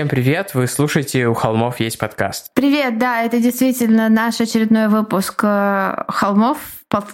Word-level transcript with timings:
Всем 0.00 0.08
привет! 0.08 0.54
Вы 0.54 0.66
слушаете 0.66 1.26
«У 1.26 1.34
холмов 1.34 1.78
есть 1.78 1.98
подкаст». 1.98 2.52
Привет, 2.54 2.96
да, 2.96 3.22
это 3.22 3.38
действительно 3.38 4.08
наш 4.08 4.40
очередной 4.40 4.88
выпуск 4.88 5.40
э, 5.42 6.04
«Холмов 6.08 6.56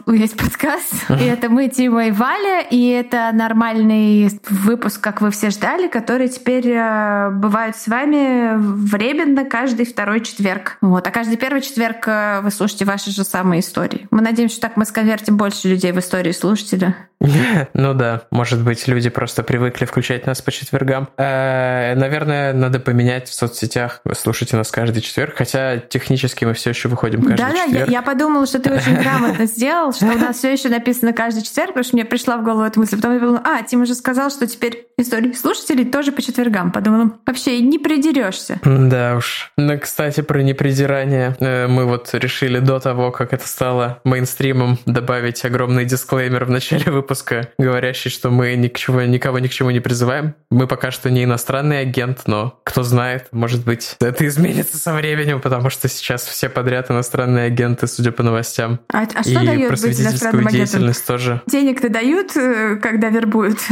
есть 0.06 0.36
подкаст. 0.36 0.94
И 1.20 1.24
это 1.24 1.50
мы, 1.50 1.68
Тима 1.68 2.06
и 2.06 2.10
Валя. 2.10 2.62
И 2.62 2.88
это 2.88 3.30
нормальный 3.32 4.30
выпуск, 4.48 5.00
как 5.00 5.20
вы 5.20 5.30
все 5.30 5.50
ждали, 5.50 5.88
который 5.88 6.28
теперь 6.28 6.68
э, 6.68 7.30
бывает 7.30 7.76
с 7.76 7.86
вами 7.86 8.56
временно 8.56 9.44
каждый 9.44 9.84
второй 9.84 10.20
четверг. 10.20 10.78
Вот. 10.80 11.06
А 11.06 11.10
каждый 11.10 11.36
первый 11.36 11.60
четверг 11.60 12.08
э, 12.08 12.40
вы 12.42 12.50
слушаете 12.50 12.86
ваши 12.86 13.10
же 13.10 13.24
самые 13.24 13.60
истории. 13.60 14.06
Мы 14.10 14.22
надеемся, 14.22 14.56
что 14.56 14.68
так 14.68 14.76
мы 14.76 14.86
сконвертим 14.86 15.36
больше 15.36 15.68
людей 15.68 15.92
в 15.92 15.98
истории 15.98 16.32
слушателя. 16.32 16.96
Ну 17.72 17.94
да, 17.94 18.22
может 18.30 18.62
быть, 18.62 18.86
люди 18.88 19.10
просто 19.10 19.42
привыкли 19.42 19.84
включать 19.84 20.26
нас 20.26 20.40
по 20.40 20.50
четвергам. 20.50 21.08
Э, 21.16 21.94
наверное, 21.94 22.52
надо 22.52 22.78
поменять 22.80 23.28
в 23.28 23.34
соцсетях. 23.34 24.00
Вы 24.04 24.14
слушайте 24.14 24.56
нас 24.56 24.70
каждый 24.70 25.00
четверг, 25.00 25.34
хотя 25.36 25.78
технически 25.78 26.44
мы 26.44 26.54
все 26.54 26.70
еще 26.70 26.88
выходим 26.88 27.22
каждый 27.22 27.46
четверг. 27.46 27.70
Да, 27.72 27.78
я, 27.78 27.84
я 27.86 28.02
подумала, 28.02 28.46
что 28.46 28.58
ты 28.60 28.72
очень 28.72 28.94
грамотно 29.02 29.46
сделал 29.46 29.65
сделал, 29.66 29.92
что 29.92 30.06
у 30.06 30.18
нас 30.18 30.38
все 30.38 30.52
еще 30.52 30.68
написано 30.68 31.12
каждый 31.12 31.42
четверг, 31.42 31.68
потому 31.70 31.84
что 31.84 31.96
мне 31.96 32.04
пришла 32.04 32.36
в 32.36 32.44
голову 32.44 32.62
эта 32.62 32.78
мысль. 32.78 32.96
Потом 32.96 33.14
я 33.14 33.18
подумала, 33.18 33.42
а, 33.44 33.62
Тим 33.64 33.82
уже 33.82 33.94
сказал, 33.94 34.30
что 34.30 34.46
теперь 34.46 34.86
истории 34.96 35.32
слушателей 35.32 35.84
тоже 35.84 36.12
по 36.12 36.22
четвергам. 36.22 36.70
Подумала, 36.70 37.18
вообще 37.26 37.60
не 37.60 37.78
придерешься. 37.78 38.60
Да 38.64 39.16
уж. 39.16 39.52
Ну, 39.56 39.78
кстати, 39.78 40.20
про 40.20 40.42
непридирание. 40.42 41.36
Э, 41.40 41.66
мы 41.66 41.84
вот 41.84 42.10
решили 42.12 42.60
до 42.60 42.78
того, 42.78 43.10
как 43.10 43.32
это 43.32 43.46
стало 43.46 44.00
мейнстримом, 44.04 44.78
добавить 44.86 45.44
огромный 45.44 45.84
дисклеймер 45.84 46.44
в 46.44 46.50
начале 46.50 46.90
выпуска, 46.92 47.48
говорящий, 47.58 48.10
что 48.10 48.30
мы 48.30 48.54
ни 48.54 48.68
к 48.68 48.78
чему, 48.78 49.00
никого 49.02 49.40
ни 49.40 49.48
к 49.48 49.52
чему 49.52 49.70
не 49.70 49.80
призываем. 49.80 50.34
Мы 50.50 50.68
пока 50.68 50.92
что 50.92 51.10
не 51.10 51.24
иностранный 51.24 51.80
агент, 51.80 52.22
но 52.26 52.60
кто 52.62 52.84
знает, 52.84 53.28
может 53.32 53.64
быть, 53.64 53.96
это 54.00 54.26
изменится 54.26 54.78
со 54.78 54.94
временем, 54.94 55.40
потому 55.40 55.70
что 55.70 55.88
сейчас 55.88 56.24
все 56.24 56.48
подряд 56.48 56.90
иностранные 56.90 57.46
агенты, 57.46 57.88
судя 57.88 58.12
по 58.12 58.22
новостям. 58.22 58.78
А, 58.92 59.02
а 59.02 59.22
что 59.22 59.30
и 59.30 59.34
дает 59.34 59.55
быть 59.56 60.00
иностранным 60.00 60.46
агентом? 60.46 60.92
тоже. 61.06 61.42
Денег-то 61.46 61.88
дают, 61.88 62.36
э, 62.36 62.76
когда 62.76 63.08
вербуют? 63.08 63.58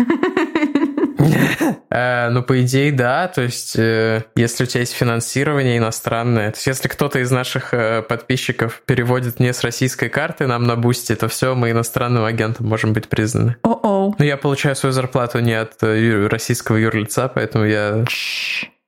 Э, 1.91 2.29
ну, 2.29 2.43
по 2.43 2.61
идее, 2.61 2.91
да. 2.93 3.29
То 3.29 3.43
есть, 3.43 3.77
э, 3.77 4.25
если 4.35 4.65
у 4.65 4.67
тебя 4.67 4.81
есть 4.81 4.93
финансирование 4.93 5.79
иностранное, 5.79 6.51
то 6.51 6.57
есть, 6.57 6.67
если 6.67 6.89
кто-то 6.89 7.21
из 7.21 7.31
наших 7.31 7.73
подписчиков 8.09 8.83
переводит 8.85 9.41
не 9.41 9.53
с 9.53 9.62
российской 9.62 10.09
карты 10.09 10.47
нам 10.47 10.65
на 10.65 10.77
бусти, 10.77 11.15
то 11.15 11.28
все, 11.28 11.55
мы 11.55 11.71
иностранным 11.71 12.25
агентом 12.25 12.67
можем 12.67 12.93
быть 12.93 13.09
признаны. 13.09 13.56
О-о. 13.62 14.15
Ну, 14.19 14.25
я 14.25 14.37
получаю 14.37 14.75
свою 14.77 14.93
зарплату 14.93 15.39
не 15.39 15.55
от 15.55 15.83
российского 15.83 16.77
юрлица, 16.77 17.31
поэтому 17.33 17.65
я... 17.65 18.05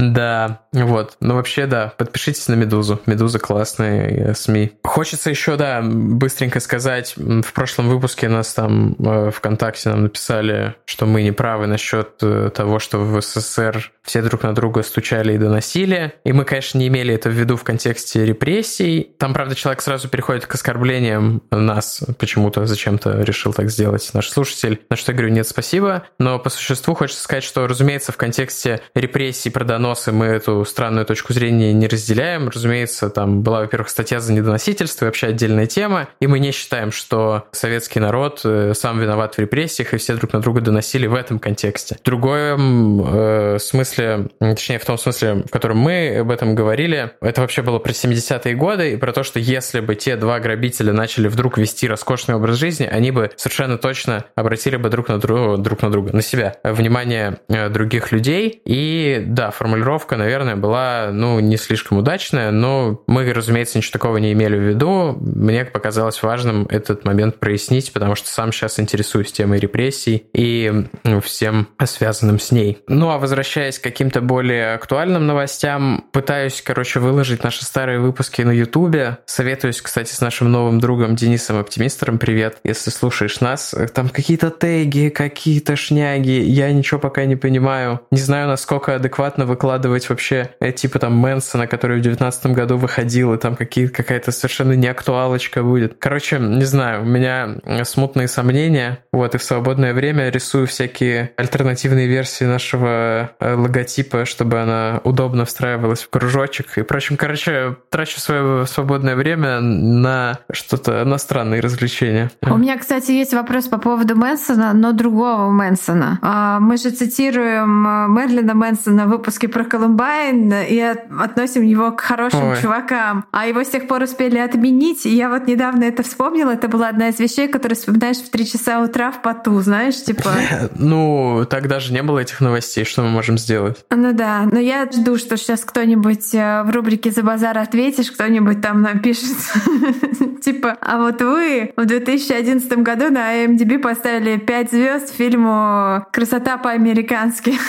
Да, 0.00 0.62
вот. 0.72 1.16
Ну, 1.20 1.34
вообще, 1.34 1.66
да, 1.66 1.92
подпишитесь 1.96 2.48
на 2.48 2.54
Медузу. 2.54 3.00
Медуза 3.06 3.38
классные 3.38 4.34
СМИ. 4.34 4.72
Хочется 4.82 5.30
еще, 5.30 5.56
да, 5.56 5.82
быстренько 5.82 6.60
сказать, 6.60 7.14
в 7.16 7.52
прошлом 7.52 7.88
выпуске 7.88 8.28
нас 8.28 8.54
там 8.54 8.96
э, 8.98 9.30
ВКонтакте 9.30 9.90
нам 9.90 10.04
написали, 10.04 10.74
что 10.86 11.06
мы 11.06 11.22
не 11.22 11.32
правы 11.32 11.66
насчет 11.66 12.14
э, 12.22 12.50
того, 12.54 12.78
что 12.78 12.98
в 12.98 13.20
СССР 13.20 13.92
все 14.02 14.22
друг 14.22 14.42
на 14.42 14.54
друга 14.54 14.82
стучали 14.82 15.34
и 15.34 15.38
доносили. 15.38 16.14
И 16.24 16.32
мы, 16.32 16.44
конечно, 16.44 16.78
не 16.78 16.88
имели 16.88 17.14
это 17.14 17.28
в 17.28 17.32
виду 17.32 17.56
в 17.56 17.64
контексте 17.64 18.24
репрессий. 18.24 19.14
Там, 19.18 19.34
правда, 19.34 19.54
человек 19.54 19.82
сразу 19.82 20.08
переходит 20.08 20.46
к 20.46 20.54
оскорблениям 20.54 21.42
нас 21.50 22.02
почему-то 22.18 22.66
зачем-то 22.66 23.22
решил 23.22 23.52
так 23.52 23.70
сделать 23.70 24.08
наш 24.14 24.28
слушатель. 24.28 24.80
На 24.88 24.96
что 24.96 25.12
я 25.12 25.18
говорю, 25.18 25.32
нет, 25.32 25.46
спасибо. 25.46 26.04
Но 26.18 26.38
по 26.38 26.50
существу 26.50 26.94
хочется 26.94 27.22
сказать, 27.22 27.44
что, 27.44 27.66
разумеется, 27.66 28.12
в 28.12 28.16
контексте 28.16 28.80
репрессий 28.94 29.50
про 29.50 29.64
доносы 29.90 30.12
мы 30.12 30.26
эту 30.26 30.64
странную 30.64 31.04
точку 31.04 31.32
зрения 31.32 31.72
не 31.72 31.88
разделяем. 31.88 32.48
Разумеется, 32.48 33.10
там 33.10 33.42
была, 33.42 33.60
во-первых, 33.60 33.88
статья 33.88 34.20
за 34.20 34.32
недоносительство 34.32 35.06
вообще 35.06 35.28
отдельная 35.28 35.66
тема. 35.66 36.08
И 36.20 36.28
мы 36.28 36.38
не 36.38 36.52
считаем, 36.52 36.92
что 36.92 37.48
советский 37.50 37.98
народ 37.98 38.42
э, 38.44 38.72
сам 38.74 39.00
виноват 39.00 39.34
в 39.34 39.38
репрессиях, 39.40 39.92
и 39.92 39.96
все 39.96 40.14
друг 40.14 40.32
на 40.32 40.40
друга 40.40 40.60
доносили 40.60 41.08
в 41.08 41.14
этом 41.14 41.40
контексте. 41.40 41.96
В 42.00 42.04
другом 42.04 43.04
э, 43.04 43.58
смысле, 43.58 44.28
точнее, 44.38 44.78
в 44.78 44.84
том 44.84 44.96
смысле, 44.96 45.42
в 45.46 45.50
котором 45.50 45.78
мы 45.78 46.18
об 46.20 46.30
этом 46.30 46.54
говорили, 46.54 47.12
это 47.20 47.40
вообще 47.40 47.62
было 47.62 47.80
про 47.80 47.90
70-е 47.90 48.54
годы 48.54 48.92
и 48.92 48.96
про 48.96 49.12
то, 49.12 49.24
что 49.24 49.40
если 49.40 49.80
бы 49.80 49.96
те 49.96 50.14
два 50.14 50.38
грабителя 50.38 50.92
начали 50.92 51.26
вдруг 51.26 51.58
вести 51.58 51.88
роскошный 51.88 52.36
образ 52.36 52.58
жизни, 52.58 52.84
они 52.84 53.10
бы 53.10 53.32
совершенно 53.34 53.76
точно 53.76 54.24
обратили 54.36 54.76
бы 54.76 54.88
друг 54.88 55.08
на 55.08 55.18
друга, 55.18 55.56
друг 55.56 55.82
на 55.82 55.90
друга, 55.90 56.12
на 56.12 56.22
себя, 56.22 56.58
внимание 56.62 57.40
э, 57.48 57.68
других 57.70 58.12
людей. 58.12 58.62
И 58.64 59.24
да, 59.26 59.50
формулировка, 59.50 59.79
наверное, 60.16 60.56
была, 60.56 61.10
ну, 61.12 61.40
не 61.40 61.56
слишком 61.56 61.98
удачная, 61.98 62.50
но 62.50 63.02
мы, 63.06 63.32
разумеется, 63.32 63.78
ничего 63.78 63.92
такого 63.92 64.18
не 64.18 64.32
имели 64.32 64.56
в 64.56 64.62
виду. 64.62 65.16
Мне 65.20 65.64
показалось 65.64 66.22
важным 66.22 66.66
этот 66.70 67.04
момент 67.04 67.38
прояснить, 67.38 67.92
потому 67.92 68.14
что 68.14 68.28
сам 68.28 68.52
сейчас 68.52 68.78
интересуюсь 68.78 69.32
темой 69.32 69.58
репрессий 69.58 70.26
и 70.34 70.86
всем 71.22 71.68
связанным 71.84 72.38
с 72.38 72.52
ней. 72.52 72.78
Ну, 72.86 73.10
а 73.10 73.18
возвращаясь 73.18 73.78
к 73.78 73.82
каким-то 73.82 74.20
более 74.20 74.74
актуальным 74.74 75.26
новостям, 75.26 76.04
пытаюсь, 76.12 76.62
короче, 76.62 77.00
выложить 77.00 77.42
наши 77.42 77.64
старые 77.64 77.98
выпуски 77.98 78.42
на 78.42 78.52
Ютубе. 78.52 79.18
Советуюсь, 79.26 79.80
кстати, 79.80 80.12
с 80.12 80.20
нашим 80.20 80.52
новым 80.52 80.78
другом 80.78 81.16
Денисом 81.16 81.58
Оптимистером. 81.58 82.18
Привет, 82.18 82.58
если 82.64 82.90
слушаешь 82.90 83.40
нас. 83.40 83.74
Там 83.94 84.08
какие-то 84.08 84.50
теги, 84.50 85.08
какие-то 85.08 85.76
шняги. 85.76 86.40
Я 86.42 86.70
ничего 86.72 87.00
пока 87.00 87.24
не 87.24 87.36
понимаю. 87.36 88.00
Не 88.10 88.20
знаю, 88.20 88.48
насколько 88.48 88.94
адекватно 88.94 89.46
выкладывать 89.46 89.69
вообще 90.08 90.50
э, 90.60 90.72
типа 90.72 90.98
там 90.98 91.14
Мэнсона, 91.14 91.66
который 91.66 91.98
в 91.98 92.02
девятнадцатом 92.02 92.52
году 92.52 92.76
выходил, 92.76 93.34
и 93.34 93.38
там 93.38 93.56
какие, 93.56 93.86
какая-то 93.86 94.32
совершенно 94.32 94.72
не 94.72 94.88
актуалочка 94.88 95.62
будет. 95.62 95.96
Короче, 95.98 96.38
не 96.38 96.64
знаю, 96.64 97.02
у 97.02 97.06
меня 97.06 97.56
смутные 97.84 98.28
сомнения. 98.28 98.98
Вот, 99.12 99.34
и 99.34 99.38
в 99.38 99.42
свободное 99.42 99.92
время 99.94 100.30
рисую 100.30 100.66
всякие 100.66 101.32
альтернативные 101.36 102.06
версии 102.06 102.44
нашего 102.44 103.30
э, 103.40 103.54
логотипа, 103.54 104.24
чтобы 104.24 104.60
она 104.60 105.00
удобно 105.04 105.44
встраивалась 105.44 106.02
в 106.02 106.10
кружочек. 106.10 106.78
И, 106.78 106.82
впрочем, 106.82 107.16
короче, 107.16 107.76
трачу 107.90 108.20
свое 108.20 108.66
свободное 108.66 109.16
время 109.16 109.60
на 109.60 110.38
что-то, 110.52 111.04
на 111.04 111.18
странные 111.18 111.60
развлечения. 111.60 112.30
У 112.42 112.56
меня, 112.56 112.78
кстати, 112.78 113.12
есть 113.12 113.34
вопрос 113.34 113.66
по 113.66 113.78
поводу 113.78 114.16
Мэнсона, 114.16 114.72
но 114.72 114.92
другого 114.92 115.50
Мэнсона. 115.50 116.18
А, 116.22 116.60
мы 116.60 116.76
же 116.76 116.90
цитируем 116.90 117.86
э, 117.86 118.08
Мерлина 118.08 118.54
Мэнсона 118.54 119.06
в 119.06 119.10
выпуске 119.10 119.48
про 119.50 119.64
Колумбайн 119.64 120.52
и 120.68 120.80
относим 120.80 121.62
его 121.62 121.92
к 121.92 122.00
хорошим 122.00 122.50
Ой. 122.50 122.56
чувакам. 122.60 123.24
А 123.30 123.46
его 123.46 123.62
с 123.62 123.68
тех 123.68 123.86
пор 123.86 124.02
успели 124.02 124.38
отменить. 124.38 125.06
И 125.06 125.10
я 125.10 125.28
вот 125.28 125.46
недавно 125.46 125.84
это 125.84 126.02
вспомнила. 126.02 126.50
Это 126.50 126.68
была 126.68 126.88
одна 126.88 127.08
из 127.08 127.18
вещей, 127.18 127.48
которые 127.48 127.76
вспоминаешь 127.76 128.18
в 128.18 128.30
3 128.30 128.46
часа 128.46 128.80
утра 128.80 129.10
в 129.10 129.22
поту, 129.22 129.60
знаешь, 129.60 130.02
типа... 130.02 130.30
Ну, 130.76 131.46
тогда 131.48 131.80
же 131.80 131.92
не 131.92 132.02
было 132.02 132.20
этих 132.20 132.40
новостей. 132.40 132.84
Что 132.84 133.02
мы 133.02 133.10
можем 133.10 133.38
сделать? 133.38 133.84
Ну 133.90 134.12
да. 134.12 134.48
Но 134.50 134.58
я 134.58 134.88
жду, 134.90 135.18
что 135.18 135.36
сейчас 135.36 135.60
кто-нибудь 135.64 136.34
э, 136.34 136.62
в 136.62 136.70
рубрике 136.70 137.10
«За 137.10 137.22
базар 137.22 137.58
ответишь», 137.58 138.10
кто-нибудь 138.10 138.60
там 138.60 138.82
напишет, 138.82 139.36
типа, 140.42 140.76
а 140.80 140.98
вот 140.98 141.20
вы 141.22 141.72
в 141.76 141.84
2011 141.84 142.72
году 142.78 143.10
на 143.10 143.44
IMDb 143.44 143.78
поставили 143.78 144.36
5 144.36 144.70
звезд 144.70 145.14
фильму 145.14 146.06
«Красота 146.12 146.58
по-американски». 146.58 147.54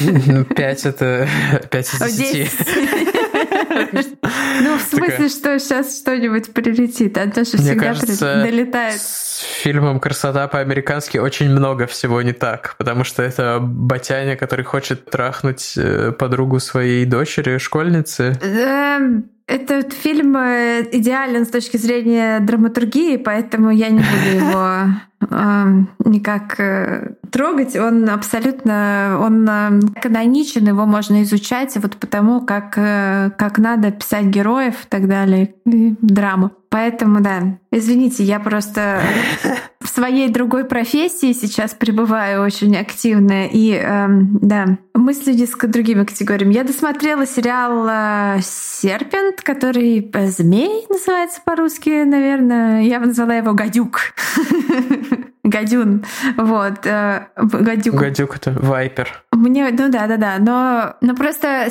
Ну, 0.00 0.44
5 0.44 0.86
это 0.86 1.17
5 1.70 1.94
из 1.94 2.16
10. 2.16 2.52
Ну, 4.60 4.76
в 4.76 4.82
смысле, 4.82 5.28
что 5.28 5.58
сейчас 5.58 6.00
что-нибудь 6.00 6.52
прилетит? 6.52 7.16
Антоша 7.16 7.56
Мне 7.58 7.94
всегда 7.94 8.42
долетает. 8.42 9.00
С 9.00 9.42
фильмом 9.62 10.00
«Красота 10.00 10.48
по-американски» 10.48 11.18
очень 11.18 11.48
много 11.48 11.86
всего 11.86 12.20
не 12.22 12.32
так, 12.32 12.74
потому 12.78 13.04
что 13.04 13.22
это 13.22 13.58
батяня, 13.60 14.36
который 14.36 14.64
хочет 14.64 15.04
трахнуть 15.04 15.74
э, 15.76 16.12
подругу 16.12 16.58
своей 16.58 17.04
дочери, 17.04 17.58
школьницы. 17.58 18.36
Этот 19.48 19.94
фильм 19.94 20.36
э, 20.36 20.86
идеален 20.92 21.46
с 21.46 21.48
точки 21.48 21.78
зрения 21.78 22.38
драматургии, 22.40 23.16
поэтому 23.16 23.70
я 23.70 23.88
не 23.88 24.00
буду 24.00 24.44
его 24.44 24.92
э, 25.30 25.64
никак 26.04 26.60
э, 26.60 27.14
трогать. 27.32 27.74
Он 27.74 28.10
абсолютно 28.10 29.18
он 29.22 29.48
э, 29.48 29.80
каноничен, 30.02 30.68
его 30.68 30.84
можно 30.84 31.22
изучать 31.22 31.74
вот 31.76 31.96
потому, 31.96 32.42
как, 32.42 32.74
э, 32.76 33.30
как 33.38 33.56
надо 33.56 33.90
писать 33.90 34.26
героев 34.26 34.74
и 34.84 34.88
так 34.90 35.08
далее, 35.08 35.54
и 35.64 35.94
драму. 36.02 36.50
Поэтому, 36.68 37.22
да, 37.22 37.58
извините, 37.70 38.24
я 38.24 38.40
просто 38.40 39.00
в 39.80 39.88
своей 39.88 40.28
другой 40.28 40.64
профессии 40.64 41.32
сейчас 41.32 41.72
пребываю 41.72 42.42
очень 42.42 42.76
активно. 42.76 43.46
И, 43.46 43.72
эм, 43.72 44.38
да, 44.42 44.78
мысли 44.94 45.32
с 45.44 45.56
другими 45.56 46.04
категориями. 46.04 46.52
Я 46.52 46.64
досмотрела 46.64 47.26
сериал 47.26 47.86
э, 47.88 48.40
«Серпент», 48.42 49.42
который 49.42 50.10
э, 50.12 50.26
«Змей» 50.26 50.84
называется 50.88 51.40
по-русски, 51.44 52.04
наверное. 52.04 52.82
Я 52.82 52.98
бы 53.00 53.06
назвала 53.06 53.34
его 53.34 53.54
«Гадюк». 53.54 54.00
Гадюн. 55.48 56.04
Вот. 56.36 56.84
э, 56.84 57.26
Гадюк. 57.36 57.94
Гадюк 57.94 58.36
это 58.36 58.50
Вайпер. 58.52 59.22
Мне, 59.32 59.70
ну 59.70 59.88
да, 59.88 60.06
да, 60.06 60.16
да. 60.16 60.36
Но, 60.38 60.96
ну 61.00 61.16
просто, 61.16 61.68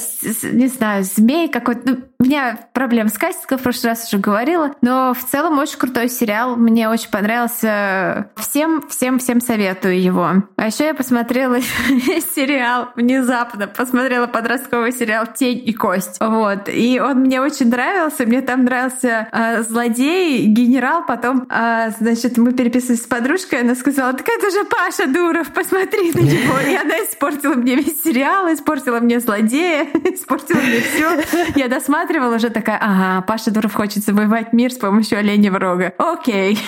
не 0.51 0.68
знаю, 0.68 1.04
змей 1.04 1.50
какой-то. 1.50 1.81
Ну, 1.86 1.98
у 2.19 2.24
меня 2.24 2.57
проблем 2.74 3.09
с 3.09 3.18
кастингом, 3.18 3.59
в 3.59 3.63
прошлый 3.63 3.92
раз 3.92 4.07
уже 4.07 4.21
говорила. 4.21 4.71
Но 4.81 5.13
в 5.13 5.24
целом 5.24 5.59
очень 5.59 5.77
крутой 5.77 6.09
сериал. 6.09 6.56
Мне 6.56 6.89
очень 6.89 7.09
понравился. 7.09 7.97
Всем, 8.36 8.88
всем, 8.90 9.20
всем 9.20 9.42
советую 9.42 10.02
его. 10.02 10.44
А 10.56 10.66
еще 10.66 10.86
я 10.86 10.94
посмотрела 10.94 11.60
сериал 12.36 12.90
внезапно. 12.96 13.68
Посмотрела 13.68 14.28
подростковый 14.28 14.92
сериал 14.92 15.26
«Тень 15.34 15.62
и 15.66 15.74
кость». 15.74 16.18
Вот. 16.20 16.70
И 16.70 17.00
он 17.00 17.22
мне 17.22 17.42
очень 17.42 17.70
нравился. 17.70 18.26
Мне 18.26 18.42
там 18.42 18.64
нравился 18.64 19.28
э, 19.32 19.64
злодей, 19.64 20.46
генерал. 20.46 21.06
Потом, 21.06 21.48
э, 21.50 21.92
значит, 22.00 22.38
мы 22.38 22.54
переписывались 22.54 23.04
с 23.04 23.08
подружкой. 23.08 23.62
Она 23.62 23.76
сказала, 23.76 24.14
так 24.14 24.28
это 24.28 24.50
же 24.52 24.64
Паша 24.66 25.08
Дуров, 25.08 25.52
посмотри 25.54 26.12
на 26.14 26.20
него. 26.20 26.60
И 26.68 26.76
она 26.76 26.96
испортила 27.04 27.54
мне 27.54 27.76
весь 27.76 28.04
сериал, 28.04 28.54
испортила 28.54 29.00
мне 29.00 29.20
злодея, 29.20 29.84
испортила 30.06 30.60
мне 30.60 30.82
все. 30.82 31.50
Я 31.56 31.68
досматривала 31.68 32.36
уже 32.36 32.50
такая, 32.50 32.78
ага, 32.82 33.22
Паша 33.24 33.52
Дуров 33.52 33.74
хочет 33.74 34.04
завоевать 34.04 34.54
мир 34.54 34.72
с 34.72 34.78
помощью 34.78 35.20
оленевого 35.20 35.60
рога. 35.60 35.94
Окей. 35.98 36.60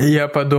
Я 0.00 0.28
подумал, 0.28 0.51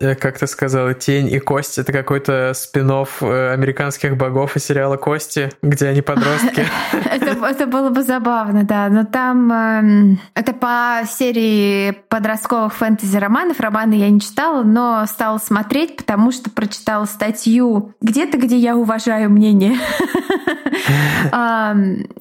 э, 0.00 0.14
как 0.14 0.38
ты 0.38 0.46
сказала, 0.46 0.94
«Тень 0.94 1.30
и 1.32 1.38
кость»— 1.38 1.78
это 1.78 1.92
какой-то 1.92 2.52
спин 2.54 2.90
американских 2.90 4.16
богов 4.16 4.56
и 4.56 4.60
сериала 4.60 4.96
«Кости», 4.96 5.50
где 5.62 5.88
они 5.88 6.02
подростки. 6.02 6.64
Это, 7.10 7.66
было 7.66 7.90
бы 7.90 8.02
забавно, 8.02 8.64
да. 8.64 8.88
Но 8.88 9.04
там 9.04 9.52
эм, 9.52 10.20
это 10.34 10.52
по 10.52 11.02
серии 11.08 11.92
подростковых 12.08 12.74
фэнтези-романов. 12.74 13.60
Романы 13.60 13.94
я 13.94 14.10
не 14.10 14.20
читала, 14.20 14.62
но 14.62 15.04
стала 15.06 15.38
смотреть, 15.38 15.96
потому 15.96 16.32
что 16.32 16.50
прочитала 16.50 17.04
статью 17.04 17.94
где-то, 18.00 18.38
где 18.38 18.56
я 18.56 18.76
уважаю 18.76 19.30
мнение. 19.30 19.78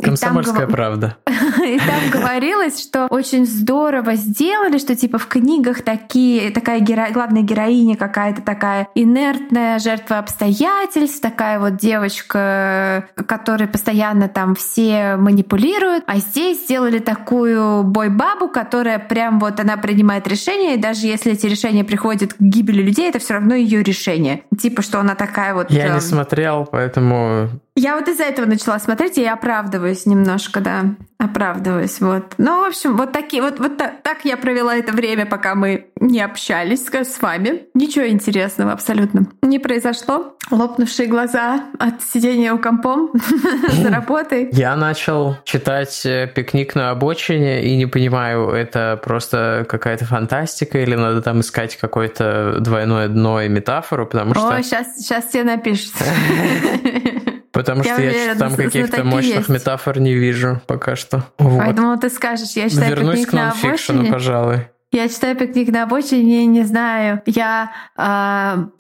Комсомольская 0.04 0.68
правда. 0.68 1.18
И 1.26 1.80
там 1.80 2.10
говорилось, 2.12 2.82
что 2.82 3.08
очень 3.08 3.46
здорово 3.46 4.16
сделали, 4.16 4.78
что 4.78 4.96
типа 4.96 5.18
в 5.18 5.28
книгах 5.28 5.82
такие, 5.82 6.52
такая 6.52 6.80
геро- 7.10 7.20
главная 7.20 7.42
героиня 7.42 7.96
какая-то 7.96 8.42
такая 8.42 8.88
инертная 8.96 9.80
жертва 9.80 10.20
обстоятельств, 10.20 11.22
такая 11.22 11.60
вот 11.60 11.78
девочка, 11.78 13.06
которой 13.28 13.68
постоянно 13.68 14.28
там 14.28 14.56
все 14.56 15.16
манипулируют. 15.18 16.04
А 16.08 16.18
здесь 16.18 16.64
сделали 16.64 17.00
такую 17.00 17.84
бой-бабу, 17.84 18.48
которая 18.48 19.00
прям 19.00 19.40
вот 19.40 19.60
она 19.60 19.78
принимает 19.78 20.28
решения, 20.28 20.76
и 20.76 20.78
даже 20.78 21.08
если 21.08 21.34
эти 21.34 21.46
решения 21.46 21.84
приходят 21.84 22.34
к 22.34 22.40
гибели 22.40 22.82
людей, 22.82 23.10
это 23.10 23.20
все 23.20 23.36
равно 23.36 23.56
ее 23.56 23.84
решение. 23.84 24.44
Типа, 24.60 24.82
что 24.82 25.00
она 25.00 25.16
такая 25.16 25.54
вот... 25.54 25.72
Я 25.72 25.88
эм, 25.88 25.96
не 25.96 26.02
смотрел, 26.02 26.68
поэтому 26.70 27.50
я 27.80 27.96
вот 27.96 28.08
из-за 28.08 28.24
этого 28.24 28.46
начала 28.46 28.78
смотреть, 28.80 29.18
и 29.18 29.22
я 29.22 29.34
оправдываюсь 29.34 30.06
немножко, 30.06 30.60
да. 30.60 30.84
Оправдываюсь, 31.18 32.00
вот. 32.00 32.34
Ну, 32.38 32.64
в 32.64 32.68
общем, 32.68 32.96
вот 32.96 33.12
такие, 33.12 33.42
вот, 33.42 33.60
вот 33.60 33.78
та- 33.78 33.94
так 34.04 34.24
я 34.24 34.38
провела 34.38 34.76
это 34.76 34.94
время, 34.94 35.26
пока 35.26 35.56
мы 35.56 35.88
не 36.00 36.22
общались 36.22 36.86
с, 36.86 37.22
вами. 37.22 37.68
Ничего 37.74 38.08
интересного 38.08 38.72
абсолютно 38.72 39.28
не 39.42 39.60
произошло. 39.60 40.38
Лопнувшие 40.52 41.08
глаза 41.08 41.66
от 41.78 42.02
сидения 42.02 42.54
у 42.54 42.58
компом 42.58 43.12
за 43.72 43.90
работой. 43.90 44.50
я 44.52 44.76
начал 44.76 45.38
читать 45.44 46.06
э, 46.06 46.32
«Пикник 46.34 46.76
на 46.76 46.92
обочине» 46.92 47.64
и 47.64 47.76
не 47.76 47.86
понимаю, 47.86 48.50
это 48.50 49.00
просто 49.04 49.66
какая-то 49.68 50.06
фантастика 50.06 50.80
или 50.80 50.96
надо 50.96 51.22
там 51.22 51.42
искать 51.42 51.76
какое-то 51.76 52.58
двойное 52.60 53.08
дно 53.08 53.42
и 53.42 53.50
метафору, 53.50 54.06
потому 54.06 54.34
что... 54.34 54.48
Ой, 54.48 54.64
сейчас, 54.64 54.96
сейчас 54.98 55.26
тебе 55.26 55.44
напишут. 55.44 55.94
Потому 57.60 57.84
Я 57.84 57.94
что 57.94 58.02
я 58.02 58.10
уверена, 58.10 58.40
там 58.40 58.50
зна- 58.52 58.64
каких-то 58.64 59.04
мощных 59.04 59.36
есть. 59.36 59.50
метафор 59.50 60.00
не 60.00 60.14
вижу 60.14 60.62
пока 60.66 60.96
что. 60.96 61.26
Вот. 61.38 61.60
Поэтому 61.60 61.98
ты 62.00 62.10
скажешь, 62.10 62.52
я 62.52 62.70
считаю, 62.70 62.96
Вернусь 62.96 63.26
к 63.26 63.34
нонфикшену, 63.34 64.10
пожалуй. 64.10 64.70
Я 64.94 65.10
читаю 65.10 65.36
«Пикник 65.36 65.68
на 65.68 65.84
обочине», 65.84 66.46
не 66.46 66.64
знаю. 66.64 67.22
Я 67.26 67.74
э, 67.98 68.02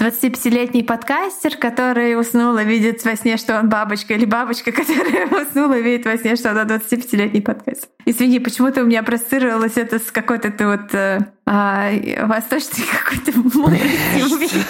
25-летний 0.02 0.84
подкастер, 0.84 1.58
который 1.58 2.18
уснула, 2.18 2.64
видит 2.64 3.04
во 3.04 3.18
сне, 3.18 3.36
что 3.36 3.60
он 3.60 3.68
бабочка, 3.68 4.14
или 4.14 4.24
бабочка, 4.24 4.72
которая 4.72 5.28
уснула, 5.28 5.78
видит 5.78 6.06
во 6.06 6.18
сне, 6.18 6.38
что 6.38 6.52
она 6.52 6.64
25-летний 6.64 7.42
подкастер. 7.42 7.90
Извини, 8.06 8.40
почему-то 8.40 8.84
у 8.84 8.86
меня 8.86 9.04
проецировалось 9.04 9.76
это 9.76 10.00
с 10.00 10.10
какой-то 10.10 10.52
ты 10.52 10.66
вот 10.66 10.96
э, 10.96 11.20
а, 11.46 11.92
восточной 12.26 12.86
какой-то 13.04 13.38
мудростью. 13.58 14.62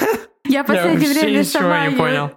Я 0.46 0.64
в 0.64 0.66
последнее 0.66 1.14
время 1.14 1.44
сама 1.44 1.86
не 1.86 1.96
понял. 1.96 2.32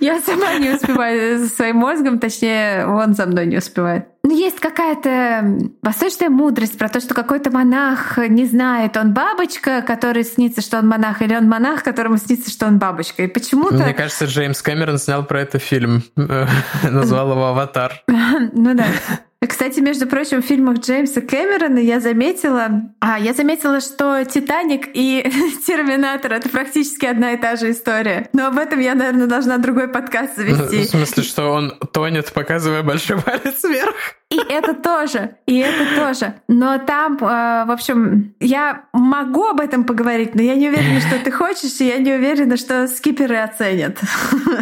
Я 0.00 0.20
сама 0.20 0.54
не 0.58 0.70
успеваю 0.70 1.38
за 1.38 1.48
своим 1.48 1.76
мозгом, 1.76 2.18
точнее, 2.18 2.86
он 2.86 3.14
за 3.14 3.26
мной 3.26 3.46
не 3.46 3.56
успевает. 3.58 4.06
Ну, 4.22 4.36
есть 4.36 4.60
какая-то 4.60 5.70
восточная 5.82 6.28
мудрость 6.28 6.78
про 6.78 6.88
то, 6.88 7.00
что 7.00 7.14
какой-то 7.14 7.50
монах 7.50 8.18
не 8.18 8.44
знает, 8.44 8.96
он 8.96 9.12
бабочка, 9.12 9.82
который 9.82 10.24
снится, 10.24 10.60
что 10.60 10.78
он 10.78 10.88
монах, 10.88 11.22
или 11.22 11.34
он 11.34 11.48
монах, 11.48 11.82
которому 11.82 12.18
снится, 12.18 12.50
что 12.50 12.66
он 12.66 12.78
бабочка. 12.78 13.22
И 13.22 13.26
почему-то... 13.26 13.76
Мне 13.76 13.94
кажется, 13.94 14.26
Джеймс 14.26 14.60
Кэмерон 14.62 14.98
снял 14.98 15.24
про 15.24 15.40
это 15.40 15.58
фильм. 15.58 16.02
Назвал 16.82 17.32
его 17.32 17.46
«Аватар». 17.46 18.02
Ну 18.52 18.74
да. 18.74 18.84
Кстати, 19.46 19.78
между 19.78 20.06
прочим, 20.08 20.42
в 20.42 20.44
фильмах 20.44 20.78
Джеймса 20.78 21.20
Кэмерона 21.20 21.78
я 21.78 22.00
заметила, 22.00 22.68
а 22.98 23.20
я 23.20 23.32
заметила, 23.32 23.80
что 23.80 24.24
Титаник 24.24 24.88
и 24.94 25.22
Терминатор 25.66 26.32
это 26.32 26.48
практически 26.48 27.06
одна 27.06 27.32
и 27.32 27.36
та 27.36 27.54
же 27.54 27.70
история. 27.70 28.28
Но 28.32 28.48
об 28.48 28.58
этом 28.58 28.80
я, 28.80 28.94
наверное, 28.96 29.28
должна 29.28 29.58
другой 29.58 29.88
подкаст 29.88 30.34
В 30.34 30.36
завести. 30.38 30.84
смысле, 30.84 31.22
что 31.22 31.50
он 31.50 31.70
тонет, 31.92 32.32
показывая 32.32 32.82
большой 32.82 33.20
палец 33.22 33.62
вверх? 33.62 33.94
И 34.30 34.36
это 34.36 34.74
тоже, 34.74 35.36
и 35.46 35.56
это 35.58 35.96
тоже. 35.96 36.34
Но 36.48 36.78
там, 36.78 37.16
э, 37.16 37.64
в 37.64 37.70
общем, 37.70 38.34
я 38.40 38.84
могу 38.92 39.46
об 39.46 39.58
этом 39.60 39.84
поговорить, 39.84 40.34
но 40.34 40.42
я 40.42 40.54
не 40.54 40.68
уверена, 40.68 41.00
что 41.00 41.18
ты 41.18 41.30
хочешь, 41.30 41.80
и 41.80 41.86
я 41.86 41.96
не 41.96 42.12
уверена, 42.12 42.58
что 42.58 42.88
скиперы 42.88 43.36
оценят. 43.36 43.98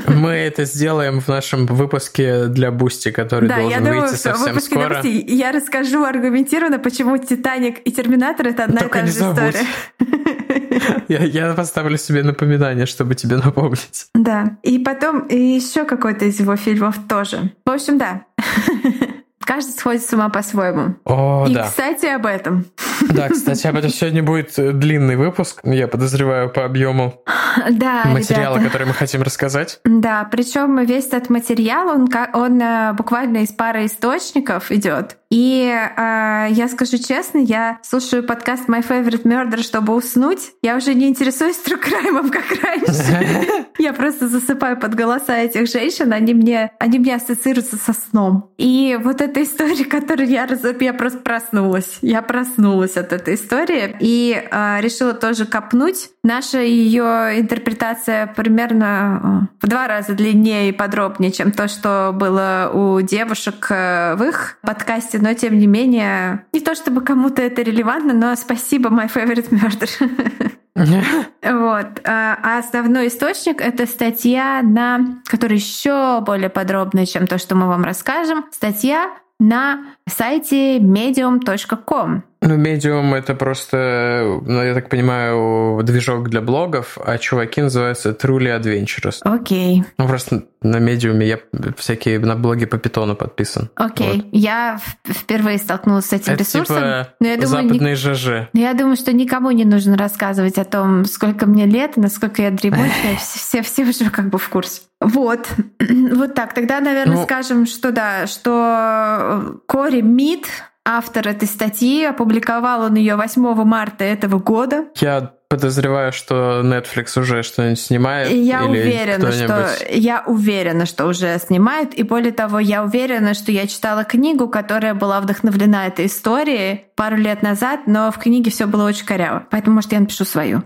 Мы 0.07 0.31
это 0.31 0.67
сделаем 0.67 1.21
в 1.21 1.27
нашем 1.27 1.67
выпуске 1.67 2.47
для 2.47 2.71
Бусти, 2.71 3.11
который 3.11 3.49
Да, 3.49 3.57
я 3.57 3.63
должен 3.63 3.85
думаю, 3.85 4.01
выйти 4.03 4.15
в 4.15 4.19
совсем 4.19 4.61
выпуске 4.69 4.75
скоро. 4.75 4.89
новостей 4.89 5.25
я 5.37 5.53
расскажу 5.53 6.05
аргументированно, 6.05 6.79
почему 6.79 7.17
Титаник 7.19 7.87
и 7.87 7.93
Терминатор 7.93 8.49
это 8.49 8.65
одна 8.65 8.81
Только 8.81 8.99
и 8.99 9.03
та 9.03 9.07
же 9.07 9.13
забудь. 9.13 9.39
история. 9.39 9.67
Я, 11.09 11.25
я 11.25 11.55
поставлю 11.55 11.97
себе 11.97 12.23
напоминание, 12.23 12.87
чтобы 12.87 13.15
тебе 13.15 13.37
напомнить. 13.37 14.07
Да. 14.15 14.59
И 14.63 14.79
потом 14.79 15.21
и 15.27 15.37
еще 15.37 15.85
какой-то 15.85 16.27
из 16.27 16.39
его 16.41 16.57
фильмов 16.57 16.97
тоже. 17.09 17.53
В 17.65 17.71
общем, 17.71 17.99
да. 17.99 18.27
Каждый 19.47 19.71
сходит 19.71 20.03
с 20.03 20.13
ума 20.13 20.29
по-своему. 20.29 20.97
О, 21.05 21.47
и, 21.49 21.55
да. 21.55 21.65
кстати, 21.65 22.07
об 22.07 22.27
этом. 22.27 22.67
Да, 23.09 23.29
кстати, 23.29 23.67
об 23.67 23.77
этом 23.77 23.91
сегодня 23.91 24.23
будет 24.23 24.59
э, 24.59 24.73
длинный 24.73 25.17
выпуск, 25.17 25.61
я 25.63 25.87
подозреваю, 25.87 26.51
по 26.51 26.65
объему 26.65 27.23
Да, 27.71 28.05
материала, 28.07 28.57
ребята. 28.57 28.71
который 28.71 28.87
мы 28.89 28.95
хотим 28.95 29.23
рассказать. 29.23 29.81
Да, 29.85 30.29
причем 30.31 30.85
весь 30.85 31.07
этот 31.07 31.31
материал, 31.31 31.89
он, 31.89 32.09
он 32.35 32.61
э, 32.61 32.93
буквально 32.95 33.39
из 33.39 33.53
пары 33.53 33.87
источников 33.87 34.73
идет. 34.73 35.17
И 35.31 35.65
э, 35.67 36.47
я 36.51 36.69
скажу 36.69 36.99
честно, 36.99 37.39
я 37.39 37.79
слушаю 37.83 38.23
подкаст 38.23 38.69
My 38.69 38.87
Favorite 38.87 39.25
Murder, 39.25 39.63
чтобы 39.63 39.95
уснуть. 39.95 40.53
Я 40.63 40.77
уже 40.77 40.95
не 40.95 41.09
интересуюсь 41.09 41.57
трукраймом, 41.57 42.31
как 42.31 42.45
раньше. 42.63 43.67
Я 43.79 43.93
просто 43.93 44.29
засыпаю 44.29 44.79
под 44.79 44.95
голоса 44.95 45.37
этих 45.37 45.69
женщин, 45.69 46.13
они 46.13 46.33
мне, 46.33 46.73
они 46.79 46.99
мне 46.99 47.15
ассоциируются 47.15 47.77
со 47.77 47.93
сном. 47.93 48.51
И 48.57 48.99
вот 49.03 49.21
эта 49.21 49.43
история, 49.43 49.85
которую 49.97 50.29
я 50.29 50.47
раз, 50.47 50.61
я 50.81 50.95
просто 50.95 51.19
проснулась. 51.19 51.99
Я 52.01 52.23
проснулась 52.23 52.97
от 52.97 53.13
этой 53.13 53.35
истории 53.35 53.95
и 54.01 54.49
э, 54.51 54.81
решила 54.81 55.13
тоже 55.13 55.45
копнуть. 55.45 56.11
Наша 56.23 56.61
ее 56.61 57.39
интерпретация 57.39 58.27
примерно 58.29 59.49
в 59.61 59.69
два 59.69 59.89
раза 59.89 60.15
длиннее 60.15 60.71
и 60.71 60.73
подробнее, 60.73 61.31
чем 61.31 61.53
то, 61.53 61.69
что 61.69 62.13
было 62.15 62.71
у 62.73 63.01
девушек 63.03 63.67
э, 63.71 64.15
в 64.17 64.23
их 64.23 64.59
подкасте, 64.63 65.16
но 65.21 65.35
тем 65.35 65.59
не 65.59 65.67
менее, 65.67 66.45
не 66.53 66.61
то 66.61 66.75
чтобы 66.75 67.01
кому-то 67.01 67.43
это 67.43 67.63
релевантно, 67.63 68.13
но 68.13 68.35
спасибо, 68.37 68.91
my 68.91 69.13
favorite 69.13 69.51
murder. 69.51 70.53
Вот. 70.77 71.87
А, 72.05 72.39
а 72.43 72.59
основной 72.59 73.07
источник— 73.07 73.61
это 73.63 73.87
статья, 73.87 74.61
на, 74.63 75.23
которая 75.25 75.57
еще 75.57 76.21
более 76.21 76.51
подробная, 76.51 77.07
чем 77.07 77.27
то, 77.27 77.39
что 77.39 77.55
мы 77.55 77.67
вам 77.67 77.83
расскажем. 77.83 78.45
Статья 78.53 79.11
на 79.39 79.87
сайте 80.07 80.79
medium.com. 80.79 82.25
Ну, 82.43 82.57
Medium— 82.57 83.15
это 83.17 83.35
просто, 83.35 84.41
ну, 84.45 84.63
я 84.63 84.75
так 84.75 84.89
понимаю, 84.89 85.83
движок 85.83 86.29
для 86.29 86.41
блогов, 86.41 86.99
а 87.05 87.19
чуваки 87.19 87.63
называются 87.63 88.11
Truly 88.11 88.61
Adventurous. 88.61 89.19
Окей. 89.23 89.81
Okay. 89.81 89.85
Ну, 89.99 90.07
просто 90.07 90.45
на 90.63 90.77
Medium 90.77 91.25
я 91.25 91.39
всякие 91.77 92.19
на 92.19 92.37
блоге 92.37 92.67
по 92.67 92.79
питону 92.79 93.17
подписан. 93.17 93.71
Окей. 93.75 94.07
Okay. 94.07 94.17
Вот. 94.17 94.27
Я 94.33 94.81
впервые 95.05 95.59
столкнулась 95.59 96.07
с 96.07 96.13
этим 96.13 96.35
это 96.35 96.43
ресурсом. 96.43 96.77
Типа 96.77 97.09
но 97.21 97.27
я 97.27 97.37
думаю, 97.37 97.49
западный 97.49 97.91
ни... 97.91 97.95
ЖЖ. 97.95 98.49
Я 98.53 98.75
думаю, 98.75 98.97
что 98.97 99.13
никому 99.13 99.51
не 99.51 99.65
нужно 99.65 99.97
рассказывать 99.97 100.59
о 100.59 100.65
том, 100.65 101.05
сколько 101.05 101.47
мне 101.47 101.67
лет, 101.67 101.97
насколько 101.97 102.43
я 102.43 102.51
дремучая. 102.51 103.17
Все, 103.19 103.63
все 103.63 103.85
уже 103.85 104.11
как 104.11 104.29
бы 104.29 104.39
в 104.39 104.49
курсе. 104.49 104.83
Вот. 105.01 105.49
вот 106.13 106.35
так. 106.35 106.55
Тогда, 106.55 106.81
наверное, 106.81 107.17
ну... 107.17 107.25
скажем, 107.25 107.67
что 107.67 107.93
да, 107.93 108.27
что 108.27 109.61
Кори 109.67 110.01
Мид 110.01 110.47
автор 110.87 111.29
этой 111.29 111.49
статьи. 111.49 112.05
Опубликовал 112.05 112.83
он 112.83 112.95
ее 112.95 113.17
8 113.17 113.43
марта 113.65 114.05
этого 114.05 114.39
года. 114.39 114.85
Я 114.95 115.33
подозреваю, 115.49 116.13
что 116.13 116.63
Netflix 116.65 117.19
уже 117.21 117.43
что-нибудь 117.43 117.79
снимает. 117.79 118.31
И 118.31 118.39
я 118.39 118.65
уверена, 118.65 119.31
что 119.33 119.69
я 119.91 120.23
уверена, 120.27 120.87
что 120.87 121.07
уже 121.07 121.39
снимает. 121.39 121.95
И 121.95 122.03
более 122.03 122.33
того, 122.33 122.59
я 122.59 122.83
уверена, 122.85 123.35
что 123.35 123.53
я 123.53 123.67
читала 123.67 124.05
книгу, 124.05 124.49
которая 124.49 124.95
была 124.95 125.21
вдохновлена 125.21 125.87
этой 125.87 126.07
историей 126.07 126.87
пару 126.95 127.17
лет 127.17 127.43
назад, 127.43 127.81
но 127.87 128.11
в 128.11 128.19
книге 128.19 128.51
все 128.51 128.67
было 128.67 128.87
очень 128.87 129.07
коряво. 129.07 129.47
Поэтому, 129.51 129.77
может, 129.77 129.93
я 129.93 130.01
напишу 130.01 130.25
свою. 130.25 130.63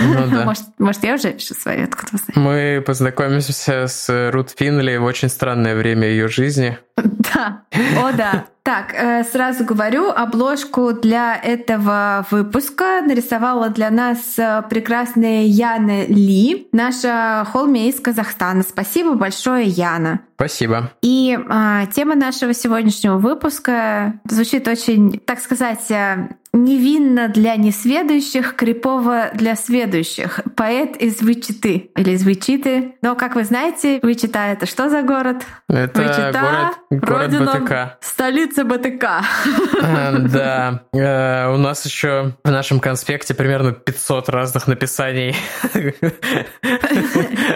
Ну, 0.00 0.30
да. 0.30 0.44
может, 0.44 0.64
может, 0.78 1.02
я 1.04 1.14
уже 1.14 1.32
пишу 1.32 1.54
свою, 1.54 1.84
откуда 1.84 2.08
вы 2.12 2.18
знаете? 2.18 2.40
Мы 2.40 2.82
познакомимся 2.86 3.86
с 3.88 4.30
Рут 4.30 4.50
Финли 4.56 4.96
в 4.96 5.04
очень 5.04 5.28
странное 5.28 5.74
время 5.74 6.06
ее 6.08 6.28
жизни. 6.28 6.78
Да, 7.34 7.62
о 8.00 8.12
да. 8.12 8.46
Так, 8.68 8.92
э, 8.92 9.24
сразу 9.24 9.64
говорю, 9.64 10.10
обложку 10.10 10.92
для 10.92 11.34
этого 11.34 12.26
выпуска 12.30 13.00
нарисовала 13.00 13.70
для 13.70 13.88
нас 13.88 14.38
э, 14.38 14.62
прекрасная 14.68 15.44
Яна 15.44 16.04
Ли, 16.04 16.68
наша 16.72 17.46
холми 17.50 17.88
из 17.88 17.98
Казахстана. 17.98 18.62
Спасибо 18.62 19.14
большое, 19.14 19.64
Яна. 19.64 20.20
Спасибо. 20.34 20.92
И 21.00 21.36
а, 21.48 21.86
тема 21.86 22.14
нашего 22.14 22.52
сегодняшнего 22.52 23.16
выпуска 23.16 24.20
звучит 24.24 24.68
очень, 24.68 25.18
так 25.18 25.40
сказать, 25.40 25.90
э, 25.90 26.28
невинно 26.52 27.28
для 27.28 27.56
несведущих, 27.56 28.54
крипово 28.54 29.30
для 29.34 29.56
сведущих. 29.56 30.40
Поэт 30.56 30.96
из 30.96 31.20
Вычиты 31.20 31.90
или 31.96 32.12
из 32.12 32.24
Вычиты. 32.24 32.94
Но, 33.02 33.16
как 33.16 33.34
вы 33.34 33.44
знаете, 33.44 34.00
Вычита— 34.02 34.38
это 34.52 34.66
что 34.66 34.88
за 34.88 35.02
город? 35.02 35.42
Это 35.68 36.02
Вычита, 36.02 36.76
город, 36.90 37.30
город 37.30 37.62
БТК. 37.62 37.98
Столица 38.00 38.57
БТК. 38.64 39.22
Да. 39.80 40.82
Э, 40.92 41.52
у 41.52 41.58
нас 41.58 41.84
еще 41.84 42.32
в 42.44 42.50
нашем 42.50 42.80
конспекте 42.80 43.34
примерно 43.34 43.72
500 43.72 44.28
разных 44.28 44.66
написаний. 44.66 45.34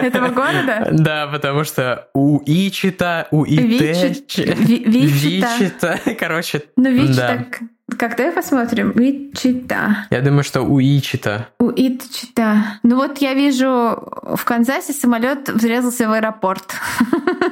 Этого 0.01 0.29
города? 0.29 0.87
Да, 0.91 1.27
потому 1.27 1.63
что 1.63 2.07
у 2.13 2.41
Ичита, 2.45 3.27
у 3.31 3.43
Ите... 3.45 4.13
Вичита. 4.63 5.99
Короче, 6.19 6.63
Ну, 6.75 6.91
Вичита 6.91 7.45
как 7.97 8.15
давай 8.15 8.31
посмотрим. 8.31 8.93
Уичита. 8.95 10.07
Я 10.09 10.21
думаю, 10.21 10.43
что 10.43 10.61
Уичита. 10.61 11.49
Уичита. 11.59 12.79
Ну 12.83 12.95
вот 12.95 13.17
я 13.19 13.33
вижу, 13.33 13.67
в 13.67 14.43
Канзасе 14.45 14.93
самолет 14.93 15.49
врезался 15.49 16.07
в 16.07 16.11
аэропорт. 16.13 16.73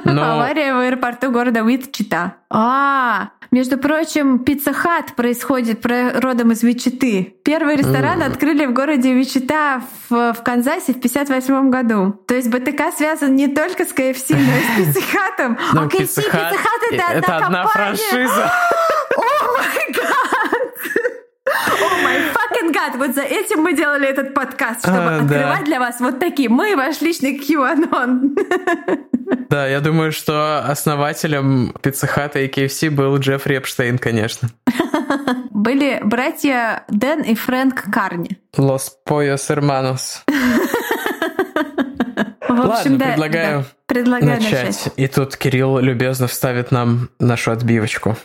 Но... 0.04 0.22
Авария 0.32 0.74
в 0.74 0.78
аэропорту 0.80 1.30
города 1.30 1.62
Уичита. 1.62 2.34
А, 2.50 3.30
между 3.50 3.76
прочим, 3.76 4.38
Пицца 4.38 4.72
Хат 4.72 5.14
происходит 5.14 5.84
родом 5.84 6.52
из 6.52 6.62
Вичиты. 6.62 7.34
Первый 7.44 7.76
ресторан 7.76 8.22
mm. 8.22 8.26
открыли 8.26 8.66
в 8.66 8.72
городе 8.72 9.12
Вичита 9.12 9.82
в, 10.08 10.32
в 10.32 10.42
Канзасе 10.42 10.94
в 10.94 11.00
58 11.00 11.70
году. 11.70 12.12
То 12.26 12.34
есть 12.34 12.48
БТК 12.48 12.90
связан 12.92 13.36
не 13.36 13.48
только 13.48 13.84
с 13.84 13.88
КФС, 13.88 14.30
но 14.30 14.36
и 14.36 14.92
с 14.92 14.94
Пицца 14.94 15.00
Хатом. 15.12 15.58
А 15.74 15.86
КФС, 15.86 15.98
Пицца 15.98 16.22
Хат 16.22 16.54
это 16.90 17.06
одна 17.06 17.18
Это 17.18 17.36
одна 17.36 17.66
франшиза. 17.66 18.52
О 19.16 19.52
май 19.58 19.92
гад! 19.92 20.01
О 21.46 22.02
май 22.02 22.18
fucking 22.18 22.72
god! 22.72 22.96
Вот 22.98 23.14
за 23.14 23.22
этим 23.22 23.62
мы 23.62 23.74
делали 23.74 24.06
этот 24.06 24.34
подкаст, 24.34 24.80
чтобы 24.82 24.98
а, 24.98 25.20
открывать 25.20 25.60
да. 25.60 25.64
для 25.64 25.80
вас 25.80 26.00
вот 26.00 26.18
такие. 26.18 26.48
Мы 26.48 26.76
ваш 26.76 27.00
личный 27.00 27.38
QAnon. 27.38 28.36
Да, 29.48 29.66
я 29.66 29.80
думаю, 29.80 30.12
что 30.12 30.60
основателем 30.66 31.74
Пицца 31.82 32.06
Хата 32.06 32.38
и 32.40 32.48
KFC 32.48 32.90
был 32.90 33.16
Джеффри 33.18 33.58
Эпштейн, 33.58 33.98
конечно. 33.98 34.48
Были 35.50 36.00
братья 36.02 36.84
Дэн 36.88 37.22
и 37.22 37.34
Фрэнк 37.34 37.90
Карни. 37.92 38.38
Los 38.56 38.92
Pollos 39.06 39.48
Hermanos. 39.48 40.22
В 42.48 42.60
общем, 42.60 42.68
Ладно, 42.68 42.98
да, 42.98 43.06
предлагаю, 43.06 43.60
да, 43.60 43.66
предлагаю 43.86 44.40
начать. 44.40 44.66
начать. 44.66 44.92
И 44.96 45.06
тут 45.06 45.36
Кирилл 45.36 45.78
любезно 45.78 46.26
вставит 46.26 46.70
нам 46.70 47.08
нашу 47.18 47.50
отбивочку. 47.50 48.16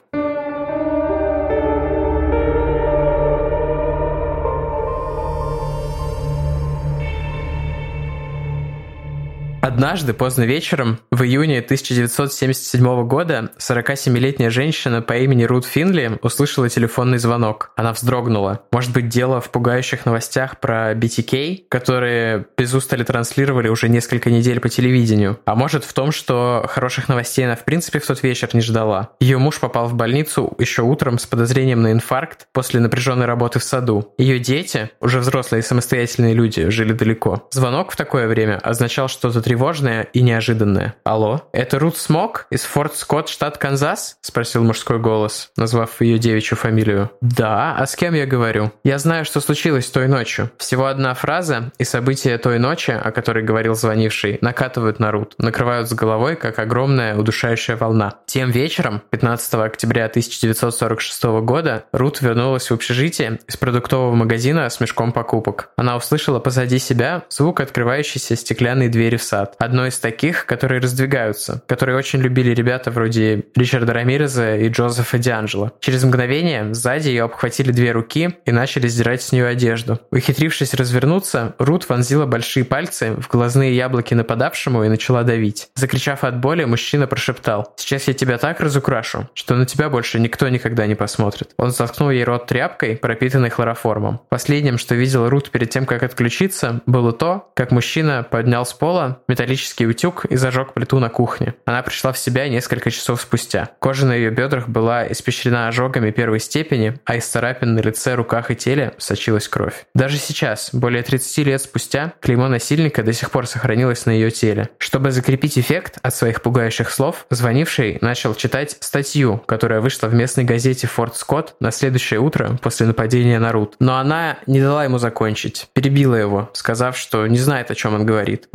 Однажды 9.67 10.13
поздно 10.13 10.43
вечером, 10.43 10.97
в 11.11 11.23
июне 11.23 11.59
1977 11.59 13.05
года, 13.05 13.51
47-летняя 13.57 14.49
женщина 14.49 15.01
по 15.01 15.17
имени 15.17 15.43
Рут 15.43 15.65
Финли 15.65 16.17
услышала 16.21 16.69
телефонный 16.69 17.17
звонок. 17.17 17.71
Она 17.75 17.91
вздрогнула. 17.91 18.61
Может 18.71 18.93
быть, 18.93 19.09
дело 19.09 19.41
в 19.41 19.49
пугающих 19.49 20.05
новостях 20.05 20.61
про 20.61 20.93
BTK, 20.93 21.65
которые 21.67 22.45
без 22.57 22.73
устали 22.73 23.03
транслировали 23.03 23.67
уже 23.67 23.89
несколько 23.89 24.31
недель 24.31 24.61
по 24.61 24.69
телевидению. 24.69 25.37
А 25.43 25.53
может 25.53 25.83
в 25.83 25.91
том, 25.91 26.13
что 26.13 26.65
хороших 26.69 27.09
новостей 27.09 27.43
она 27.43 27.57
в 27.57 27.65
принципе 27.65 27.99
в 27.99 28.07
тот 28.07 28.23
вечер 28.23 28.47
не 28.53 28.61
ждала. 28.61 29.09
Ее 29.19 29.37
муж 29.37 29.59
попал 29.59 29.89
в 29.89 29.95
больницу 29.95 30.55
еще 30.59 30.83
утром 30.83 31.19
с 31.19 31.25
подозрением 31.25 31.81
на 31.81 31.91
инфаркт 31.91 32.47
после 32.53 32.79
напряженной 32.79 33.25
работы 33.25 33.59
в 33.59 33.65
саду. 33.65 34.13
Ее 34.17 34.39
дети, 34.39 34.91
уже 35.01 35.19
взрослые 35.19 35.59
и 35.59 35.65
самостоятельные 35.65 36.33
люди, 36.33 36.69
жили 36.69 36.93
далеко. 36.93 37.45
Звонок 37.51 37.91
в 37.91 37.97
такое 37.97 38.29
время 38.29 38.59
означал 38.59 39.09
что-то 39.09 39.41
тревожное 39.41 39.56
тревожное 39.57 40.03
и 40.13 40.21
неожиданное. 40.21 40.93
«Алло, 41.03 41.41
это 41.51 41.79
Рут 41.79 41.97
Смок 41.97 42.45
из 42.51 42.61
Форт 42.61 42.95
Скотт, 42.95 43.27
штат 43.27 43.57
Канзас?»— 43.57 44.17
спросил 44.21 44.63
мужской 44.63 44.99
голос, 44.99 45.49
назвав 45.57 45.99
ее 45.99 46.19
девичью 46.19 46.55
фамилию. 46.57 47.09
«Да, 47.21 47.75
а 47.75 47.87
с 47.87 47.95
кем 47.95 48.13
я 48.13 48.27
говорю?» 48.27 48.71
«Я 48.83 48.99
знаю, 48.99 49.25
что 49.25 49.41
случилось 49.41 49.87
той 49.87 50.07
ночью. 50.07 50.51
Всего 50.57 50.85
одна 50.85 51.15
фраза, 51.15 51.71
и 51.79 51.83
события 51.83 52.37
той 52.37 52.59
ночи, 52.59 52.91
о 52.91 53.09
которой 53.09 53.43
говорил 53.43 53.73
звонивший, 53.73 54.37
накатывают 54.41 54.99
на 54.99 55.11
Рут, 55.11 55.33
накрывают 55.39 55.89
с 55.89 55.93
головой, 55.93 56.35
как 56.35 56.59
огромная 56.59 57.17
удушающая 57.17 57.77
волна. 57.77 58.13
Тем 58.27 58.51
вечером, 58.51 59.01
15 59.09 59.55
октября 59.55 60.05
1946 60.05 61.23
года, 61.41 61.85
Рут 61.91 62.21
вернулась 62.21 62.69
в 62.69 62.73
общежитие 62.75 63.39
из 63.47 63.57
продуктового 63.57 64.13
магазина 64.13 64.69
с 64.69 64.79
мешком 64.79 65.11
покупок. 65.11 65.71
Она 65.77 65.97
услышала 65.97 66.39
позади 66.39 66.77
себя 66.77 67.23
звук 67.29 67.59
открывающейся 67.59 68.35
стеклянной 68.35 68.89
двери 68.89 69.17
в 69.17 69.23
сад. 69.23 69.46
Назад. 69.47 69.55
Одно 69.59 69.87
из 69.87 69.99
таких, 69.99 70.45
которые 70.45 70.81
раздвигаются, 70.81 71.61
которые 71.67 71.97
очень 71.97 72.19
любили 72.19 72.53
ребята 72.53 72.91
вроде 72.91 73.45
Ричарда 73.55 73.93
Рамиреза 73.93 74.55
и 74.57 74.69
Джозефа 74.69 75.17
Дианджело. 75.17 75.71
Через 75.79 76.03
мгновение 76.03 76.73
сзади 76.73 77.09
ее 77.09 77.23
обхватили 77.23 77.71
две 77.71 77.91
руки 77.91 78.35
и 78.45 78.51
начали 78.51 78.87
сдирать 78.87 79.21
с 79.21 79.31
нее 79.31 79.47
одежду. 79.47 79.99
Ухитрившись 80.11 80.73
развернуться, 80.73 81.55
Рут 81.59 81.87
вонзила 81.89 82.25
большие 82.25 82.65
пальцы 82.65 83.11
в 83.17 83.27
глазные 83.27 83.75
яблоки 83.75 84.13
нападавшему 84.13 84.83
и 84.83 84.89
начала 84.89 85.23
давить. 85.23 85.69
Закричав 85.75 86.23
от 86.23 86.39
боли, 86.39 86.65
мужчина 86.65 87.07
прошептал 87.07 87.73
«Сейчас 87.77 88.07
я 88.07 88.13
тебя 88.13 88.37
так 88.37 88.59
разукрашу, 88.59 89.29
что 89.33 89.55
на 89.55 89.65
тебя 89.65 89.89
больше 89.89 90.19
никто 90.19 90.47
никогда 90.49 90.87
не 90.87 90.95
посмотрит». 90.95 91.49
Он 91.57 91.71
заткнул 91.71 92.09
ей 92.09 92.23
рот 92.23 92.47
тряпкой, 92.47 92.95
пропитанной 92.97 93.49
хлороформом. 93.49 94.19
Последним, 94.29 94.77
что 94.77 94.95
видел 94.95 95.29
Рут 95.29 95.49
перед 95.51 95.69
тем, 95.69 95.85
как 95.85 96.03
отключиться, 96.03 96.81
было 96.85 97.11
то, 97.11 97.51
как 97.53 97.71
мужчина 97.71 98.25
поднял 98.29 98.65
с 98.65 98.73
пола 98.73 99.21
металлический 99.37 99.85
утюг 99.85 100.25
и 100.25 100.35
зажег 100.35 100.73
плиту 100.73 100.97
на 100.99 101.09
кухне. 101.09 101.53
Она 101.65 101.83
пришла 101.83 102.11
в 102.11 102.17
себя 102.17 102.49
несколько 102.49 102.89
часов 102.89 103.21
спустя. 103.21 103.69
Кожа 103.77 104.07
на 104.07 104.15
ее 104.15 104.31
бедрах 104.31 104.67
была 104.67 105.07
испещрена 105.11 105.67
ожогами 105.67 106.09
первой 106.09 106.39
степени, 106.39 106.99
а 107.05 107.17
из 107.17 107.25
царапин 107.25 107.75
на 107.75 107.79
лице, 107.79 108.15
руках 108.15 108.49
и 108.49 108.55
теле 108.55 108.93
сочилась 108.97 109.47
кровь. 109.47 109.85
Даже 109.93 110.17
сейчас, 110.17 110.71
более 110.73 111.03
30 111.03 111.37
лет 111.45 111.61
спустя, 111.61 112.13
клеймо 112.19 112.47
насильника 112.47 113.03
до 113.03 113.13
сих 113.13 113.29
пор 113.29 113.45
сохранилось 113.45 114.07
на 114.07 114.11
ее 114.11 114.31
теле. 114.31 114.69
Чтобы 114.79 115.11
закрепить 115.11 115.59
эффект 115.59 115.99
от 116.01 116.15
своих 116.15 116.41
пугающих 116.41 116.89
слов, 116.89 117.27
звонивший 117.29 117.99
начал 118.01 118.33
читать 118.33 118.77
статью, 118.79 119.37
которая 119.45 119.81
вышла 119.81 120.07
в 120.07 120.15
местной 120.15 120.45
газете 120.45 120.87
«Форт 120.87 121.15
Скотт» 121.15 121.53
на 121.59 121.69
следующее 121.69 122.19
утро 122.19 122.57
после 122.63 122.87
нападения 122.87 123.37
на 123.37 123.51
Рут. 123.51 123.75
Но 123.79 123.97
она 123.97 124.39
не 124.47 124.61
дала 124.61 124.83
ему 124.83 124.97
закончить, 124.97 125.67
перебила 125.73 126.15
его, 126.15 126.49
сказав, 126.53 126.97
что 126.97 127.27
не 127.27 127.37
знает, 127.37 127.69
о 127.69 127.75
чем 127.75 127.93
он 127.93 128.03
говорит. 128.03 128.47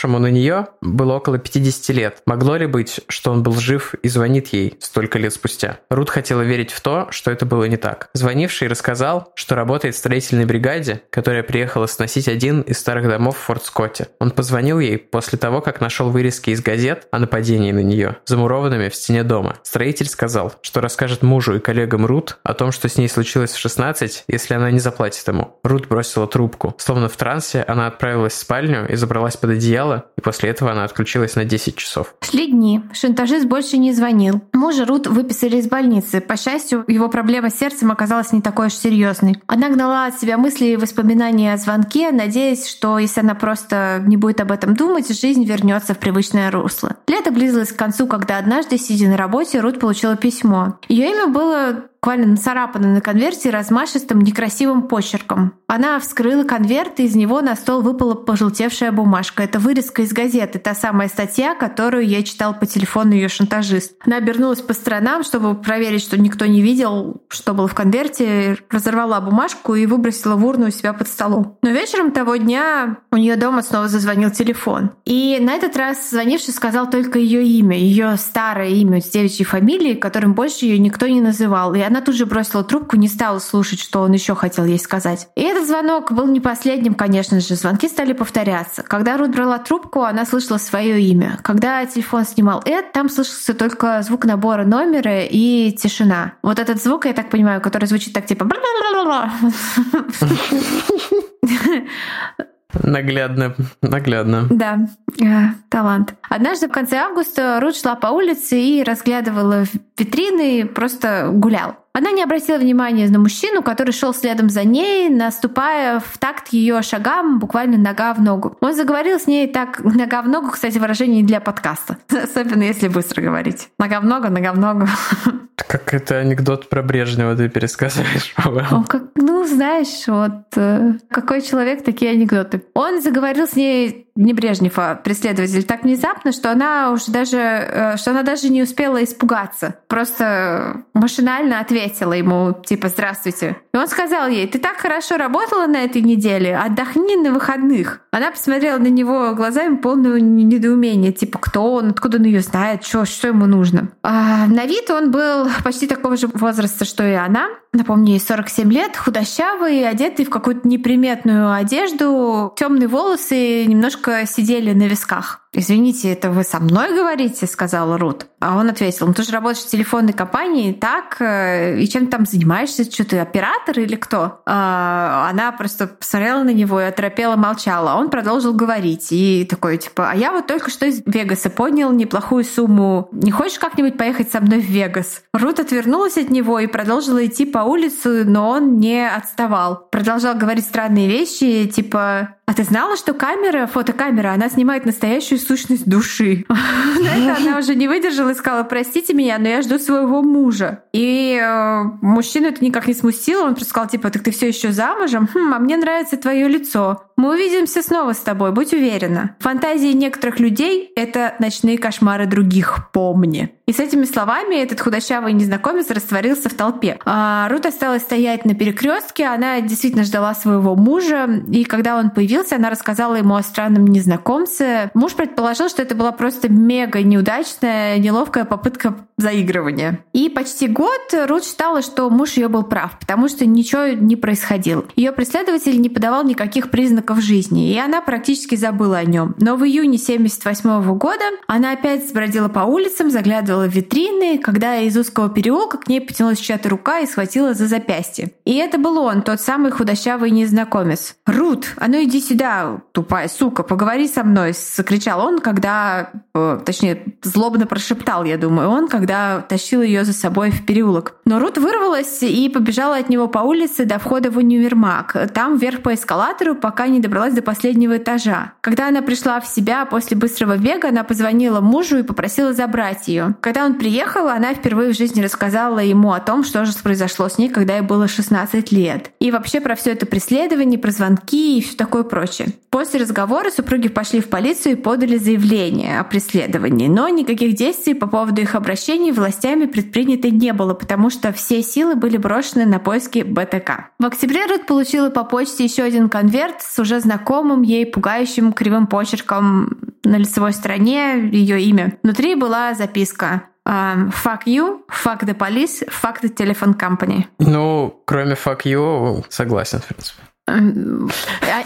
Напавшему 0.00 0.18
на 0.18 0.30
нее 0.30 0.68
было 0.80 1.14
около 1.14 1.36
50 1.36 1.94
лет. 1.94 2.22
Могло 2.24 2.56
ли 2.56 2.64
быть, 2.64 3.00
что 3.08 3.32
он 3.32 3.42
был 3.42 3.52
жив 3.54 3.92
и 4.02 4.08
звонит 4.08 4.48
ей 4.48 4.78
столько 4.80 5.18
лет 5.18 5.34
спустя? 5.34 5.80
Рут 5.90 6.08
хотела 6.08 6.40
верить 6.40 6.70
в 6.70 6.80
то, 6.80 7.08
что 7.10 7.30
это 7.30 7.44
было 7.44 7.64
не 7.64 7.76
так. 7.76 8.08
Звонивший 8.14 8.68
рассказал, 8.68 9.30
что 9.34 9.56
работает 9.56 9.94
в 9.94 9.98
строительной 9.98 10.46
бригаде, 10.46 11.02
которая 11.10 11.42
приехала 11.42 11.84
сносить 11.84 12.28
один 12.28 12.62
из 12.62 12.78
старых 12.78 13.08
домов 13.08 13.36
в 13.36 13.40
Форт 13.40 13.66
Скотте. 13.66 14.08
Он 14.20 14.30
позвонил 14.30 14.80
ей 14.80 14.96
после 14.96 15.38
того, 15.38 15.60
как 15.60 15.82
нашел 15.82 16.08
вырезки 16.08 16.48
из 16.48 16.62
газет 16.62 17.06
о 17.10 17.18
нападении 17.18 17.72
на 17.72 17.82
нее, 17.82 18.16
замурованными 18.24 18.88
в 18.88 18.94
стене 18.94 19.22
дома. 19.22 19.56
Строитель 19.64 20.08
сказал, 20.08 20.54
что 20.62 20.80
расскажет 20.80 21.22
мужу 21.22 21.56
и 21.56 21.60
коллегам 21.60 22.06
Рут 22.06 22.38
о 22.42 22.54
том, 22.54 22.72
что 22.72 22.88
с 22.88 22.96
ней 22.96 23.08
случилось 23.10 23.52
в 23.52 23.58
16, 23.58 24.24
если 24.28 24.54
она 24.54 24.70
не 24.70 24.80
заплатит 24.80 25.28
ему. 25.28 25.58
Рут 25.62 25.88
бросила 25.88 26.26
трубку. 26.26 26.74
Словно 26.78 27.10
в 27.10 27.16
трансе, 27.18 27.62
она 27.68 27.86
отправилась 27.86 28.32
в 28.32 28.38
спальню 28.38 28.90
и 28.90 28.96
забралась 28.96 29.36
под 29.36 29.50
одеяло, 29.50 29.79
и 30.16 30.20
после 30.20 30.50
этого 30.50 30.70
она 30.70 30.84
отключилась 30.84 31.36
на 31.36 31.44
10 31.44 31.76
часов. 31.76 32.14
Шли 32.20 32.48
дни. 32.48 32.82
Шантажист 32.92 33.46
больше 33.46 33.78
не 33.78 33.92
звонил. 33.92 34.40
Мужа 34.52 34.84
Рут 34.84 35.06
выписали 35.06 35.56
из 35.56 35.68
больницы. 35.68 36.20
По 36.20 36.36
счастью, 36.36 36.84
его 36.86 37.08
проблема 37.08 37.50
с 37.50 37.58
сердцем 37.58 37.90
оказалась 37.90 38.32
не 38.32 38.42
такой 38.42 38.66
уж 38.66 38.74
серьезной. 38.74 39.40
Она 39.46 39.68
гнала 39.68 40.06
от 40.06 40.18
себя 40.18 40.38
мысли 40.38 40.66
и 40.66 40.76
воспоминания 40.76 41.52
о 41.52 41.56
звонке, 41.56 42.10
надеясь, 42.10 42.66
что 42.66 42.98
если 42.98 43.20
она 43.20 43.34
просто 43.34 44.02
не 44.06 44.16
будет 44.16 44.40
об 44.40 44.52
этом 44.52 44.74
думать, 44.74 45.08
жизнь 45.08 45.44
вернется 45.44 45.94
в 45.94 45.98
привычное 45.98 46.50
русло. 46.50 46.96
Лето 47.06 47.30
близилось 47.30 47.72
к 47.72 47.76
концу, 47.76 48.06
когда 48.06 48.38
однажды, 48.38 48.78
сидя 48.78 49.08
на 49.08 49.16
работе, 49.16 49.60
Рут 49.60 49.80
получила 49.80 50.16
письмо. 50.16 50.78
Ее 50.88 51.10
имя 51.10 51.26
было 51.26 51.89
буквально 52.02 52.28
нацарапана 52.28 52.94
на 52.94 53.00
конверте 53.02 53.50
размашистым 53.50 54.20
некрасивым 54.20 54.82
почерком. 54.88 55.52
Она 55.66 56.00
вскрыла 56.00 56.44
конверт, 56.44 56.98
и 56.98 57.04
из 57.04 57.14
него 57.14 57.42
на 57.42 57.54
стол 57.54 57.82
выпала 57.82 58.14
пожелтевшая 58.14 58.90
бумажка. 58.90 59.42
Это 59.42 59.58
вырезка 59.58 60.02
из 60.02 60.12
газеты, 60.12 60.58
та 60.58 60.74
самая 60.74 61.08
статья, 61.08 61.54
которую 61.54 62.06
я 62.06 62.22
читал 62.22 62.54
по 62.54 62.64
телефону 62.64 63.12
ее 63.12 63.28
шантажист. 63.28 63.92
Она 64.06 64.16
обернулась 64.16 64.62
по 64.62 64.72
сторонам, 64.72 65.24
чтобы 65.24 65.54
проверить, 65.54 66.02
что 66.02 66.18
никто 66.18 66.46
не 66.46 66.62
видел, 66.62 67.20
что 67.28 67.52
было 67.52 67.68
в 67.68 67.74
конверте, 67.74 68.56
разорвала 68.70 69.20
бумажку 69.20 69.74
и 69.74 69.84
выбросила 69.84 70.36
в 70.36 70.46
урну 70.46 70.68
у 70.68 70.70
себя 70.70 70.94
под 70.94 71.06
столом. 71.06 71.58
Но 71.62 71.68
вечером 71.68 72.12
того 72.12 72.36
дня 72.36 72.96
у 73.12 73.16
нее 73.16 73.36
дома 73.36 73.60
снова 73.60 73.88
зазвонил 73.88 74.30
телефон. 74.30 74.92
И 75.04 75.38
на 75.38 75.52
этот 75.52 75.76
раз 75.76 76.10
звонивший 76.10 76.54
сказал 76.54 76.88
только 76.88 77.18
ее 77.18 77.44
имя, 77.44 77.76
ее 77.76 78.16
старое 78.16 78.70
имя 78.70 79.02
с 79.02 79.10
девичьей 79.10 79.44
фамилией, 79.44 79.96
которым 79.96 80.32
больше 80.32 80.64
ее 80.64 80.78
никто 80.78 81.06
не 81.06 81.20
называл. 81.20 81.74
И 81.74 81.89
она 81.90 82.00
тут 82.00 82.14
же 82.14 82.26
бросила 82.26 82.64
трубку, 82.64 82.96
не 82.96 83.08
стала 83.08 83.38
слушать, 83.38 83.80
что 83.80 84.00
он 84.00 84.12
еще 84.12 84.34
хотел 84.34 84.64
ей 84.64 84.78
сказать. 84.78 85.28
И 85.36 85.42
этот 85.42 85.66
звонок 85.66 86.12
был 86.12 86.26
не 86.26 86.40
последним, 86.40 86.94
конечно 86.94 87.40
же. 87.40 87.56
Звонки 87.56 87.88
стали 87.88 88.12
повторяться. 88.12 88.82
Когда 88.82 89.16
Рут 89.16 89.30
брала 89.30 89.58
трубку, 89.58 90.02
она 90.02 90.24
слышала 90.24 90.58
свое 90.58 91.00
имя. 91.00 91.38
Когда 91.42 91.84
телефон 91.84 92.24
снимал 92.24 92.62
Эд, 92.64 92.92
там 92.92 93.08
слышался 93.08 93.54
только 93.54 94.02
звук 94.02 94.24
набора 94.24 94.64
номера 94.64 95.24
и 95.24 95.72
тишина. 95.72 96.34
Вот 96.42 96.58
этот 96.58 96.82
звук, 96.82 97.06
я 97.06 97.12
так 97.12 97.30
понимаю, 97.30 97.60
который 97.60 97.86
звучит 97.86 98.14
так 98.14 98.26
типа... 98.26 98.48
Наглядно, 102.82 103.54
наглядно. 103.82 104.46
Да, 104.50 104.78
э, 105.20 105.54
талант. 105.68 106.14
Однажды 106.28 106.68
в 106.68 106.72
конце 106.72 106.96
августа 106.96 107.58
Рут 107.60 107.76
шла 107.76 107.94
по 107.94 108.08
улице 108.08 108.60
и 108.60 108.82
разглядывала 108.82 109.64
витрины, 109.98 110.66
просто 110.66 111.30
гулял. 111.32 111.76
Она 111.92 112.12
не 112.12 112.22
обратила 112.22 112.56
внимания 112.56 113.08
на 113.08 113.18
мужчину, 113.18 113.62
который 113.62 113.90
шел 113.90 114.14
следом 114.14 114.48
за 114.48 114.62
ней, 114.62 115.08
наступая 115.08 115.98
в 115.98 116.18
такт 116.18 116.48
ее 116.48 116.82
шагам, 116.82 117.40
буквально 117.40 117.78
нога 117.78 118.14
в 118.14 118.22
ногу. 118.22 118.56
Он 118.60 118.74
заговорил 118.74 119.18
с 119.18 119.26
ней 119.26 119.48
так, 119.48 119.80
нога 119.82 120.22
в 120.22 120.28
ногу, 120.28 120.50
кстати, 120.50 120.78
выражение 120.78 121.24
для 121.24 121.40
подкаста. 121.40 121.98
Особенно 122.08 122.62
если 122.62 122.86
быстро 122.86 123.22
говорить. 123.22 123.70
Нога 123.78 124.00
в 124.00 124.04
ногу, 124.04 124.28
нога 124.28 124.52
в 124.52 124.58
ногу. 124.58 124.86
Как 125.56 125.92
это 125.92 126.18
анекдот 126.18 126.68
про 126.68 126.82
Брежнева 126.82 127.36
ты 127.36 127.48
пересказываешь. 127.48 128.34
Он 128.72 128.82
как, 128.84 129.02
знаешь, 129.46 130.06
вот 130.06 130.56
э, 130.56 130.94
какой 131.08 131.42
человек, 131.42 131.84
такие 131.84 132.12
анекдоты. 132.12 132.62
Он 132.74 133.00
заговорил 133.00 133.46
с 133.46 133.56
ней 133.56 134.09
не 134.16 134.32
Брежнев, 134.32 134.78
а 134.78 134.94
преследователь, 134.94 135.64
так 135.64 135.84
внезапно, 135.84 136.32
что 136.32 136.50
она 136.50 136.90
уже 136.92 137.10
даже, 137.10 137.38
э, 137.38 137.96
что 137.96 138.10
она 138.10 138.22
даже 138.22 138.48
не 138.48 138.62
успела 138.62 139.02
испугаться. 139.02 139.76
Просто 139.88 140.82
машинально 140.94 141.60
ответила 141.60 142.12
ему, 142.12 142.54
типа, 142.64 142.88
здравствуйте. 142.88 143.56
И 143.72 143.76
он 143.76 143.88
сказал 143.88 144.28
ей, 144.28 144.46
ты 144.46 144.58
так 144.58 144.76
хорошо 144.76 145.16
работала 145.16 145.66
на 145.66 145.84
этой 145.84 146.02
неделе, 146.02 146.56
отдохни 146.56 147.16
на 147.16 147.32
выходных. 147.32 148.00
Она 148.10 148.30
посмотрела 148.30 148.78
на 148.78 148.88
него 148.88 149.34
глазами 149.34 149.76
полного 149.76 150.16
недоумения, 150.16 151.12
типа, 151.12 151.38
кто 151.38 151.74
он, 151.74 151.90
откуда 151.90 152.18
он 152.18 152.24
ее 152.24 152.40
знает, 152.40 152.84
что, 152.84 153.04
что 153.04 153.28
ему 153.28 153.46
нужно. 153.46 153.88
А 154.02 154.46
на 154.46 154.66
вид 154.66 154.90
он 154.90 155.10
был 155.10 155.48
почти 155.64 155.86
такого 155.86 156.16
же 156.16 156.26
возраста, 156.28 156.84
что 156.84 157.06
и 157.06 157.12
она. 157.12 157.48
Напомню, 157.72 158.14
ей 158.14 158.20
47 158.20 158.72
лет, 158.72 158.96
худощавый, 158.96 159.88
одетый 159.88 160.24
в 160.24 160.30
какую-то 160.30 160.66
неприметную 160.66 161.52
одежду, 161.52 162.52
темные 162.56 162.88
волосы 162.88 163.64
немножко 163.66 164.09
сидели 164.26 164.72
на 164.72 164.88
висках. 164.88 165.39
«Извините, 165.52 166.12
это 166.12 166.30
вы 166.30 166.44
со 166.44 166.60
мной 166.60 166.94
говорите?»— 166.94 167.46
сказала 167.48 167.98
Рут. 167.98 168.26
А 168.40 168.56
он 168.56 168.70
ответил, 168.70 169.06
ну 169.06 169.12
ты 169.12 169.22
же 169.22 169.32
работаешь 169.32 169.58
в 169.58 169.68
телефонной 169.68 170.14
компании, 170.14 170.72
так? 170.72 171.16
Э, 171.20 171.78
и 171.78 171.86
чем 171.86 172.06
ты 172.06 172.12
там 172.12 172.24
занимаешься? 172.24 172.90
Что 172.90 173.04
ты, 173.04 173.18
оператор 173.18 173.78
или 173.78 173.96
кто? 173.96 174.40
А, 174.46 175.28
она 175.30 175.52
просто 175.52 175.86
посмотрела 175.86 176.42
на 176.42 176.54
него 176.54 176.80
и 176.80 176.84
оторопела, 176.84 177.36
молчала. 177.36 177.98
Он 177.98 178.08
продолжил 178.08 178.54
говорить. 178.54 179.08
И 179.10 179.46
такой, 179.48 179.76
типа, 179.76 180.10
а 180.10 180.16
я 180.16 180.32
вот 180.32 180.46
только 180.46 180.70
что 180.70 180.86
из 180.86 181.02
Вегаса 181.04 181.50
поднял 181.50 181.92
неплохую 181.92 182.44
сумму. 182.44 183.10
Не 183.12 183.30
хочешь 183.30 183.58
как-нибудь 183.58 183.98
поехать 183.98 184.32
со 184.32 184.40
мной 184.40 184.60
в 184.60 184.70
Вегас? 184.70 185.22
Рут 185.34 185.60
отвернулась 185.60 186.16
от 186.16 186.30
него 186.30 186.58
и 186.60 186.66
продолжила 186.66 187.26
идти 187.26 187.44
по 187.44 187.58
улице, 187.58 188.24
но 188.24 188.48
он 188.48 188.78
не 188.78 189.06
отставал. 189.06 189.88
Продолжал 189.90 190.34
говорить 190.34 190.64
странные 190.64 191.08
вещи, 191.08 191.66
типа, 191.66 192.36
а 192.50 192.52
ты 192.52 192.64
знала, 192.64 192.96
что 192.96 193.14
камера, 193.14 193.68
фотокамера, 193.68 194.32
она 194.32 194.48
снимает 194.48 194.84
настоящую 194.84 195.38
сущность 195.40 195.88
души? 195.88 196.44
На 196.48 197.16
это 197.16 197.36
она 197.42 197.58
уже 197.58 197.74
не 197.74 197.88
выдержала 197.88 198.30
и 198.30 198.34
сказала, 198.34 198.64
простите 198.64 199.14
меня, 199.14 199.38
но 199.38 199.48
я 199.48 199.62
жду 199.62 199.78
своего 199.78 200.22
мужа. 200.22 200.84
И 200.92 201.40
э, 201.42 201.82
мужчину 202.02 202.48
это 202.48 202.64
никак 202.64 202.86
не 202.86 202.94
смутило, 202.94 203.44
он 203.44 203.54
просто 203.54 203.70
сказал, 203.70 203.88
типа, 203.88 204.10
так 204.10 204.22
ты 204.22 204.30
все 204.30 204.48
еще 204.48 204.72
замужем? 204.72 205.28
Хм, 205.32 205.54
а 205.54 205.58
мне 205.58 205.76
нравится 205.76 206.16
твое 206.16 206.48
лицо. 206.48 207.04
Мы 207.16 207.34
увидимся 207.34 207.82
снова 207.82 208.14
с 208.14 208.18
тобой, 208.18 208.52
будь 208.52 208.72
уверена. 208.72 209.36
Фантазии 209.40 209.92
некоторых 209.92 210.40
людей— 210.40 210.90
это 210.96 211.34
ночные 211.38 211.76
кошмары 211.76 212.26
других, 212.26 212.90
помни. 212.92 213.54
И 213.70 213.72
с 213.72 213.78
этими 213.78 214.04
словами 214.04 214.56
этот 214.56 214.80
худощавый 214.80 215.32
незнакомец 215.32 215.88
растворился 215.92 216.48
в 216.48 216.54
толпе. 216.54 216.98
А 217.04 217.48
Рут 217.48 217.66
осталась 217.66 218.02
стоять 218.02 218.44
на 218.44 218.56
перекрестке, 218.56 219.26
она 219.26 219.60
действительно 219.60 220.02
ждала 220.02 220.34
своего 220.34 220.74
мужа, 220.74 221.28
и 221.48 221.62
когда 221.62 221.96
он 221.96 222.10
появился, 222.10 222.56
она 222.56 222.68
рассказала 222.68 223.14
ему 223.14 223.36
о 223.36 223.44
странном 223.44 223.86
незнакомце. 223.86 224.90
Муж 224.94 225.14
предположил, 225.14 225.68
что 225.68 225.82
это 225.82 225.94
была 225.94 226.10
просто 226.10 226.48
мега 226.48 227.00
неудачная, 227.04 227.98
неловкая 227.98 228.44
попытка 228.44 228.96
заигрывания. 229.20 230.00
И 230.12 230.28
почти 230.28 230.66
год 230.66 231.14
Рут 231.28 231.44
считала, 231.44 231.82
что 231.82 232.10
муж 232.10 232.32
ее 232.32 232.48
был 232.48 232.64
прав, 232.64 232.98
потому 232.98 233.28
что 233.28 233.46
ничего 233.46 233.88
не 233.88 234.16
происходило. 234.16 234.84
Ее 234.96 235.12
преследователь 235.12 235.80
не 235.80 235.88
подавал 235.88 236.24
никаких 236.24 236.70
признаков 236.70 237.20
жизни, 237.20 237.72
и 237.72 237.78
она 237.78 238.00
практически 238.00 238.56
забыла 238.56 238.98
о 238.98 239.04
нем. 239.04 239.36
Но 239.38 239.54
в 239.54 239.64
июне 239.64 239.96
78 239.98 240.98
года 240.98 241.24
она 241.46 241.72
опять 241.72 242.08
сбродила 242.08 242.48
по 242.48 242.60
улицам, 242.60 243.10
заглядывала 243.10 243.59
в 243.66 243.74
витрины, 243.74 244.38
когда 244.38 244.76
из 244.78 244.96
узкого 244.96 245.28
переулка 245.28 245.78
к 245.78 245.88
ней 245.88 246.00
потянулась 246.00 246.38
чья-то 246.38 246.68
рука 246.68 247.00
и 247.00 247.06
схватила 247.06 247.54
за 247.54 247.66
запястье. 247.66 248.32
И 248.44 248.56
это 248.56 248.78
был 248.78 248.98
он, 248.98 249.22
тот 249.22 249.40
самый 249.40 249.70
худощавый 249.70 250.30
незнакомец. 250.30 251.16
«Рут, 251.26 251.66
а 251.76 251.88
ну 251.88 252.02
иди 252.02 252.20
сюда, 252.20 252.80
тупая 252.92 253.28
сука, 253.28 253.62
поговори 253.62 254.08
со 254.08 254.24
мной!»— 254.24 254.54
закричал 254.76 255.20
он, 255.20 255.40
когда... 255.40 256.10
Э, 256.34 256.60
точнее, 256.64 257.02
злобно 257.22 257.66
прошептал, 257.66 258.24
я 258.24 258.36
думаю, 258.36 258.68
он, 258.68 258.88
когда 258.88 259.40
тащил 259.40 259.82
ее 259.82 260.04
за 260.04 260.12
собой 260.12 260.50
в 260.50 260.64
переулок. 260.66 261.14
Но 261.24 261.38
Рут 261.38 261.58
вырвалась 261.58 262.22
и 262.22 262.48
побежала 262.48 262.96
от 262.96 263.08
него 263.08 263.28
по 263.28 263.40
улице 263.40 263.84
до 263.84 263.98
входа 263.98 264.30
в 264.30 264.38
универмаг. 264.38 265.16
Там 265.32 265.56
вверх 265.56 265.82
по 265.82 265.94
эскалатору, 265.94 266.54
пока 266.54 266.86
не 266.86 267.00
добралась 267.00 267.34
до 267.34 267.42
последнего 267.42 267.96
этажа. 267.96 268.52
Когда 268.60 268.88
она 268.88 269.02
пришла 269.02 269.40
в 269.40 269.46
себя 269.46 269.84
после 269.84 270.16
быстрого 270.16 270.56
бега, 270.56 270.88
она 270.88 271.04
позвонила 271.04 271.60
мужу 271.60 271.98
и 271.98 272.02
попросила 272.02 272.52
забрать 272.52 273.08
ее. 273.08 273.34
Когда 273.50 273.66
он 273.66 273.74
приехал, 273.74 274.28
она 274.28 274.54
впервые 274.54 274.92
в 274.92 274.96
жизни 274.96 275.20
рассказала 275.20 275.80
ему 275.80 276.12
о 276.12 276.20
том, 276.20 276.44
что 276.44 276.64
же 276.64 276.72
произошло 276.84 277.28
с 277.28 277.36
ней, 277.36 277.48
когда 277.48 277.78
ей 277.78 277.82
было 277.82 278.06
16 278.06 278.70
лет. 278.70 279.10
И 279.18 279.32
вообще 279.32 279.60
про 279.60 279.74
все 279.74 279.90
это 279.90 280.06
преследование, 280.06 280.78
про 280.78 280.92
звонки 280.92 281.58
и 281.58 281.60
все 281.60 281.76
такое 281.76 282.04
прочее. 282.04 282.50
После 282.70 283.00
разговора 283.00 283.50
супруги 283.50 283.88
пошли 283.88 284.20
в 284.20 284.28
полицию 284.28 284.74
и 284.74 284.80
подали 284.80 285.16
заявление 285.16 285.98
о 285.98 286.04
преследовании, 286.04 286.86
но 286.86 287.08
никаких 287.08 287.56
действий 287.56 287.94
по 287.94 288.06
поводу 288.06 288.40
их 288.40 288.54
обращений 288.54 289.10
властями 289.10 289.66
предпринято 289.66 290.30
не 290.30 290.52
было, 290.52 290.74
потому 290.74 291.10
что 291.10 291.32
все 291.32 291.64
силы 291.64 291.96
были 291.96 292.18
брошены 292.18 292.66
на 292.66 292.78
поиски 292.78 293.24
БТК. 293.24 293.88
В 293.98 294.06
октябре 294.06 294.46
Рут 294.46 294.66
получила 294.66 295.10
по 295.10 295.24
почте 295.24 295.64
еще 295.64 295.82
один 295.82 296.08
конверт 296.08 296.62
с 296.62 296.78
уже 296.78 297.00
знакомым 297.00 297.62
ей 297.62 297.84
пугающим 297.84 298.52
кривым 298.52 298.86
почерком 298.86 299.76
на 300.04 300.16
лицевой 300.16 300.52
стороне 300.52 301.28
ее 301.32 301.60
имя. 301.62 301.98
Внутри 302.02 302.34
была 302.34 302.74
записка 302.74 303.39
Um, 303.70 304.10
fuck 304.10 304.48
you, 304.48 304.84
fuck 304.90 305.24
the 305.24 305.34
police, 305.34 305.84
fuck 305.88 306.20
the 306.20 306.28
telephone 306.28 306.74
company. 306.74 307.28
Ну, 307.38 308.02
кроме 308.04 308.34
fuck 308.34 308.64
you, 308.64 309.24
согласен, 309.28 309.78
в 309.78 309.86
принципе. 309.86 310.22
А, 310.46 310.54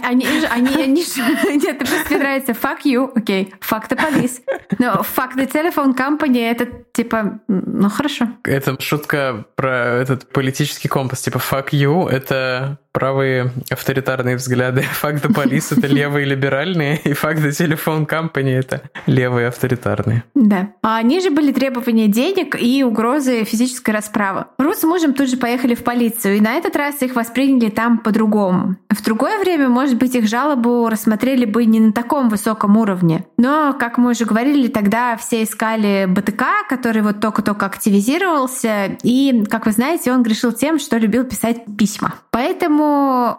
они 0.03 0.27
они, 0.51 0.83
они 0.83 1.03
же, 1.03 1.23
нет, 1.57 1.81
это 1.81 1.87
просто 1.87 2.19
нравится 2.19 2.53
fuck 2.53 2.81
you, 2.85 3.11
окей, 3.17 3.45
okay. 3.45 3.55
fuck 3.61 3.89
the 3.89 3.97
police. 3.97 4.43
Но 4.79 5.03
fuck 5.03 5.35
the 5.35 5.51
telephone 5.51 5.97
company, 5.97 6.51
это 6.51 6.69
типа, 6.93 7.41
ну 7.49 7.89
хорошо. 7.89 8.29
Это 8.45 8.79
шутка 8.83 9.47
про 9.57 10.03
этот 10.03 10.31
политический 10.31 10.89
компас, 10.89 11.23
типа 11.23 11.39
fuck 11.39 11.71
you, 11.71 12.07
это 12.07 12.79
правые 12.95 13.51
авторитарные 13.71 14.37
взгляды. 14.37 14.83
Факт 14.93 15.27
полис 15.35 15.73
это 15.73 15.89
левые 15.89 16.25
либеральные, 16.25 17.01
и 17.05 17.13
факт 17.13 17.41
телефон 17.59 18.07
компании 18.07 18.57
это 18.57 18.83
левые 19.07 19.49
авторитарные. 19.49 20.23
Да. 20.35 20.69
А 20.83 21.03
ниже 21.03 21.31
были 21.31 21.53
требования 21.53 22.07
денег 22.07 22.57
и 22.59 22.85
угрозы 22.85 23.45
физической 23.45 23.91
расправы. 23.91 24.47
Рус 24.59 24.79
с 24.79 24.85
мужем 24.85 25.13
тут 25.13 25.29
же 25.29 25.37
поехали 25.37 25.75
в 25.75 25.83
полицию, 25.83 26.37
и 26.37 26.41
на 26.41 26.55
этот 26.55 26.77
раз 26.77 27.03
их 27.03 27.17
восприняли 27.17 27.69
там 27.69 27.99
по-другому. 27.99 28.77
В 28.89 29.03
другое 29.03 29.41
время, 29.41 29.69
может 29.69 29.99
быть, 29.99 30.15
их 30.15 30.29
жалобу 30.29 30.89
рассмотрели 30.89 31.45
бы 31.45 31.65
не 31.65 31.81
на 31.81 31.93
таком 31.93 32.29
высоком 32.29 32.77
уровне. 32.77 33.25
Но, 33.37 33.75
как 33.79 33.99
мы 33.99 34.13
уже 34.13 34.25
говорили, 34.25 34.69
тогда 34.69 35.17
все 35.17 35.43
искали 35.43 36.07
БТК, 36.09 36.47
который 36.69 37.03
вот 37.03 37.21
только-только 37.21 37.67
активизировался, 37.67 38.97
и, 39.03 39.45
как 39.51 39.67
вы 39.67 39.73
знаете, 39.73 40.13
он 40.13 40.23
грешил 40.23 40.53
тем, 40.53 40.79
что 40.79 40.97
любил 40.97 41.25
писать 41.25 41.65
письма. 41.77 42.15
Поэтому 42.31 42.84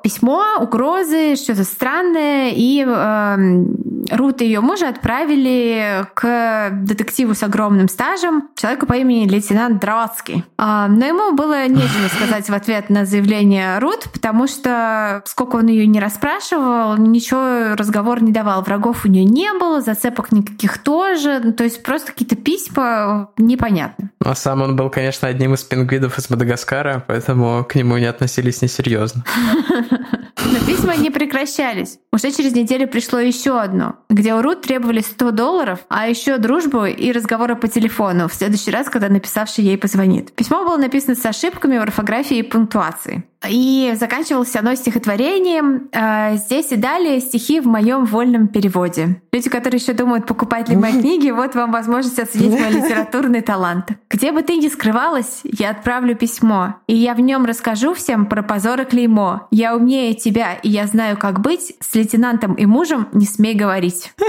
письмо, 0.03 0.43
угрозы, 0.59 1.35
что-то 1.35 1.63
странное, 1.63 2.51
и 2.55 2.83
э, 2.85 3.65
Рут 4.11 4.41
и 4.41 4.45
ее 4.45 4.61
мужа 4.61 4.89
отправили 4.89 6.05
к 6.13 6.69
детективу 6.71 7.33
с 7.33 7.43
огромным 7.43 7.89
стажем, 7.89 8.49
человеку 8.55 8.85
по 8.85 8.93
имени 8.93 9.27
лейтенант 9.27 9.79
Дравацкий. 9.79 10.43
Э, 10.57 10.85
но 10.87 11.05
ему 11.05 11.33
было 11.33 11.67
нечего 11.67 12.07
сказать 12.15 12.49
в 12.49 12.53
ответ 12.53 12.89
на 12.89 13.05
заявление 13.05 13.79
Рут, 13.79 14.07
потому 14.13 14.47
что 14.47 15.21
сколько 15.25 15.57
он 15.57 15.67
ее 15.67 15.87
не 15.87 15.99
расспрашивал, 15.99 16.97
ничего 16.97 17.75
разговор 17.75 18.21
не 18.21 18.31
давал. 18.31 18.61
Врагов 18.61 19.05
у 19.05 19.07
нее 19.07 19.23
не 19.23 19.51
было, 19.59 19.81
зацепок 19.81 20.31
никаких 20.31 20.77
тоже, 20.79 21.41
ну, 21.43 21.53
то 21.53 21.63
есть 21.63 21.83
просто 21.83 22.11
какие-то 22.11 22.35
письма 22.35 23.29
непонятны. 23.37 24.09
А 24.19 24.35
сам 24.35 24.61
он 24.61 24.75
был, 24.75 24.89
конечно, 24.89 25.27
одним 25.27 25.53
из 25.53 25.63
пингвидов 25.63 26.17
из 26.17 26.29
Мадагаскара, 26.29 27.03
поэтому 27.07 27.63
к 27.63 27.75
нему 27.75 27.97
не 27.97 28.05
относились 28.05 28.61
несерьезно. 28.61 29.23
Но 30.45 30.59
письма 30.65 30.95
не 30.95 31.09
прекращались. 31.09 31.99
Уже 32.11 32.31
через 32.31 32.53
неделю 32.53 32.87
пришло 32.87 33.19
еще 33.19 33.59
одно, 33.59 33.97
где 34.09 34.33
у 34.33 34.41
Рут 34.41 34.61
требовали 34.61 35.01
100 35.01 35.31
долларов, 35.31 35.79
а 35.89 36.07
еще 36.07 36.37
дружбу 36.37 36.85
и 36.85 37.11
разговоры 37.11 37.55
по 37.55 37.67
телефону 37.67 38.27
в 38.27 38.33
следующий 38.33 38.71
раз, 38.71 38.89
когда 38.89 39.09
написавший 39.09 39.63
ей 39.63 39.77
позвонит. 39.77 40.31
Письмо 40.33 40.63
было 40.63 40.77
написано 40.77 41.15
с 41.15 41.25
ошибками 41.25 41.77
в 41.77 41.81
орфографии 41.81 42.37
и 42.37 42.43
пунктуации. 42.43 43.23
И 43.49 43.93
заканчивалось 43.95 44.55
оно 44.55 44.75
стихотворением. 44.75 45.89
А, 45.93 46.35
здесь 46.35 46.71
и 46.71 46.75
далее 46.75 47.19
стихи 47.19 47.59
в 47.59 47.67
моем 47.67 48.05
вольном 48.05 48.47
переводе. 48.47 49.21
Люди, 49.31 49.49
которые 49.49 49.79
еще 49.79 49.93
думают, 49.93 50.25
покупать 50.25 50.69
ли 50.69 50.75
мои 50.75 50.91
книги, 51.01 51.29
вот 51.29 51.55
вам 51.55 51.71
возможность 51.71 52.19
оценить 52.19 52.59
мой 52.59 52.69
литературный 52.71 53.41
талант. 53.41 53.89
Где 54.09 54.31
бы 54.31 54.41
ты 54.41 54.55
ни 54.57 54.67
скрывалась, 54.67 55.41
я 55.43 55.71
отправлю 55.71 56.15
письмо, 56.15 56.75
и 56.87 56.95
я 56.95 57.13
в 57.13 57.19
нем 57.19 57.45
расскажу 57.45 57.93
всем 57.93 58.25
про 58.25 58.43
позор 58.43 58.81
и 58.81 58.85
клеймо. 58.85 59.47
Я 59.51 59.75
умнее 59.75 60.13
тебя, 60.13 60.53
и 60.53 60.69
я 60.69 60.87
знаю, 60.87 61.17
как 61.17 61.41
быть. 61.41 61.75
С 61.79 61.95
лейтенантом 61.95 62.53
и 62.53 62.65
мужем 62.65 63.07
не 63.13 63.25
смей 63.25 63.55
говорить. 63.55 64.13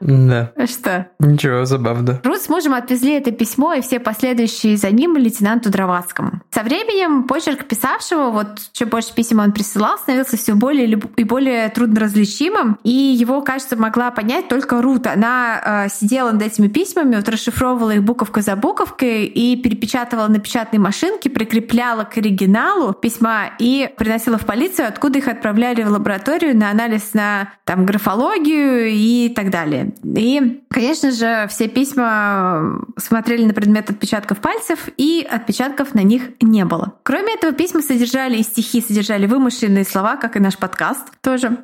Да. 0.00 0.52
Что? 0.66 1.08
Ничего, 1.20 1.64
забавно. 1.64 2.20
Рут 2.24 2.40
с 2.40 2.48
мужем 2.48 2.74
отвезли 2.74 3.12
это 3.12 3.30
письмо 3.30 3.74
и 3.74 3.80
все 3.80 4.00
последующие 4.00 4.76
за 4.76 4.90
ним 4.90 5.16
лейтенанту 5.16 5.70
Дровацкому. 5.70 6.40
Со 6.50 6.62
временем 6.62 7.24
почерк 7.24 7.66
писавшего, 7.66 8.11
вот 8.14 8.60
чем 8.72 8.88
больше 8.88 9.14
писем 9.14 9.40
он 9.40 9.52
присылал, 9.52 9.98
становился 9.98 10.36
все 10.36 10.54
более 10.54 11.00
и 11.16 11.24
более 11.24 11.68
трудноразличимым, 11.70 12.78
и 12.84 12.90
его, 12.90 13.42
кажется, 13.42 13.76
могла 13.76 14.10
понять 14.10 14.48
только 14.48 14.80
Рут. 14.82 15.06
Она 15.06 15.60
э, 15.64 15.88
сидела 15.88 16.30
над 16.30 16.42
этими 16.42 16.68
письмами, 16.68 17.16
вот 17.16 17.28
расшифровывала 17.28 17.92
их 17.92 18.02
буковка 18.02 18.42
за 18.42 18.56
буковкой 18.56 19.24
и 19.24 19.56
перепечатывала 19.56 20.28
на 20.28 20.38
печатной 20.38 20.78
машинке, 20.78 21.30
прикрепляла 21.30 22.04
к 22.04 22.18
оригиналу 22.18 22.92
письма 22.92 23.50
и 23.58 23.90
приносила 23.96 24.38
в 24.38 24.46
полицию, 24.46 24.88
откуда 24.88 25.18
их 25.18 25.28
отправляли 25.28 25.82
в 25.82 25.90
лабораторию 25.90 26.56
на 26.56 26.70
анализ 26.70 27.14
на 27.14 27.52
там, 27.64 27.86
графологию 27.86 28.88
и 28.88 29.32
так 29.34 29.50
далее. 29.50 29.94
И, 30.04 30.62
конечно 30.68 31.10
же, 31.10 31.46
все 31.48 31.68
письма 31.68 32.80
смотрели 32.96 33.44
на 33.44 33.54
предмет 33.54 33.90
отпечатков 33.90 34.38
пальцев, 34.38 34.88
и 34.96 35.26
отпечатков 35.28 35.94
на 35.94 36.02
них 36.02 36.30
не 36.40 36.64
было. 36.64 36.94
Кроме 37.02 37.34
этого, 37.34 37.52
письма 37.52 37.82
содержали 37.82 38.01
и 38.38 38.42
стихи, 38.42 38.80
содержали 38.80 39.26
вымышленные 39.26 39.84
слова, 39.84 40.16
как 40.16 40.36
и 40.36 40.40
наш 40.40 40.56
подкаст 40.56 41.08
тоже. 41.20 41.58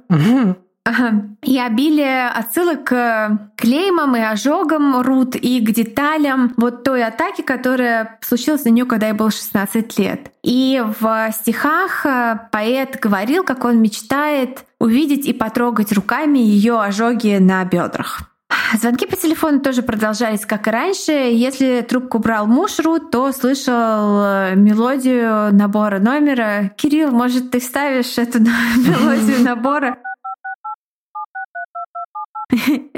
И 1.43 1.59
обилие 1.59 2.29
отсылок 2.29 2.85
к 2.85 3.51
клеймам 3.57 4.17
и 4.17 4.21
ожогам 4.21 5.01
Рут 5.03 5.37
и 5.37 5.61
к 5.61 5.71
деталям 5.71 6.55
вот 6.57 6.83
той 6.83 7.05
атаки, 7.05 7.43
которая 7.43 8.19
случилась 8.23 8.65
на 8.65 8.71
нее, 8.71 8.87
когда 8.87 9.09
ей 9.09 9.13
было 9.13 9.31
16 9.31 9.99
лет. 9.99 10.33
И 10.43 10.83
в 11.01 11.31
стихах 11.33 12.07
э, 12.07 12.39
поэт 12.51 12.99
говорил, 13.01 13.45
как 13.45 13.65
он 13.65 13.83
мечтает 13.83 14.65
увидеть 14.81 15.27
и 15.27 15.33
потрогать 15.33 15.93
руками 15.93 16.39
ее 16.39 16.81
ожоги 16.81 17.37
на 17.39 17.65
бедрах. 17.65 18.23
Звонки 18.77 19.07
по 19.07 19.17
телефону 19.17 19.61
тоже 19.61 19.83
продолжались, 19.83 20.45
как 20.45 20.69
и 20.69 20.71
раньше. 20.71 21.13
Если 21.13 21.81
трубку 21.89 22.19
брал 22.19 22.47
муж 22.47 22.79
Рут, 22.81 23.11
то 23.11 23.33
слышал 23.33 23.73
э, 24.23 24.55
мелодию 24.57 25.55
набора 25.55 25.99
номера. 25.99 26.71
Кирилл, 26.77 27.11
может, 27.11 27.51
ты 27.51 27.61
ставишь 27.61 28.19
эту 28.19 28.41
мелодию 28.41 29.43
набора? 29.43 29.99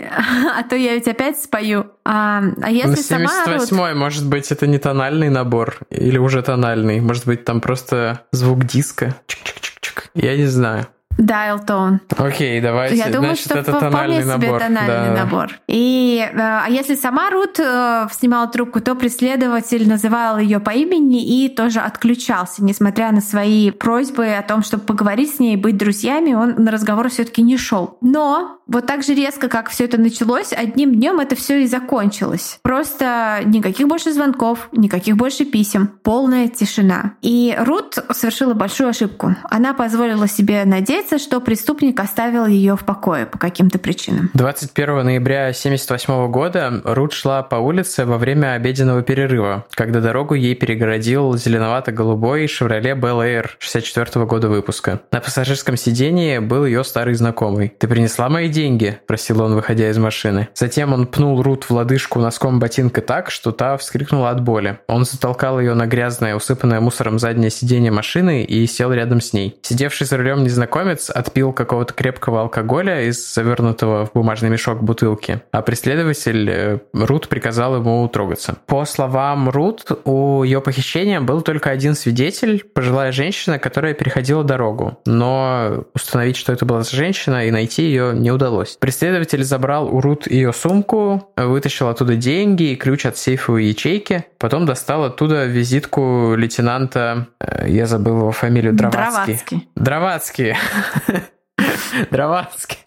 А 0.57 0.63
то 0.65 0.77
я 0.77 0.95
ведь 0.95 1.09
опять 1.09 1.41
спою. 1.41 1.93
А, 2.05 2.43
а 2.63 2.71
если 2.71 2.97
78 2.97 3.67
сама... 3.67 3.95
может 3.95 4.29
быть, 4.29 4.51
это 4.51 4.67
не 4.67 4.79
тональный 4.79 5.29
набор, 5.29 5.79
или 5.91 6.19
уже 6.19 6.43
тональный. 6.43 7.01
Может 7.01 7.27
быть, 7.27 7.45
там 7.45 7.61
просто 7.61 8.27
звук 8.33 8.65
диска. 8.65 9.17
Чик-чик-чик-чик. 9.29 10.11
Я 10.15 10.37
не 10.37 10.47
знаю. 10.47 10.87
Tone. 11.21 12.01
Окей, 12.17 12.61
давайте. 12.61 12.97
Я 12.97 13.07
думаю, 13.07 13.37
Значит, 13.37 13.45
что 13.45 13.59
это 13.59 13.73
тональный 13.73 14.23
себе 14.23 14.27
набор. 14.27 14.61
тональный 14.61 15.17
да. 15.17 15.25
набор. 15.25 15.51
И 15.69 16.29
э, 16.33 16.37
а 16.37 16.67
если 16.69 16.95
сама 16.95 17.31
Рут 17.31 17.59
э, 17.59 18.07
снимала 18.13 18.49
трубку, 18.49 18.81
то 18.81 18.95
преследователь 18.95 19.89
называл 19.89 20.39
ее 20.39 20.61
по 20.61 20.71
имени 20.71 21.45
и 21.45 21.49
тоже 21.49 21.81
отключался, 21.81 22.65
несмотря 22.65 23.13
на 23.13 23.21
свои 23.21 23.71
просьбы 23.71 24.35
о 24.35 24.43
том, 24.43 24.63
чтобы 24.63 24.85
поговорить 24.85 25.35
с 25.37 25.39
ней, 25.39 25.57
быть 25.57 25.77
друзьями, 25.77 26.35
он 26.35 26.55
на 26.57 26.71
разговор 26.71 27.09
все-таки 27.09 27.43
не 27.43 27.57
шел. 27.57 27.99
Но 28.01 28.61
вот 28.71 28.87
так 28.87 29.03
же 29.03 29.15
резко, 29.15 29.49
как 29.49 29.69
все 29.69 29.85
это 29.85 29.99
началось, 29.99 30.53
одним 30.53 30.95
днем 30.95 31.19
это 31.19 31.35
все 31.35 31.63
и 31.63 31.67
закончилось. 31.67 32.61
Просто 32.63 33.41
никаких 33.45 33.89
больше 33.89 34.13
звонков, 34.13 34.69
никаких 34.73 35.17
больше 35.17 35.45
писем, 35.45 35.89
полная 36.03 36.47
тишина. 36.47 37.15
И 37.21 37.57
Рут 37.59 37.99
совершила 38.13 38.55
большую 38.55 38.91
ошибку. 38.91 39.35
Она 39.51 39.75
позволила 39.75 40.29
себе 40.29 40.65
надеяться, 40.65 41.10
что 41.19 41.41
преступник 41.41 41.99
оставил 42.01 42.47
ее 42.47 42.77
в 42.77 42.85
покое 42.85 43.27
по 43.27 43.39
каким-то 43.39 43.79
причинам. 43.79 44.31
21 44.35 45.05
ноября 45.05 45.49
1978 45.49 46.31
года 46.31 46.81
Рут 46.85 47.13
шла 47.13 47.43
по 47.43 47.57
улице 47.57 48.05
во 48.05 48.19
время 48.19 48.53
обеденного 48.53 49.03
перерыва, 49.03 49.67
когда 49.75 50.01
дорогу 50.01 50.35
ей 50.35 50.55
перегородил 50.55 51.37
зеленовато-голубой 51.37 52.47
«Шевроле 52.47 52.93
Bel 52.93 53.19
Air» 53.25 53.51
64 53.59 54.25
года 54.27 54.49
выпуска. 54.49 55.01
На 55.11 55.21
пассажирском 55.21 55.77
сидении 55.77 56.39
был 56.39 56.65
ее 56.65 56.85
старый 56.85 57.15
знакомый. 57.15 57.73
«Ты 57.79 57.89
принесла 57.89 58.29
мои 58.29 58.49
деньги?»– 58.49 58.99
просил 59.07 59.43
он, 59.43 59.55
выходя 59.55 59.91
из 59.91 59.99
машины. 59.99 60.49
Затем 60.55 60.93
он 60.93 61.07
пнул 61.07 61.43
Рут 61.43 61.65
в 61.65 61.71
лодыжку 61.71 62.19
носком 62.19 62.59
ботинка 62.59 63.01
так, 63.01 63.31
что 63.31 63.53
та 63.53 63.77
вскрикнула 63.77 64.31
от 64.31 64.43
боли. 64.43 64.81
Он 64.87 65.05
затолкал 65.05 65.61
ее 65.61 65.75
на 65.75 65.87
грязное, 65.87 66.35
усыпанное 66.35 66.81
мусором 66.81 67.19
заднее 67.19 67.51
сиденье 67.51 67.91
машины 67.91 68.45
и 68.45 68.67
сел 68.67 68.93
рядом 68.93 69.21
с 69.21 69.33
ней. 69.33 69.59
Сидевший 69.63 70.07
за 70.07 70.17
рулем 70.17 70.43
незнакомец 70.43 70.90
отпил 71.11 71.53
какого-то 71.53 71.95
крепкого 71.95 72.43
алкоголя 72.43 73.03
из 73.03 73.35
завернутого 73.35 74.07
в 74.07 74.13
бумажный 74.13 74.51
мешок 74.51 74.83
бутылки, 74.83 75.43
а 75.53 75.63
преследователь 75.63 76.51
э, 76.51 76.79
Рут 76.93 77.29
приказал 77.29 77.77
ему 77.77 78.07
трогаться. 78.09 78.57
По 78.67 78.85
словам 78.85 79.49
Рут, 79.51 79.85
у 80.05 80.43
ее 80.43 80.61
похищения 80.61 81.21
был 81.21 81.43
только 81.43 81.71
один 81.71 81.95
свидетель, 81.95 82.65
пожилая 82.65 83.13
женщина, 83.13 83.59
которая 83.59 83.95
переходила 83.95 84.43
дорогу, 84.43 84.99
но 85.07 85.85
установить, 85.95 86.37
что 86.37 86.53
это 86.53 86.65
была 86.65 86.83
женщина, 86.83 87.47
и 87.47 87.51
найти 87.51 87.83
ее 87.83 88.13
не 88.15 88.31
удалось. 88.31 88.77
Преследователь 88.77 89.45
забрал 89.45 89.95
у 89.95 90.01
Рут 90.01 90.31
ее 90.31 90.53
сумку, 90.53 91.31
вытащил 91.37 91.89
оттуда 91.89 92.17
деньги 92.17 92.73
и 92.73 92.77
ключ 92.77 93.07
от 93.07 93.17
сейфовой 93.17 93.67
ячейки, 93.67 94.25
потом 94.39 94.67
достал 94.67 95.05
оттуда 95.05 95.45
визитку 95.45 96.35
лейтенанта, 96.35 97.29
э, 97.41 97.67
я 97.69 97.87
забыл 97.87 98.19
его 98.19 98.33
фамилию, 98.33 98.73
Дровацкий. 98.73 99.35
Дровацкий. 99.35 99.69
Дровацкий. 99.75 100.57
Дровацкий. 102.11 102.79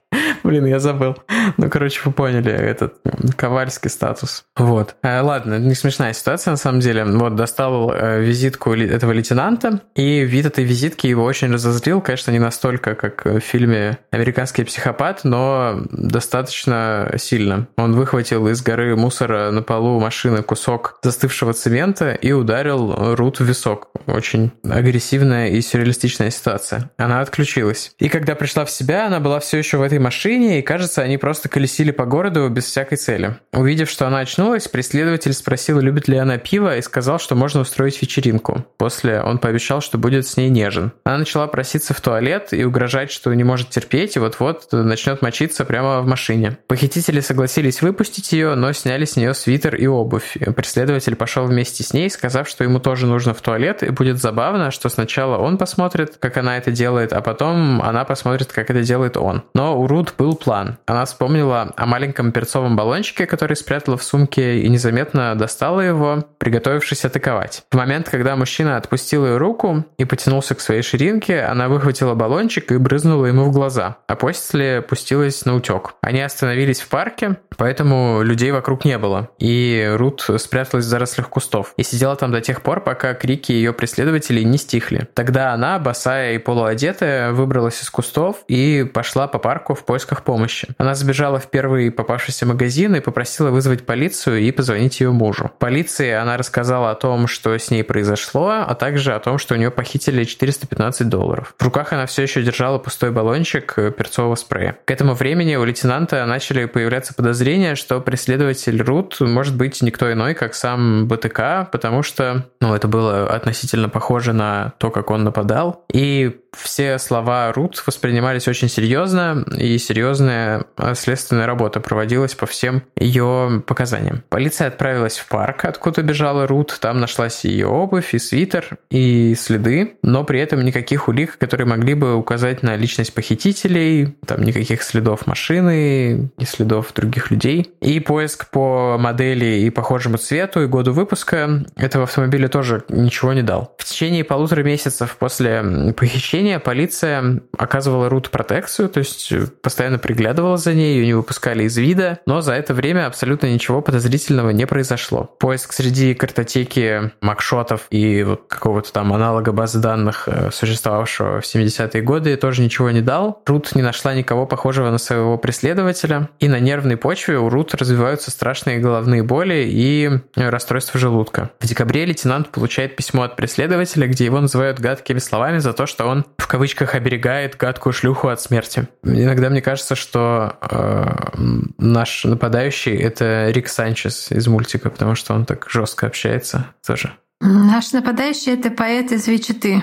Блин, 0.44 0.66
я 0.66 0.80
забыл. 0.80 1.16
Ну, 1.58 1.70
короче, 1.70 2.02
вы 2.04 2.12
поняли 2.12 2.52
этот 2.52 2.96
ковальский 3.36 3.90
статус. 3.90 4.46
Вот. 4.56 4.96
Э, 5.02 5.22
ладно, 5.22 5.58
не 5.58 5.74
смешная 5.74 6.14
ситуация 6.14 6.52
на 6.52 6.58
самом 6.58 6.80
деле. 6.80 7.06
Вот, 7.06 7.36
достал 7.36 7.92
э, 7.94 8.22
визитку 8.22 8.74
этого 8.74 9.12
лейтенанта, 9.12 9.82
и 9.96 10.22
вид 10.22 10.46
этой 10.46 10.64
визитки 10.64 11.08
его 11.08 11.24
очень 11.24 11.52
разозлил. 11.52 12.02
Конечно, 12.02 12.32
не 12.32 12.40
настолько, 12.40 12.96
как 12.96 13.26
в 13.26 13.40
фильме 13.40 14.00
«Американский 14.12 14.64
психопат», 14.64 15.22
но 15.24 15.82
достаточно 15.92 17.14
сильно. 17.18 17.68
Он 17.78 17.94
выхватил 17.94 18.48
из 18.48 18.62
горы 18.62 18.96
мусора 18.96 19.52
на 19.52 19.62
полу 19.62 20.00
машины 20.00 20.44
кусок 20.44 21.00
застывшего 21.04 21.54
цемента 21.54 22.14
и 22.14 22.32
ударил 22.32 23.16
Рут 23.16 23.40
в 23.40 23.46
висок. 23.46 23.90
Очень 24.08 24.52
агрессивная 24.64 25.50
и 25.50 25.62
сюрреалистичная 25.62 26.32
ситуация. 26.32 26.92
Она 26.98 27.22
отключилась. 27.22 27.94
И 28.00 28.10
когда 28.10 28.36
пришла 28.36 28.66
в 28.66 28.72
себя, 28.72 29.08
она 29.08 29.20
была 29.20 29.40
все 29.40 29.58
еще 29.58 29.78
в 29.78 29.82
этой 29.82 30.00
машине, 30.00 30.33
и 30.42 30.62
кажется, 30.62 31.02
они 31.02 31.18
просто 31.18 31.50
колесили 31.50 31.92
по 31.92 32.06
городу 32.06 32.48
без 32.50 32.66
всякой 32.66 32.98
цели. 32.98 33.38
Увидев, 33.52 33.90
что 33.90 34.08
она 34.08 34.20
очнулась, 34.20 34.68
преследователь 34.68 35.34
спросил, 35.34 35.80
любит 35.80 36.08
ли 36.08 36.18
она 36.18 36.38
пиво, 36.38 36.78
и 36.78 36.82
сказал, 36.82 37.20
что 37.20 37.36
можно 37.36 37.62
устроить 37.62 38.02
вечеринку. 38.02 38.66
После 38.78 39.22
он 39.22 39.38
пообещал, 39.38 39.82
что 39.82 39.98
будет 39.98 40.28
с 40.28 40.38
ней 40.38 40.50
нежен. 40.50 40.92
Она 41.04 41.20
начала 41.20 41.48
проситься 41.48 41.94
в 41.94 42.02
туалет 42.02 42.54
и 42.54 42.64
угрожать, 42.64 43.12
что 43.12 43.34
не 43.34 43.44
может 43.44 43.70
терпеть, 43.70 44.16
и 44.16 44.20
вот-вот 44.20 44.70
начнет 44.72 45.22
мочиться 45.22 45.66
прямо 45.66 46.02
в 46.02 46.08
машине. 46.08 46.58
Похитители 46.68 47.20
согласились 47.20 47.82
выпустить 47.82 48.32
ее, 48.32 48.56
но 48.56 48.72
сняли 48.74 49.06
с 49.06 49.16
нее 49.16 49.34
свитер 49.34 49.76
и 49.76 49.88
обувь. 49.88 50.38
Преследователь 50.56 51.16
пошел 51.16 51.46
вместе 51.46 51.84
с 51.84 51.94
ней, 51.94 52.10
сказав, 52.10 52.48
что 52.48 52.64
ему 52.64 52.80
тоже 52.80 53.08
нужно 53.08 53.34
в 53.34 53.42
туалет, 53.42 53.84
и 53.84 53.90
будет 53.90 54.20
забавно, 54.20 54.72
что 54.72 54.90
сначала 54.90 55.38
он 55.38 55.58
посмотрит, 55.58 56.18
как 56.20 56.38
она 56.38 56.58
это 56.58 56.72
делает, 56.72 57.14
а 57.14 57.22
потом 57.22 57.82
она 57.82 58.06
посмотрит, 58.06 58.52
как 58.52 58.70
это 58.70 58.82
делает 58.82 59.18
он. 59.18 59.44
Но 59.54 59.80
у 59.80 59.88
Рут 59.88 60.14
был 60.18 60.23
план. 60.32 60.78
Она 60.86 61.04
вспомнила 61.04 61.74
о 61.76 61.86
маленьком 61.86 62.32
перцовом 62.32 62.78
баллончике, 62.78 63.26
который 63.26 63.58
спрятала 63.58 63.98
в 63.98 64.04
сумке, 64.04 64.60
и 64.60 64.70
незаметно 64.70 65.36
достала 65.36 65.82
его, 65.82 66.26
приготовившись 66.38 67.04
атаковать. 67.04 67.64
В 67.70 67.76
момент, 67.76 68.08
когда 68.10 68.38
мужчина 68.38 68.78
отпустил 68.78 69.26
ее 69.26 69.38
руку 69.38 69.86
и 69.98 70.06
потянулся 70.06 70.56
к 70.56 70.62
своей 70.62 70.82
ширинке, 70.82 71.42
она 71.42 71.68
выхватила 71.68 72.14
баллончик 72.14 72.72
и 72.72 72.78
брызнула 72.78 73.26
ему 73.26 73.46
в 73.46 73.52
глаза, 73.52 73.98
а 74.08 74.16
после 74.16 74.82
пустилась 74.82 75.44
на 75.46 75.56
утек. 75.56 75.96
Они 76.02 76.22
остановились 76.22 76.80
в 76.80 76.88
парке, 76.88 77.38
поэтому 77.58 78.22
людей 78.22 78.52
вокруг 78.52 78.86
не 78.86 78.98
было, 78.98 79.30
и 79.40 79.92
Рут 79.96 80.26
спряталась 80.38 80.86
в 80.86 80.90
зарослях 80.90 81.30
кустов 81.30 81.74
и 81.78 81.84
сидела 81.84 82.16
там 82.16 82.32
до 82.32 82.42
тех 82.42 82.62
пор, 82.62 82.82
пока 82.82 83.14
крики 83.14 83.52
ее 83.52 83.74
преследователей 83.74 84.44
не 84.44 84.58
стихли. 84.58 85.08
Тогда 85.14 85.54
она, 85.54 85.80
босая 85.80 86.36
и 86.36 86.38
полуодетая, 86.38 87.32
выбралась 87.32 87.82
из 87.82 87.90
кустов 87.90 88.44
и 88.48 88.84
пошла 88.84 89.28
по 89.28 89.40
парку 89.40 89.74
в 89.74 89.84
поисках 89.84 90.13
помощи. 90.22 90.68
Она 90.78 90.94
забежала 90.94 91.40
в 91.40 91.50
первый 91.50 91.92
попавшийся 91.92 92.46
магазин 92.46 92.96
и 92.96 93.00
попросила 93.00 93.50
вызвать 93.50 93.86
полицию 93.86 94.42
и 94.42 94.52
позвонить 94.52 95.00
ее 95.00 95.12
мужу. 95.12 95.52
Полиции 95.58 96.12
она 96.12 96.38
рассказала 96.38 96.92
о 96.92 96.96
том, 96.96 97.26
что 97.28 97.58
с 97.58 97.72
ней 97.72 97.84
произошло, 97.84 98.64
а 98.68 98.76
также 98.76 99.14
о 99.14 99.20
том, 99.20 99.38
что 99.38 99.56
у 99.56 99.58
нее 99.58 99.72
похитили 99.72 100.24
415 100.24 101.10
долларов. 101.10 101.56
В 101.58 101.64
руках 101.64 101.94
она 101.94 102.06
все 102.06 102.24
еще 102.24 102.44
держала 102.44 102.78
пустой 102.78 103.12
баллончик 103.12 103.74
перцового 103.98 104.36
спрея. 104.36 104.78
К 104.86 104.92
этому 104.92 105.14
времени 105.14 105.56
у 105.56 105.64
лейтенанта 105.64 106.26
начали 106.26 106.66
появляться 106.66 107.14
подозрения, 107.14 107.76
что 107.76 108.00
преследователь 108.02 108.82
Рут 108.82 109.20
может 109.22 109.56
быть 109.56 109.82
никто 109.82 110.12
иной, 110.12 110.34
как 110.34 110.54
сам 110.54 111.08
БТК, 111.08 111.68
потому 111.72 112.04
что 112.04 112.46
ну, 112.62 112.76
это 112.76 112.88
было 112.88 113.28
относительно 113.28 113.90
похоже 113.90 114.34
на 114.34 114.74
то, 114.78 114.92
как 114.92 115.10
он 115.10 115.24
нападал. 115.24 115.86
И 115.92 116.40
все 116.54 117.00
слова 117.00 117.52
Рут 117.52 117.82
воспринимались 117.86 118.48
очень 118.48 118.70
серьезно, 118.70 119.44
и 119.58 119.78
серьезная 120.04 120.66
следственная 120.96 121.46
работа 121.46 121.80
проводилась 121.80 122.36
по 122.36 122.46
всем 122.46 122.84
ее 122.98 123.64
показаниям. 123.66 124.24
Полиция 124.28 124.68
отправилась 124.68 125.18
в 125.18 125.28
парк, 125.30 125.64
откуда 125.64 126.02
бежала 126.02 126.46
Рут, 126.46 126.78
там 126.82 127.00
нашлась 127.00 127.46
ее 127.46 127.68
обувь 127.68 128.14
и 128.14 128.20
свитер, 128.20 128.78
и 128.90 129.34
следы, 129.36 129.94
но 130.04 130.26
при 130.26 130.42
этом 130.42 130.64
никаких 130.66 131.08
улик, 131.08 131.38
которые 131.38 131.68
могли 131.68 131.94
бы 131.94 132.16
указать 132.16 132.64
на 132.64 132.76
личность 132.76 133.14
похитителей, 133.14 134.18
там 134.26 134.42
никаких 134.44 134.84
следов 134.84 135.26
машины, 135.26 136.30
ни 136.38 136.44
следов 136.44 136.94
других 136.94 137.32
людей. 137.32 137.72
И 137.80 138.02
поиск 138.02 138.50
по 138.50 138.98
модели 139.00 139.62
и 139.62 139.70
похожему 139.70 140.18
цвету 140.18 140.64
и 140.64 140.68
году 140.68 140.92
выпуска 140.92 141.66
этого 141.78 142.04
автомобиля 142.04 142.50
тоже 142.50 142.84
ничего 142.90 143.32
не 143.32 143.42
дал. 143.42 143.74
В 143.78 143.86
течение 143.86 144.26
полутора 144.26 144.64
месяцев 144.64 145.16
после 145.18 145.94
похищения 145.96 146.60
полиция 146.60 147.42
оказывала 147.58 148.10
Рут 148.10 148.30
протекцию, 148.32 148.90
то 148.90 149.00
есть 149.00 149.32
постоянно 149.62 149.93
приглядывала 149.98 150.58
за 150.58 150.74
ней, 150.74 150.96
ее 150.98 151.06
не 151.06 151.14
выпускали 151.14 151.64
из 151.64 151.78
вида, 151.78 152.20
но 152.26 152.42
за 152.42 152.54
это 152.54 152.74
время 152.74 153.08
абсолютно 153.08 153.48
ничего 153.48 153.82
подозрительного 153.82 154.52
не 154.52 154.66
произошло. 154.66 155.36
Поиск 155.40 155.74
среди 155.74 156.14
картотеки 156.14 157.12
макшотов 157.22 157.88
и 157.90 158.24
вот 158.24 158.46
какого-то 158.48 158.92
там 158.94 159.14
аналога 159.14 159.52
базы 159.52 159.80
данных, 159.80 160.28
существовавшего 160.52 161.42
в 161.42 161.46
70-е 161.46 162.02
годы, 162.02 162.36
тоже 162.38 162.62
ничего 162.62 162.92
не 162.92 163.02
дал. 163.02 163.42
Рут 163.46 163.76
не 163.76 163.82
нашла 163.82 164.14
никого 164.14 164.46
похожего 164.46 164.90
на 164.90 164.98
своего 164.98 165.38
преследователя, 165.38 166.30
и 166.40 166.48
на 166.48 166.60
нервной 166.60 166.98
почве 166.98 167.38
у 167.38 167.50
Рут 167.50 167.74
развиваются 167.76 168.32
страшные 168.32 168.80
головные 168.80 169.24
боли 169.24 169.66
и 169.68 170.10
расстройство 170.36 171.00
желудка. 171.00 171.52
В 171.60 171.66
декабре 171.66 172.06
лейтенант 172.06 172.50
получает 172.50 172.96
письмо 172.96 173.24
от 173.24 173.36
преследователя, 173.36 174.08
где 174.08 174.26
его 174.26 174.40
называют 174.40 174.80
гадкими 174.80 175.20
словами 175.20 175.58
за 175.58 175.74
то, 175.74 175.86
что 175.86 176.06
он 176.06 176.26
в 176.38 176.48
кавычках 176.48 176.96
оберегает 176.96 177.58
гадкую 177.58 177.94
шлюху 177.94 178.28
от 178.28 178.42
смерти. 178.42 178.88
Иногда 179.04 179.50
мне 179.50 179.62
кажется, 179.62 179.83
что 179.96 180.58
э, 180.62 181.30
наш 181.78 182.24
нападающий 182.24 182.96
это 182.96 183.50
Рик 183.52 183.68
Санчес 183.68 184.32
из 184.32 184.48
мультика, 184.48 184.90
потому 184.90 185.16
что 185.16 185.34
он 185.34 185.46
так 185.46 185.68
жестко 185.70 186.08
общается 186.08 186.68
тоже. 186.86 187.14
Наш 187.46 187.92
нападающий 187.92 188.54
это 188.54 188.72
поэт 188.72 189.12
из 189.12 189.28
Вичиты. 189.28 189.82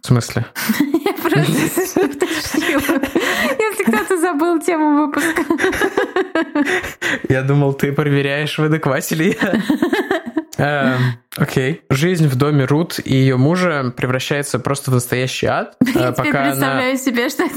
В 0.00 0.06
смысле? 0.06 0.46
Я 1.04 1.12
просто. 1.14 1.40
Если 3.58 3.82
кто-то 3.84 4.16
забыл 4.20 4.60
тему 4.60 5.06
выпуска. 5.06 5.42
Я 7.28 7.42
думал, 7.42 7.74
ты 7.74 7.92
проверяешь, 7.92 8.58
в 8.58 8.62
адеквате 8.62 9.14
ли 9.16 9.36
я. 10.56 10.98
Окей. 11.38 11.82
Жизнь 11.90 12.26
в 12.26 12.36
доме 12.36 12.64
Рут 12.64 12.98
и 13.04 13.14
ее 13.14 13.36
мужа 13.36 13.92
превращается 13.96 14.58
просто 14.58 14.90
в 14.90 14.94
настоящий 14.94 15.46
ад. 15.46 15.76
Я 15.80 16.12
теперь 16.12 16.32
представляю 16.32 16.90
она... 16.90 16.96
себе, 16.96 17.28
что 17.28 17.44
это 17.44 17.54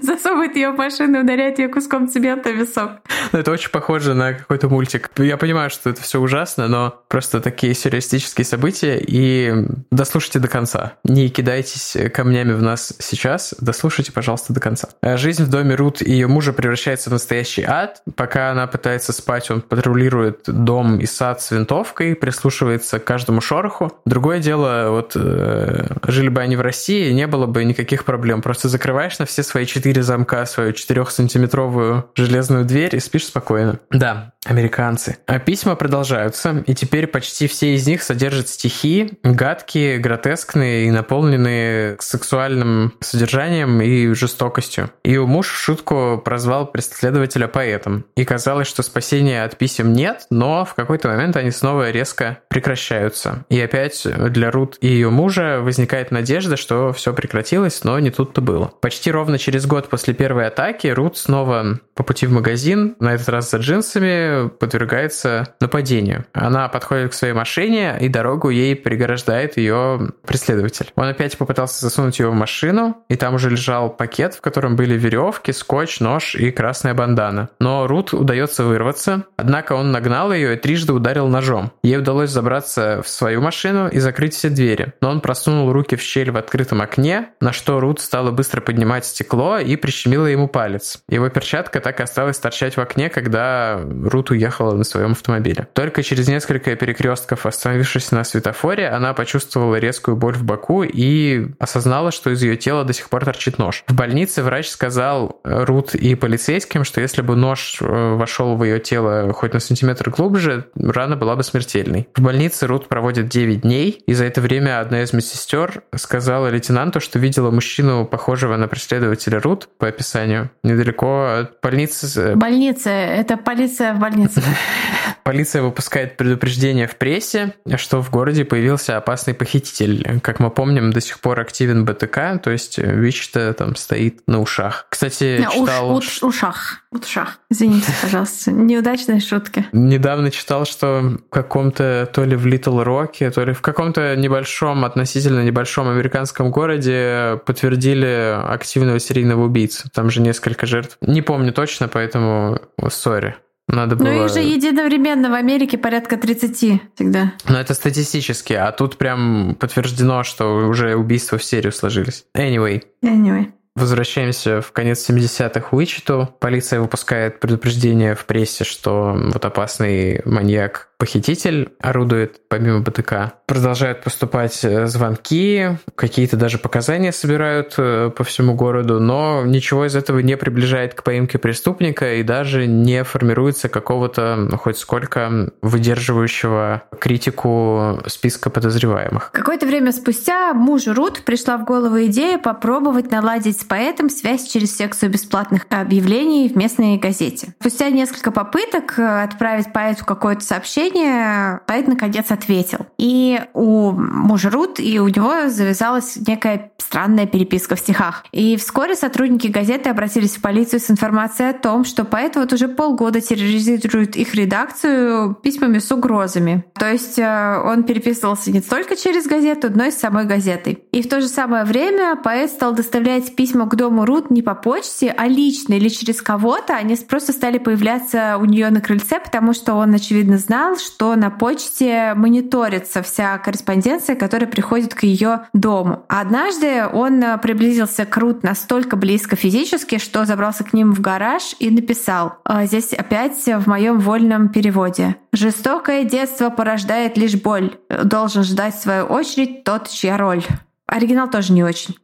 засовывает 0.02 0.56
ее 0.56 0.70
в 0.70 0.76
машину, 0.76 1.20
ударяет 1.20 1.58
ее 1.58 1.68
куском 1.68 2.08
цемента 2.08 2.50
в 2.50 2.56
висок. 2.56 2.90
Ну, 3.32 3.38
это 3.38 3.50
очень 3.50 3.70
похоже 3.70 4.14
на 4.14 4.34
какой-то 4.34 4.68
мультик. 4.68 5.10
Я 5.16 5.36
понимаю, 5.36 5.70
что 5.70 5.90
это 5.90 6.02
все 6.02 6.20
ужасно, 6.20 6.68
но 6.68 7.02
просто 7.08 7.40
такие 7.40 7.74
сюрреалистические 7.74 8.44
события, 8.44 8.98
и 8.98 9.54
дослушайте 9.90 10.38
до 10.38 10.48
конца. 10.48 10.94
Не 11.04 11.28
кидайтесь 11.28 11.96
камнями 12.12 12.52
в 12.52 12.62
нас 12.62 12.94
сейчас, 12.98 13.54
дослушайте, 13.60 14.12
пожалуйста, 14.12 14.52
до 14.52 14.60
конца. 14.60 14.88
Жизнь 15.02 15.44
в 15.44 15.50
доме 15.50 15.74
Рут 15.74 16.02
и 16.02 16.10
ее 16.10 16.26
мужа 16.26 16.52
превращается 16.52 17.10
в 17.10 17.12
настоящий 17.14 17.62
ад. 17.62 18.02
Пока 18.16 18.50
она 18.50 18.66
пытается 18.66 19.12
спать, 19.12 19.50
он 19.50 19.60
патрулирует 19.62 20.42
дом 20.46 20.98
и 20.98 21.06
сад 21.14 21.40
с 21.40 21.50
винтовкой, 21.50 22.14
прислушивается 22.14 22.98
к 22.98 23.04
каждому 23.04 23.40
шороху. 23.40 23.92
Другое 24.04 24.40
дело, 24.40 24.88
вот 24.90 25.12
э, 25.14 25.86
жили 26.06 26.28
бы 26.28 26.40
они 26.40 26.56
в 26.56 26.60
России, 26.60 27.12
не 27.12 27.26
было 27.26 27.46
бы 27.46 27.64
никаких 27.64 28.04
проблем. 28.04 28.42
Просто 28.42 28.68
закрываешь 28.68 29.18
на 29.18 29.26
все 29.26 29.42
свои 29.42 29.66
четыре 29.66 30.02
замка 30.02 30.46
свою 30.46 30.72
4-сантиметровую 30.72 32.04
железную 32.14 32.64
дверь 32.64 32.94
и 32.96 33.00
спишь 33.00 33.26
спокойно. 33.26 33.78
Да, 33.90 34.32
американцы. 34.44 35.18
А 35.26 35.38
письма 35.38 35.76
продолжаются, 35.76 36.62
и 36.66 36.74
теперь 36.74 37.06
почти 37.06 37.46
все 37.46 37.74
из 37.74 37.86
них 37.86 38.02
содержат 38.02 38.48
стихи, 38.48 39.18
гадкие, 39.22 39.98
гротескные 39.98 40.86
и 40.86 40.90
наполненные 40.90 41.96
сексуальным 42.00 42.94
содержанием 43.00 43.80
и 43.80 44.12
жестокостью. 44.14 44.90
Ее 45.04 45.26
муж 45.26 45.48
в 45.48 45.56
шутку 45.56 46.20
прозвал 46.24 46.66
преследователя 46.66 47.48
поэтом. 47.48 48.04
И 48.16 48.24
казалось, 48.24 48.68
что 48.68 48.82
спасения 48.82 49.44
от 49.44 49.56
писем 49.56 49.92
нет, 49.92 50.26
но 50.30 50.64
в 50.64 50.74
какой-то 50.94 51.08
момент 51.08 51.36
они 51.36 51.50
снова 51.50 51.90
резко 51.90 52.38
прекращаются. 52.48 53.44
И 53.48 53.60
опять 53.60 54.06
для 54.30 54.52
Рут 54.52 54.76
и 54.80 54.86
ее 54.86 55.10
мужа 55.10 55.58
возникает 55.60 56.12
надежда, 56.12 56.56
что 56.56 56.92
все 56.92 57.12
прекратилось, 57.12 57.82
но 57.82 57.98
не 57.98 58.10
тут-то 58.10 58.40
было. 58.40 58.72
Почти 58.80 59.10
ровно 59.10 59.36
через 59.36 59.66
год 59.66 59.88
после 59.88 60.14
первой 60.14 60.46
атаки 60.46 60.86
Рут 60.86 61.16
снова 61.16 61.80
по 61.94 62.04
пути 62.04 62.26
в 62.26 62.32
магазин, 62.32 62.94
на 63.00 63.14
этот 63.14 63.28
раз 63.28 63.50
за 63.50 63.58
джинсами, 63.58 64.48
подвергается 64.48 65.54
нападению. 65.60 66.26
Она 66.32 66.68
подходит 66.68 67.10
к 67.10 67.14
своей 67.14 67.34
машине, 67.34 67.96
и 68.00 68.08
дорогу 68.08 68.50
ей 68.50 68.76
пригождает 68.76 69.56
ее 69.56 70.12
преследователь. 70.26 70.92
Он 70.94 71.08
опять 71.08 71.36
попытался 71.38 71.80
засунуть 71.80 72.18
ее 72.20 72.30
в 72.30 72.34
машину, 72.34 72.98
и 73.08 73.16
там 73.16 73.34
уже 73.34 73.50
лежал 73.50 73.90
пакет, 73.90 74.34
в 74.34 74.40
котором 74.40 74.76
были 74.76 74.94
веревки, 74.94 75.52
скотч, 75.52 76.00
нож 76.00 76.36
и 76.36 76.52
красная 76.52 76.94
бандана. 76.94 77.48
Но 77.58 77.86
Рут 77.88 78.12
удается 78.12 78.64
вырваться, 78.64 79.24
однако 79.36 79.72
он 79.72 79.90
нагнал 79.90 80.32
ее 80.32 80.54
и 80.54 80.58
трижды 80.58 80.83
ударил 80.92 81.28
ножом. 81.28 81.72
Ей 81.82 81.98
удалось 81.98 82.30
забраться 82.30 83.02
в 83.02 83.08
свою 83.08 83.40
машину 83.40 83.88
и 83.88 83.98
закрыть 83.98 84.34
все 84.34 84.48
двери, 84.48 84.92
но 85.00 85.10
он 85.10 85.20
просунул 85.20 85.72
руки 85.72 85.96
в 85.96 86.02
щель 86.02 86.30
в 86.30 86.36
открытом 86.36 86.80
окне, 86.80 87.30
на 87.40 87.52
что 87.52 87.80
Рут 87.80 88.00
стала 88.00 88.30
быстро 88.30 88.60
поднимать 88.60 89.06
стекло 89.06 89.58
и 89.58 89.76
прищемила 89.76 90.26
ему 90.26 90.48
палец. 90.48 91.02
Его 91.08 91.28
перчатка 91.28 91.80
так 91.80 92.00
и 92.00 92.02
осталась 92.02 92.38
торчать 92.38 92.76
в 92.76 92.80
окне, 92.80 93.08
когда 93.08 93.80
Рут 93.82 94.30
уехала 94.30 94.74
на 94.74 94.84
своем 94.84 95.12
автомобиле. 95.12 95.68
Только 95.72 96.02
через 96.02 96.28
несколько 96.28 96.76
перекрестков, 96.76 97.46
остановившись 97.46 98.10
на 98.12 98.24
светофоре, 98.24 98.88
она 98.88 99.14
почувствовала 99.14 99.76
резкую 99.76 100.16
боль 100.16 100.34
в 100.34 100.44
боку 100.44 100.82
и 100.82 101.48
осознала, 101.58 102.10
что 102.10 102.30
из 102.30 102.42
ее 102.42 102.56
тела 102.56 102.84
до 102.84 102.92
сих 102.92 103.08
пор 103.08 103.24
торчит 103.24 103.58
нож. 103.58 103.84
В 103.86 103.94
больнице 103.94 104.42
врач 104.42 104.68
сказал 104.68 105.40
Рут 105.44 105.94
и 105.94 106.14
полицейским, 106.14 106.84
что 106.84 107.00
если 107.00 107.22
бы 107.22 107.36
нож 107.36 107.78
э, 107.80 108.14
вошел 108.14 108.56
в 108.56 108.64
ее 108.64 108.78
тело 108.80 109.32
хоть 109.32 109.52
на 109.52 109.60
сантиметр 109.60 110.10
глубже, 110.10 110.66
рана 110.76 111.16
была 111.16 111.36
бы 111.36 111.42
смертельной. 111.42 112.08
В 112.14 112.20
больнице 112.20 112.66
Рут 112.66 112.88
проводит 112.88 113.28
9 113.28 113.62
дней, 113.62 114.02
и 114.06 114.14
за 114.14 114.24
это 114.24 114.40
время 114.40 114.80
одна 114.80 115.02
из 115.02 115.12
медсестер 115.12 115.82
сказала 115.94 116.48
лейтенанту, 116.48 117.00
что 117.00 117.18
видела 117.18 117.50
мужчину, 117.50 118.06
похожего 118.06 118.56
на 118.56 118.68
преследователя 118.68 119.40
Рут 119.40 119.68
по 119.78 119.88
описанию, 119.88 120.50
недалеко 120.62 121.26
от 121.40 121.60
больницы. 121.62 122.34
Больница, 122.36 122.90
это 122.90 123.36
полиция 123.36 123.94
в 123.94 123.98
больнице. 123.98 124.42
Полиция 125.24 125.62
выпускает 125.62 126.18
предупреждение 126.18 126.86
в 126.86 126.96
прессе, 126.96 127.54
что 127.76 128.02
в 128.02 128.10
городе 128.10 128.44
появился 128.44 128.98
опасный 128.98 129.32
похититель. 129.32 130.20
Как 130.20 130.38
мы 130.38 130.50
помним, 130.50 130.92
до 130.92 131.00
сих 131.00 131.20
пор 131.20 131.40
активен 131.40 131.86
БТК, 131.86 132.38
то 132.38 132.50
есть 132.50 132.78
ВИЧ-то 132.78 133.54
там 133.54 133.74
стоит 133.74 134.20
на 134.26 134.40
ушах. 134.40 134.86
Кстати, 134.90 135.46
читал... 135.50 135.96
Уш, 135.96 136.22
ушах. 136.22 136.83
Ушах. 137.02 137.40
Извините, 137.50 137.92
пожалуйста. 138.00 138.52
Неудачные 138.52 139.20
шутки. 139.20 139.66
Недавно 139.72 140.30
читал, 140.30 140.64
что 140.64 141.00
в 141.00 141.28
каком-то 141.28 142.08
то 142.12 142.24
ли 142.24 142.36
в 142.36 142.46
Литл 142.46 142.80
Роке, 142.80 143.30
то 143.30 143.44
ли 143.44 143.52
в 143.52 143.60
каком-то 143.60 144.14
небольшом, 144.16 144.84
относительно 144.84 145.42
небольшом 145.44 145.88
американском 145.88 146.50
городе 146.50 147.40
подтвердили 147.46 148.38
активного 148.46 149.00
серийного 149.00 149.44
убийцу. 149.44 149.88
Там 149.92 150.10
же 150.10 150.20
несколько 150.20 150.66
жертв. 150.66 150.96
Не 151.00 151.22
помню 151.22 151.52
точно, 151.52 151.88
поэтому 151.88 152.60
сори. 152.90 153.36
Надо 153.66 153.96
было... 153.96 154.08
Ну 154.08 154.24
их 154.24 154.32
же 154.32 154.40
единовременно 154.40 155.30
в 155.30 155.34
Америке 155.34 155.78
порядка 155.78 156.16
30 156.16 156.82
всегда. 156.94 157.32
Но 157.48 157.58
это 157.58 157.74
статистически, 157.74 158.52
а 158.52 158.70
тут 158.72 158.98
прям 158.98 159.56
подтверждено, 159.58 160.22
что 160.22 160.68
уже 160.68 160.94
убийства 160.96 161.38
в 161.38 161.44
серию 161.44 161.72
сложились. 161.72 162.26
Anyway. 162.36 162.82
Anyway. 163.02 163.52
Возвращаемся 163.76 164.60
в 164.60 164.70
конец 164.70 165.08
70-х 165.08 165.68
в 165.70 165.74
Уичету. 165.74 166.32
Полиция 166.38 166.80
выпускает 166.80 167.40
предупреждение 167.40 168.14
в 168.14 168.24
прессе, 168.24 168.62
что 168.62 169.16
вот 169.16 169.44
опасный 169.44 170.22
маньяк 170.24 170.90
похититель 171.04 171.68
орудует 171.82 172.40
помимо 172.48 172.80
БТК. 172.80 173.34
Продолжают 173.44 174.02
поступать 174.02 174.64
э, 174.64 174.86
звонки, 174.86 175.76
какие-то 175.96 176.38
даже 176.38 176.56
показания 176.56 177.12
собирают 177.12 177.74
э, 177.76 178.10
по 178.16 178.24
всему 178.24 178.54
городу, 178.54 179.00
но 179.00 179.42
ничего 179.44 179.84
из 179.84 179.96
этого 179.96 180.20
не 180.20 180.38
приближает 180.38 180.94
к 180.94 181.02
поимке 181.02 181.36
преступника 181.36 182.14
и 182.14 182.22
даже 182.22 182.66
не 182.66 183.04
формируется 183.04 183.68
какого-то 183.68 184.36
ну, 184.36 184.56
хоть 184.56 184.78
сколько 184.78 185.50
выдерживающего 185.60 186.84
критику 186.98 188.00
списка 188.06 188.48
подозреваемых. 188.48 189.30
Какое-то 189.32 189.66
время 189.66 189.92
спустя 189.92 190.54
мужу 190.54 190.94
Рут 190.94 191.20
пришла 191.26 191.58
в 191.58 191.66
голову 191.66 192.02
идея 192.06 192.38
попробовать 192.38 193.10
наладить 193.10 193.60
с 193.60 193.64
поэтом 193.64 194.08
связь 194.08 194.44
через 194.48 194.74
секцию 194.74 195.10
бесплатных 195.10 195.66
объявлений 195.68 196.48
в 196.48 196.56
местной 196.56 196.96
газете. 196.96 197.48
Спустя 197.60 197.90
несколько 197.90 198.30
попыток 198.30 198.98
э, 198.98 199.22
отправить 199.22 199.70
поэту 199.70 200.06
какое-то 200.06 200.42
сообщение 200.42 200.93
сообщение, 200.94 201.60
поэт 201.66 201.88
наконец 201.88 202.30
ответил. 202.30 202.86
И 202.98 203.40
у 203.52 203.92
мужа 203.92 204.50
Рут, 204.50 204.78
и 204.80 204.98
у 204.98 205.08
него 205.08 205.48
завязалась 205.48 206.16
некая 206.26 206.72
странная 206.78 207.26
переписка 207.26 207.76
в 207.76 207.80
стихах. 207.80 208.24
И 208.32 208.56
вскоре 208.56 208.94
сотрудники 208.94 209.48
газеты 209.48 209.90
обратились 209.90 210.36
в 210.36 210.42
полицию 210.42 210.80
с 210.80 210.90
информацией 210.90 211.50
о 211.50 211.52
том, 211.52 211.84
что 211.84 212.04
поэт 212.04 212.36
вот 212.36 212.52
уже 212.52 212.68
полгода 212.68 213.20
терроризирует 213.20 214.16
их 214.16 214.34
редакцию 214.34 215.34
письмами 215.34 215.78
с 215.78 215.90
угрозами. 215.90 216.64
То 216.78 216.90
есть 216.90 217.18
э, 217.18 217.62
он 217.64 217.84
переписывался 217.84 218.50
не 218.50 218.60
только 218.60 218.96
через 218.96 219.26
газету, 219.26 219.70
но 219.74 219.84
и 219.84 219.90
с 219.90 219.98
самой 219.98 220.24
газетой. 220.24 220.84
И 220.92 221.02
в 221.02 221.08
то 221.08 221.20
же 221.20 221.28
самое 221.28 221.64
время 221.64 222.16
поэт 222.16 222.50
стал 222.50 222.74
доставлять 222.74 223.34
письма 223.34 223.66
к 223.66 223.74
дому 223.74 224.04
Рут 224.04 224.30
не 224.30 224.42
по 224.42 224.54
почте, 224.54 225.14
а 225.16 225.26
лично 225.26 225.74
или 225.74 225.88
через 225.88 226.22
кого-то. 226.22 226.74
Они 226.76 226.96
просто 226.96 227.32
стали 227.32 227.58
появляться 227.58 228.38
у 228.40 228.44
нее 228.44 228.70
на 228.70 228.80
крыльце, 228.80 229.18
потому 229.18 229.52
что 229.52 229.74
он, 229.74 229.94
очевидно, 229.94 230.38
знал, 230.38 230.73
что 230.80 231.14
на 231.16 231.30
почте 231.30 232.14
мониторится 232.14 233.02
вся 233.02 233.38
корреспонденция, 233.38 234.16
которая 234.16 234.48
приходит 234.48 234.94
к 234.94 235.02
ее 235.02 235.46
дому. 235.52 236.04
Однажды 236.08 236.86
он 236.86 237.22
э, 237.22 237.38
приблизился 237.38 238.04
к 238.04 238.16
Рут 238.16 238.42
настолько 238.42 238.96
близко 238.96 239.36
физически, 239.36 239.98
что 239.98 240.24
забрался 240.24 240.64
к 240.64 240.72
ним 240.72 240.92
в 240.92 241.00
гараж 241.00 241.54
и 241.58 241.70
написал. 241.70 242.36
Э, 242.48 242.66
здесь 242.66 242.92
опять 242.92 243.44
в 243.46 243.66
моем 243.66 243.98
вольном 244.00 244.48
переводе. 244.48 245.16
Жестокое 245.32 246.04
детство 246.04 246.50
порождает 246.50 247.16
лишь 247.16 247.34
боль. 247.34 247.76
Должен 248.04 248.44
ждать 248.44 248.74
свою 248.74 249.04
очередь 249.04 249.64
тот, 249.64 249.88
чья 249.88 250.16
роль. 250.16 250.44
Оригинал 250.86 251.28
тоже 251.30 251.52
не 251.52 251.64
очень. 251.64 251.96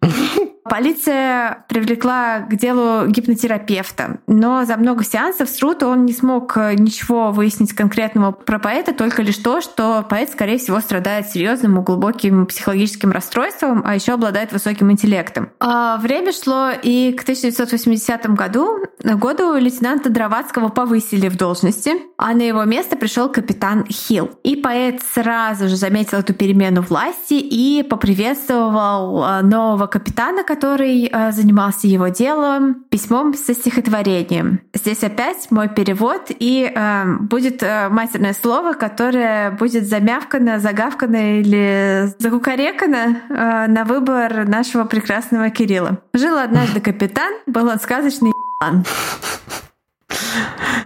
Полиция 0.71 1.65
привлекла 1.69 2.39
к 2.49 2.55
делу 2.55 3.09
гипнотерапевта, 3.09 4.21
но 4.29 4.65
за 4.65 4.77
много 4.77 5.03
сеансов 5.03 5.49
с 5.49 5.61
Рут 5.61 5.83
он 5.83 6.05
не 6.05 6.13
смог 6.13 6.57
э, 6.57 6.75
ничего 6.75 7.33
выяснить 7.33 7.73
конкретного 7.73 8.31
про 8.31 8.61
поэта, 8.61 8.95
только 8.95 9.23
лишь 9.23 9.39
то, 9.39 9.61
что 9.61 10.07
поэт, 10.09 10.31
скорее 10.31 10.59
всего, 10.59 10.79
страдает 10.79 11.29
серьезным 11.29 11.81
и 11.81 11.83
глубоким 11.83 12.47
психологическим 12.47 13.11
расстройством, 13.11 13.83
а 13.85 13.97
еще 13.97 14.13
обладает 14.13 14.53
высоким 14.53 14.93
интеллектом. 14.93 15.51
А 15.59 15.97
время 15.97 16.31
шло, 16.33 16.71
и 16.71 17.15
к 17.15 17.23
1980 17.23 18.31
году, 18.37 18.79
году 19.03 19.57
лейтенанта 19.57 20.09
Дровацкого 20.09 20.69
повысили 20.69 21.29
в 21.29 21.37
должности, 21.37 21.95
а 22.17 22.33
на 22.33 22.43
его 22.43 22.63
место 22.63 22.97
пришел 22.97 23.29
капитан 23.29 23.87
Хилл. 23.87 24.31
И 24.45 24.55
поэт 24.55 25.03
сразу 25.03 25.67
же 25.67 25.75
заметил 25.75 26.19
эту 26.19 26.33
перемену 26.33 26.81
власти 26.83 27.35
и 27.35 27.83
поприветствовал 27.83 29.25
э, 29.25 29.43
нового 29.43 29.89
капитана, 29.89 30.45
который 30.45 30.60
э, 30.65 31.33
занимался 31.33 31.87
его 31.87 32.09
делом, 32.09 32.85
письмом 32.91 33.35
со 33.35 33.55
стихотворением. 33.55 34.61
Здесь 34.75 35.03
опять 35.03 35.51
мой 35.51 35.69
перевод, 35.69 36.31
и 36.31 36.71
э, 36.75 37.05
будет 37.21 37.63
э, 37.63 37.89
матерное 37.89 38.35
слово, 38.35 38.73
которое 38.75 39.51
будет 39.53 39.89
замявкано, 39.89 40.59
загавкано 40.59 41.41
или 41.41 42.13
закукарекано 42.19 43.23
э, 43.29 43.67
на 43.69 43.85
выбор 43.85 44.49
нашего 44.49 44.85
прекрасного 44.85 45.51
Кирилла. 45.51 45.99
Жил 46.15 46.39
однажды 46.39 46.81
капитан, 46.81 47.33
был 47.47 47.69
он 47.69 47.79
сказочный 47.79 48.33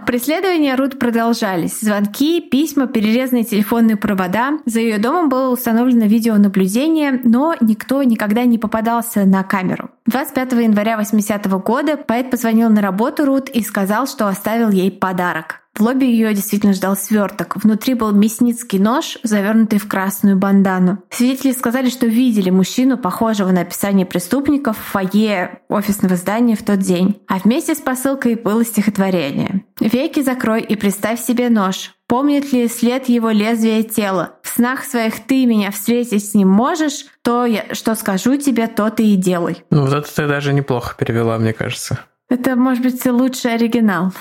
Преследования 0.07 0.75
Рут 0.77 0.99
продолжались. 0.99 1.81
Звонки, 1.81 2.41
письма, 2.41 2.87
перерезанные 2.87 3.45
телефонные 3.45 3.97
провода. 3.97 4.59
За 4.67 4.81
ее 4.81 4.99
домом 4.99 5.29
было 5.29 5.51
установлено 5.51 6.07
видеонаблюдение, 6.07 7.21
но 7.25 7.55
никто 7.61 8.03
никогда 8.03 8.45
не 8.45 8.59
попадался 8.59 9.25
на 9.25 9.43
камеру. 9.43 9.91
25 10.07 10.53
января 10.53 10.97
80 10.97 11.47
-го 11.47 11.63
года 11.63 11.97
поэт 11.97 12.31
позвонил 12.31 12.69
на 12.71 12.83
работу 12.83 13.25
Рут 13.25 13.49
и 13.49 13.63
сказал, 13.63 14.07
что 14.07 14.29
оставил 14.29 14.71
ей 14.71 14.91
подарок. 14.91 15.64
В 15.75 15.81
лобби 15.81 16.05
ее 16.05 16.33
действительно 16.35 16.73
ждал 16.73 16.97
сверток. 16.97 17.57
Внутри 17.57 17.95
был 17.95 18.13
мясницкий 18.13 18.79
нож, 18.79 19.19
завернутый 19.25 19.81
в 19.81 19.89
красную 19.89 20.37
бандану. 20.37 21.03
Свидетели 21.11 21.51
сказали, 21.51 21.91
что 21.91 22.07
видели 22.07 22.51
мужчину, 22.51 22.97
похожего 22.97 23.51
на 23.51 23.63
описание 23.63 24.07
преступников, 24.07 24.79
в 24.79 24.93
фойе 24.93 25.63
офисного 25.69 26.15
здания 26.15 26.55
в 26.55 26.63
тот 26.63 26.79
день. 26.79 27.21
А 27.27 27.39
вместе 27.39 27.75
с 27.75 27.79
посылкой 27.79 28.37
было 28.37 28.65
стихотворение. 28.65 29.65
«Веки 29.81 30.23
закрой 30.23 30.63
и 30.63 30.77
представь 30.77 31.21
себе 31.21 31.51
нож. 31.51 31.95
Помнит 32.07 32.53
ли 32.53 32.69
след 32.69 33.09
его 33.09 33.31
лезвия 33.31 33.83
тела? 33.83 34.37
В 34.43 34.49
снах 34.49 34.85
своих 34.85 35.27
ты 35.27 35.45
меня 35.45 35.73
встретить 35.73 36.31
с 36.31 36.35
ним 36.35 36.49
можешь? 36.49 37.07
То, 37.23 37.47
я, 37.47 37.65
что 37.73 37.97
скажу 37.97 38.37
тебе, 38.37 38.69
то 38.69 38.91
ты 38.91 39.03
и 39.03 39.17
делай». 39.17 39.65
Ну 39.71 39.87
вот 39.87 39.93
это 39.93 40.15
ты 40.15 40.29
даже 40.29 40.53
неплохо 40.53 40.95
перевела, 40.97 41.37
мне 41.39 41.53
кажется. 41.53 41.99
Это, 42.29 42.55
может 42.55 42.85
быть, 42.85 43.05
лучший 43.07 43.55
оригинал. 43.55 44.13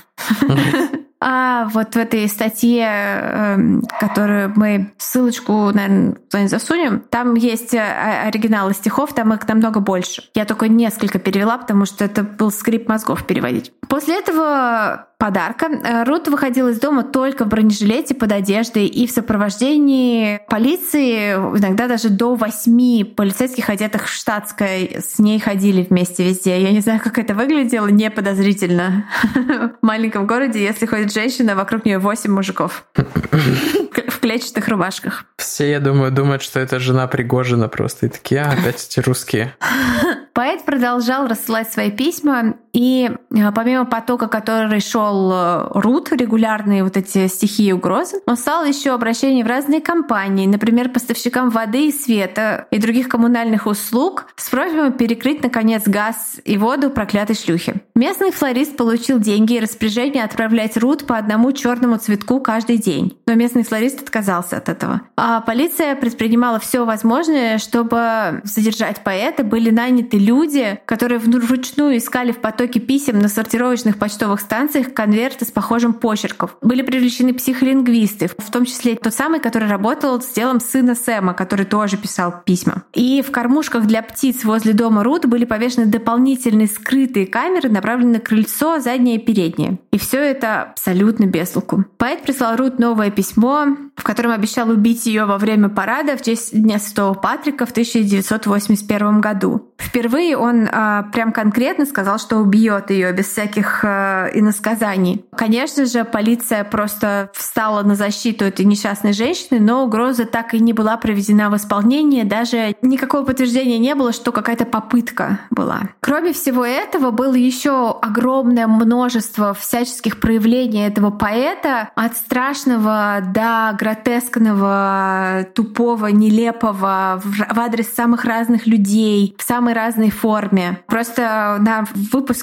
А 1.25 1.69
вот 1.69 1.95
в 1.95 1.97
этой 1.97 2.27
статье, 2.27 2.85
эм, 2.85 3.81
которую 3.97 4.51
мы 4.57 4.91
ссылочку, 4.97 5.71
наверное, 5.71 6.17
засунем, 6.49 6.99
там 6.99 7.35
есть 7.35 7.73
э, 7.73 7.79
оригиналы 8.25 8.73
стихов, 8.73 9.13
там 9.13 9.33
их 9.33 9.47
намного 9.47 9.79
больше. 9.79 10.23
Я 10.35 10.43
только 10.43 10.67
несколько 10.67 11.19
перевела, 11.19 11.57
потому 11.57 11.85
что 11.85 12.03
это 12.03 12.23
был 12.23 12.51
скрип 12.51 12.89
мозгов 12.89 13.25
переводить. 13.25 13.71
После 13.89 14.19
этого 14.19 15.07
подарка. 15.23 15.67
Э, 15.67 16.03
Рут 16.03 16.27
выходила 16.27 16.67
из 16.67 16.81
дома 16.81 17.03
только 17.03 17.45
в 17.45 17.47
бронежилете 17.47 18.13
под 18.13 18.33
одеждой 18.33 18.87
и 18.87 19.07
в 19.07 19.11
сопровождении 19.11 20.41
полиции, 20.49 21.31
иногда 21.33 21.87
даже 21.87 22.09
до 22.09 22.35
восьми 22.35 23.05
полицейских, 23.05 23.69
одетых 23.69 24.07
в 24.07 24.13
штатской, 24.13 24.97
с 25.01 25.19
ней 25.19 25.39
ходили 25.39 25.87
вместе 25.89 26.25
везде. 26.25 26.61
Я 26.61 26.71
не 26.71 26.81
знаю, 26.81 26.99
как 27.01 27.17
это 27.17 27.35
выглядело, 27.35 27.87
не 27.87 28.11
подозрительно. 28.11 29.05
В 29.33 29.85
маленьком 29.85 30.27
городе, 30.27 30.61
если 30.61 30.85
ходит 30.85 31.13
женщина, 31.13 31.55
вокруг 31.55 31.85
нее 31.85 31.99
восемь 31.99 32.31
мужиков 32.31 32.85
в 32.93 34.19
клетчатых 34.19 34.67
рубашках. 34.67 35.23
Все, 35.37 35.71
я 35.71 35.79
думаю, 35.79 36.11
думают, 36.11 36.41
что 36.41 36.59
это 36.59 36.79
жена 36.79 37.07
Пригожина 37.07 37.69
просто. 37.69 38.07
И 38.07 38.09
такие, 38.09 38.41
а, 38.41 38.51
опять 38.51 38.85
эти 38.85 38.99
русские. 38.99 39.55
Поэт 40.33 40.65
продолжал 40.65 41.27
рассылать 41.27 41.71
свои 41.71 41.91
письма, 41.91 42.55
и 42.73 43.11
э, 43.29 43.51
помимо 43.51 43.85
потока, 43.85 44.27
который 44.27 44.79
шел 44.79 45.31
э, 45.31 45.67
Рут, 45.75 46.11
регулярные 46.11 46.83
вот 46.83 46.97
эти 46.97 47.27
стихи 47.27 47.67
и 47.67 47.71
угрозы, 47.71 48.17
он 48.25 48.35
стал 48.35 48.65
еще 48.65 48.91
обращение 48.91 49.45
в 49.45 49.47
разные 49.47 49.79
компании, 49.79 50.47
например, 50.47 50.89
поставщикам 50.89 51.51
воды 51.51 51.87
и 51.87 51.91
света 51.91 52.67
и 52.71 52.79
других 52.79 53.09
коммунальных 53.09 53.67
услуг 53.67 54.25
с 54.35 54.49
просьбой 54.49 54.91
перекрыть, 54.91 55.43
наконец, 55.43 55.83
газ 55.85 56.41
и 56.43 56.57
воду 56.57 56.89
проклятой 56.89 57.35
шлюхи. 57.35 57.75
Местный 57.93 58.31
флорист 58.31 58.75
получил 58.75 59.19
деньги 59.19 59.53
и 59.53 59.59
распоряжение 59.59 60.23
отправлять 60.23 60.75
Рут 60.77 61.05
по 61.05 61.17
одному 61.17 61.51
черному 61.51 61.97
цветку 61.97 62.39
каждый 62.39 62.77
день. 62.77 63.19
Но 63.27 63.35
местный 63.35 63.63
флорист 63.63 64.01
отказался 64.01 64.57
от 64.57 64.69
этого. 64.69 65.01
А 65.15 65.41
полиция 65.41 65.95
предпринимала 65.95 66.59
все 66.59 66.85
возможное, 66.85 67.59
чтобы 67.59 68.41
задержать 68.43 69.03
поэта. 69.03 69.43
Были 69.43 69.69
наняты 69.69 70.17
люди, 70.17 70.79
которые 70.85 71.19
вручную 71.19 71.97
искали 71.97 72.31
в 72.31 72.39
потоке 72.39 72.62
писем 72.67 73.19
на 73.19 73.27
сортировочных 73.27 73.97
почтовых 73.97 74.39
станциях 74.39 74.93
конверты 74.93 75.45
с 75.45 75.51
похожим 75.51 75.93
почерком. 75.93 76.51
Были 76.61 76.81
привлечены 76.81 77.33
психолингвисты, 77.33 78.29
в 78.37 78.51
том 78.51 78.65
числе 78.65 78.95
тот 78.95 79.13
самый, 79.13 79.39
который 79.39 79.67
работал 79.67 80.21
с 80.21 80.29
делом 80.33 80.59
сына 80.59 80.95
Сэма, 80.95 81.33
который 81.33 81.65
тоже 81.65 81.97
писал 81.97 82.43
письма. 82.45 82.83
И 82.93 83.21
в 83.21 83.31
кормушках 83.31 83.85
для 83.85 84.01
птиц 84.01 84.43
возле 84.43 84.73
дома 84.73 85.03
Рут 85.03 85.25
были 85.25 85.45
повешены 85.45 85.85
дополнительные 85.85 86.67
скрытые 86.67 87.27
камеры, 87.27 87.69
направленные 87.69 88.13
на 88.13 88.19
крыльцо, 88.19 88.79
заднее 88.79 89.17
и 89.17 89.19
переднее. 89.19 89.79
И 89.91 89.97
все 89.97 90.19
это 90.19 90.63
абсолютно 90.63 91.25
без 91.25 91.49
толку. 91.49 91.85
Поэт 91.97 92.23
прислал 92.23 92.55
Рут 92.55 92.79
новое 92.79 93.11
письмо, 93.11 93.77
в 93.95 94.03
котором 94.03 94.31
обещал 94.31 94.69
убить 94.69 95.05
ее 95.05 95.25
во 95.25 95.37
время 95.37 95.69
парада 95.69 96.17
в 96.17 96.21
честь 96.21 96.53
Дня 96.53 96.79
Святого 96.79 97.13
Патрика 97.13 97.65
в 97.65 97.71
1981 97.71 99.21
году. 99.21 99.69
Впервые 99.77 100.37
он 100.37 100.67
э, 100.67 101.03
прям 101.11 101.31
конкретно 101.31 101.85
сказал, 101.85 102.17
что 102.19 102.37
убьет 102.37 102.52
ее 102.89 103.11
без 103.11 103.27
всяких 103.27 103.83
э, 103.83 104.31
иносказаний. 104.33 105.25
Конечно 105.35 105.85
же, 105.85 106.03
полиция 106.05 106.63
просто 106.63 107.29
встала 107.33 107.83
на 107.83 107.95
защиту 107.95 108.45
этой 108.45 108.65
несчастной 108.65 109.13
женщины, 109.13 109.59
но 109.59 109.83
угроза 109.83 110.25
так 110.25 110.53
и 110.53 110.59
не 110.59 110.73
была 110.73 110.97
проведена 110.97 111.49
в 111.49 111.55
исполнение, 111.55 112.23
даже 112.23 112.75
никакого 112.81 113.25
подтверждения 113.25 113.79
не 113.79 113.95
было, 113.95 114.13
что 114.13 114.31
какая-то 114.31 114.65
попытка 114.65 115.39
была. 115.49 115.81
Кроме 115.99 116.33
всего 116.33 116.65
этого, 116.65 117.11
было 117.11 117.35
еще 117.35 117.97
огромное 118.01 118.67
множество 118.67 119.53
всяческих 119.53 120.19
проявлений 120.19 120.85
этого 120.85 121.09
поэта, 121.09 121.89
от 121.95 122.15
страшного 122.17 123.19
до 123.33 123.75
гротескного, 123.77 125.45
тупого, 125.53 126.07
нелепого 126.07 127.21
в 127.23 127.59
адрес 127.59 127.93
самых 127.93 128.25
разных 128.25 128.67
людей, 128.67 129.35
в 129.37 129.43
самой 129.43 129.73
разной 129.73 130.09
форме. 130.09 130.79
Просто 130.87 131.57
на 131.59 131.85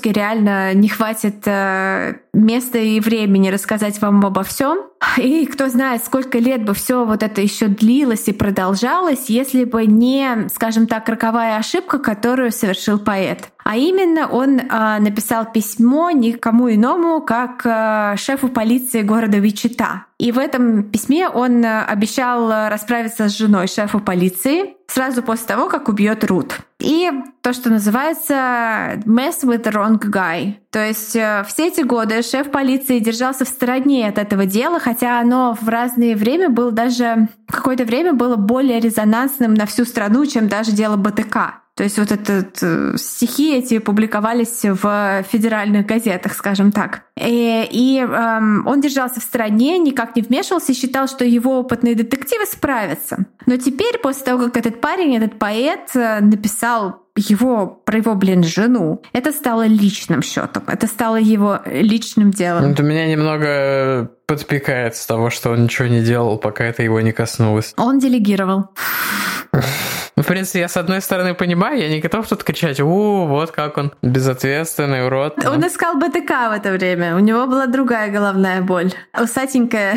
выпуске 0.01 0.13
реально 0.13 0.75
не 0.75 0.89
хватит 0.89 1.43
э, 1.47 2.15
места 2.33 2.78
и 2.78 3.01
времени 3.01 3.51
рассказать 3.51 4.01
вам 4.01 4.24
обо 4.24 4.43
всем. 4.43 4.78
И 5.16 5.47
кто 5.47 5.68
знает, 5.68 6.05
сколько 6.05 6.39
лет 6.39 6.64
бы 6.64 6.74
все 6.74 7.05
вот 7.05 7.22
это 7.22 7.41
еще 7.41 7.66
длилось 7.66 8.28
и 8.28 8.33
продолжалось, 8.33 9.28
если 9.28 9.64
бы 9.64 9.87
не, 9.87 10.49
скажем 10.55 10.87
так, 10.87 11.09
роковая 11.09 11.57
ошибка, 11.57 11.99
которую 11.99 12.53
совершил 12.53 12.99
поэт. 12.99 13.51
А 13.64 13.76
именно 13.76 14.26
он 14.28 14.59
э, 14.59 14.99
написал 14.99 15.51
письмо 15.53 16.11
никому 16.11 16.72
иному, 16.72 17.20
как 17.20 17.62
э, 17.64 18.16
шефу 18.16 18.49
полиции 18.49 19.03
города 19.03 19.39
Вичита. 19.39 20.07
И 20.18 20.33
в 20.33 20.39
этом 20.39 20.85
письме 20.85 21.28
он 21.28 21.64
э, 21.64 21.83
обещал 21.85 22.51
расправиться 22.68 23.28
с 23.28 23.37
женой 23.37 23.68
шефа 23.68 23.99
полиции 23.99 24.76
сразу 24.87 25.22
после 25.22 25.47
того, 25.47 25.68
как 25.68 25.89
убьет 25.89 26.24
Рут. 26.24 26.59
И 26.81 27.11
то, 27.43 27.53
что 27.53 27.70
называется 27.70 29.03
mess 29.07 29.45
with 29.45 29.62
the 29.62 29.72
wrong 29.72 29.99
guy. 29.99 30.55
То 30.71 30.87
есть 30.87 31.16
э, 31.16 31.45
все 31.49 31.68
эти 31.68 31.81
годы 31.81 32.23
шеф 32.23 32.51
полиции 32.51 33.01
держался 33.01 33.45
в 33.45 33.49
стороне 33.49 34.09
от 34.09 34.18
этого 34.18 34.47
дела, 34.47 34.79
хотя 34.79 35.18
оно 35.18 35.57
в 35.61 35.68
разное 35.68 36.14
время 36.14 36.49
было 36.49 36.71
даже 36.71 37.29
какое-то 37.49 37.85
время 37.85 38.12
было 38.12 38.37
более 38.37 38.79
резонансным 38.79 39.55
на 39.55 39.66
всю 39.66 39.85
страну, 39.85 40.25
чем 40.27 40.49
даже 40.49 40.71
дело 40.71 40.97
БТК. 40.97 41.61
То 41.75 41.85
есть 41.85 41.99
вот 41.99 42.12
этот 42.12 42.59
э, 42.62 42.97
стихи 42.99 43.57
эти 43.57 43.79
публиковались 43.79 44.61
в 44.64 45.25
федеральных 45.29 45.87
газетах, 45.87 46.35
скажем 46.35 46.73
так. 46.73 47.05
И, 47.16 47.66
и 47.71 47.99
эм, 48.01 48.66
он 48.66 48.81
держался 48.81 49.21
в 49.21 49.23
стороне, 49.23 49.79
никак 49.79 50.14
не 50.14 50.23
вмешивался 50.23 50.73
и 50.73 50.75
считал, 50.75 51.09
что 51.09 51.25
его 51.25 51.59
опытные 51.59 51.95
детективы 51.95 52.45
справятся. 52.45 53.25
Но 53.47 53.57
теперь, 53.57 53.99
после 53.99 54.27
того, 54.27 54.45
как 54.45 54.59
этот 54.59 54.81
парень, 54.83 55.16
этот 55.16 55.39
поэт 55.39 55.91
э, 55.95 56.21
написал 56.21 57.07
его, 57.29 57.66
про 57.66 57.99
его, 57.99 58.14
блин, 58.14 58.43
жену, 58.43 59.03
это 59.12 59.33
стало 59.33 59.66
личным 59.66 60.23
счетом, 60.23 60.64
это 60.66 60.87
стало 60.87 61.16
его 61.16 61.61
личным 61.66 62.31
делом. 62.31 62.73
Это 62.73 62.83
меня 62.83 63.07
немного 63.07 64.11
подпекает 64.27 64.97
с 64.97 65.07
того, 65.07 65.31
что 65.31 65.51
он 65.51 65.64
ничего 65.64 65.89
не 65.89 66.03
делал, 66.03 66.39
пока 66.39 66.64
это 66.64 66.83
его 66.83 67.01
не 67.01 67.12
коснулось. 67.12 67.75
Он 67.77 67.99
делегировал. 67.99 68.71
Ну, 69.53 70.23
в 70.23 70.27
принципе, 70.27 70.61
я 70.61 70.68
с 70.68 70.77
одной 70.77 71.01
стороны 71.01 71.35
понимаю, 71.35 71.81
я 71.81 71.89
не 71.89 72.01
готов 72.01 72.29
тут 72.29 72.45
кричать, 72.45 72.79
у, 72.79 73.27
вот 73.27 73.53
как 73.53 73.79
он 73.79 73.93
безответственный 74.03 75.07
урод. 75.07 75.43
Он 75.47 75.66
искал 75.66 75.97
БТК 75.97 76.51
в 76.51 76.53
это 76.53 76.73
время, 76.73 77.16
у 77.16 77.21
него 77.21 77.47
была 77.47 77.66
другая 77.66 78.11
головная 78.11 78.61
боль. 78.61 78.93
Усатенькая, 79.18 79.97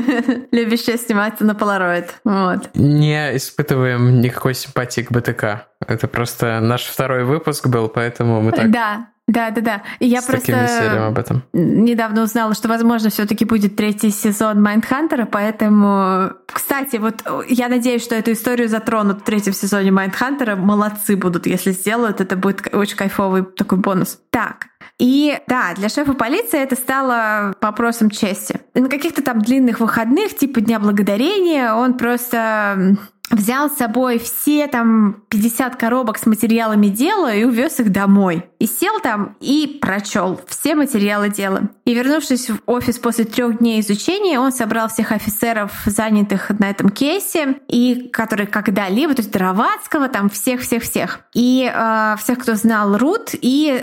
любящая 0.52 0.98
сниматься 0.98 1.44
на 1.44 1.54
полароид. 1.54 2.14
Вот. 2.22 2.70
Не 2.74 3.34
испытываем 3.36 4.20
никакой 4.20 4.54
симпатии 4.54 5.00
к 5.00 5.10
БТК. 5.10 5.68
Это 5.88 6.08
просто 6.08 6.60
наш 6.60 6.84
второй 6.84 7.24
выпуск 7.24 7.66
был, 7.66 7.88
поэтому 7.88 8.40
мы 8.40 8.52
так... 8.52 8.70
Да, 8.70 9.08
Да, 9.28 9.50
да, 9.50 9.60
да. 9.60 9.82
И 10.00 10.06
я 10.06 10.20
С 10.20 10.24
просто 10.24 11.06
об 11.06 11.18
этом. 11.18 11.42
недавно 11.52 12.22
узнала, 12.22 12.54
что, 12.54 12.68
возможно, 12.68 13.08
все-таки 13.08 13.44
будет 13.44 13.76
третий 13.76 14.10
сезон 14.10 14.60
Майндхантера, 14.60 15.26
поэтому, 15.26 16.32
кстати, 16.46 16.96
вот 16.96 17.22
я 17.48 17.68
надеюсь, 17.68 18.02
что 18.02 18.14
эту 18.14 18.32
историю 18.32 18.68
затронут 18.68 19.20
в 19.20 19.22
третьем 19.22 19.52
сезоне 19.52 19.90
Майндхантера. 19.92 20.56
Молодцы 20.56 21.16
будут, 21.16 21.46
если 21.46 21.70
сделают. 21.72 22.20
Это 22.20 22.36
будет 22.36 22.74
очень 22.74 22.96
кайфовый 22.96 23.44
такой 23.44 23.78
бонус. 23.78 24.18
Так, 24.30 24.66
и 24.98 25.38
да, 25.46 25.72
для 25.74 25.88
шефа 25.88 26.14
полиции 26.14 26.60
это 26.60 26.76
стало 26.76 27.54
вопросом 27.60 28.10
чести. 28.10 28.60
На 28.74 28.88
каких-то 28.88 29.22
там 29.22 29.40
длинных 29.40 29.80
выходных, 29.80 30.36
типа 30.36 30.60
Дня 30.60 30.78
Благодарения, 30.78 31.74
он 31.74 31.94
просто 31.94 32.96
взял 33.32 33.70
с 33.70 33.76
собой 33.76 34.18
все 34.18 34.66
там 34.66 35.24
50 35.30 35.76
коробок 35.76 36.18
с 36.18 36.26
материалами 36.26 36.88
дела 36.88 37.34
и 37.34 37.44
увез 37.44 37.80
их 37.80 37.90
домой. 37.90 38.44
И 38.58 38.66
сел 38.66 39.00
там 39.00 39.36
и 39.40 39.78
прочел 39.80 40.40
все 40.46 40.74
материалы 40.74 41.30
дела. 41.30 41.70
И 41.84 41.94
вернувшись 41.94 42.50
в 42.50 42.58
офис 42.66 42.98
после 42.98 43.24
трех 43.24 43.58
дней 43.58 43.80
изучения, 43.80 44.38
он 44.38 44.52
собрал 44.52 44.88
всех 44.88 45.10
офицеров, 45.10 45.72
занятых 45.86 46.50
на 46.50 46.70
этом 46.70 46.90
кейсе, 46.90 47.56
и 47.68 48.08
которые 48.12 48.46
когда-либо, 48.46 49.14
то 49.14 49.22
есть 49.22 49.32
Дровацкого, 49.32 50.08
там 50.08 50.28
всех-всех-всех. 50.28 51.20
И 51.34 51.70
э, 51.72 52.16
всех, 52.18 52.38
кто 52.38 52.54
знал 52.54 52.96
Рут, 52.96 53.30
и 53.32 53.80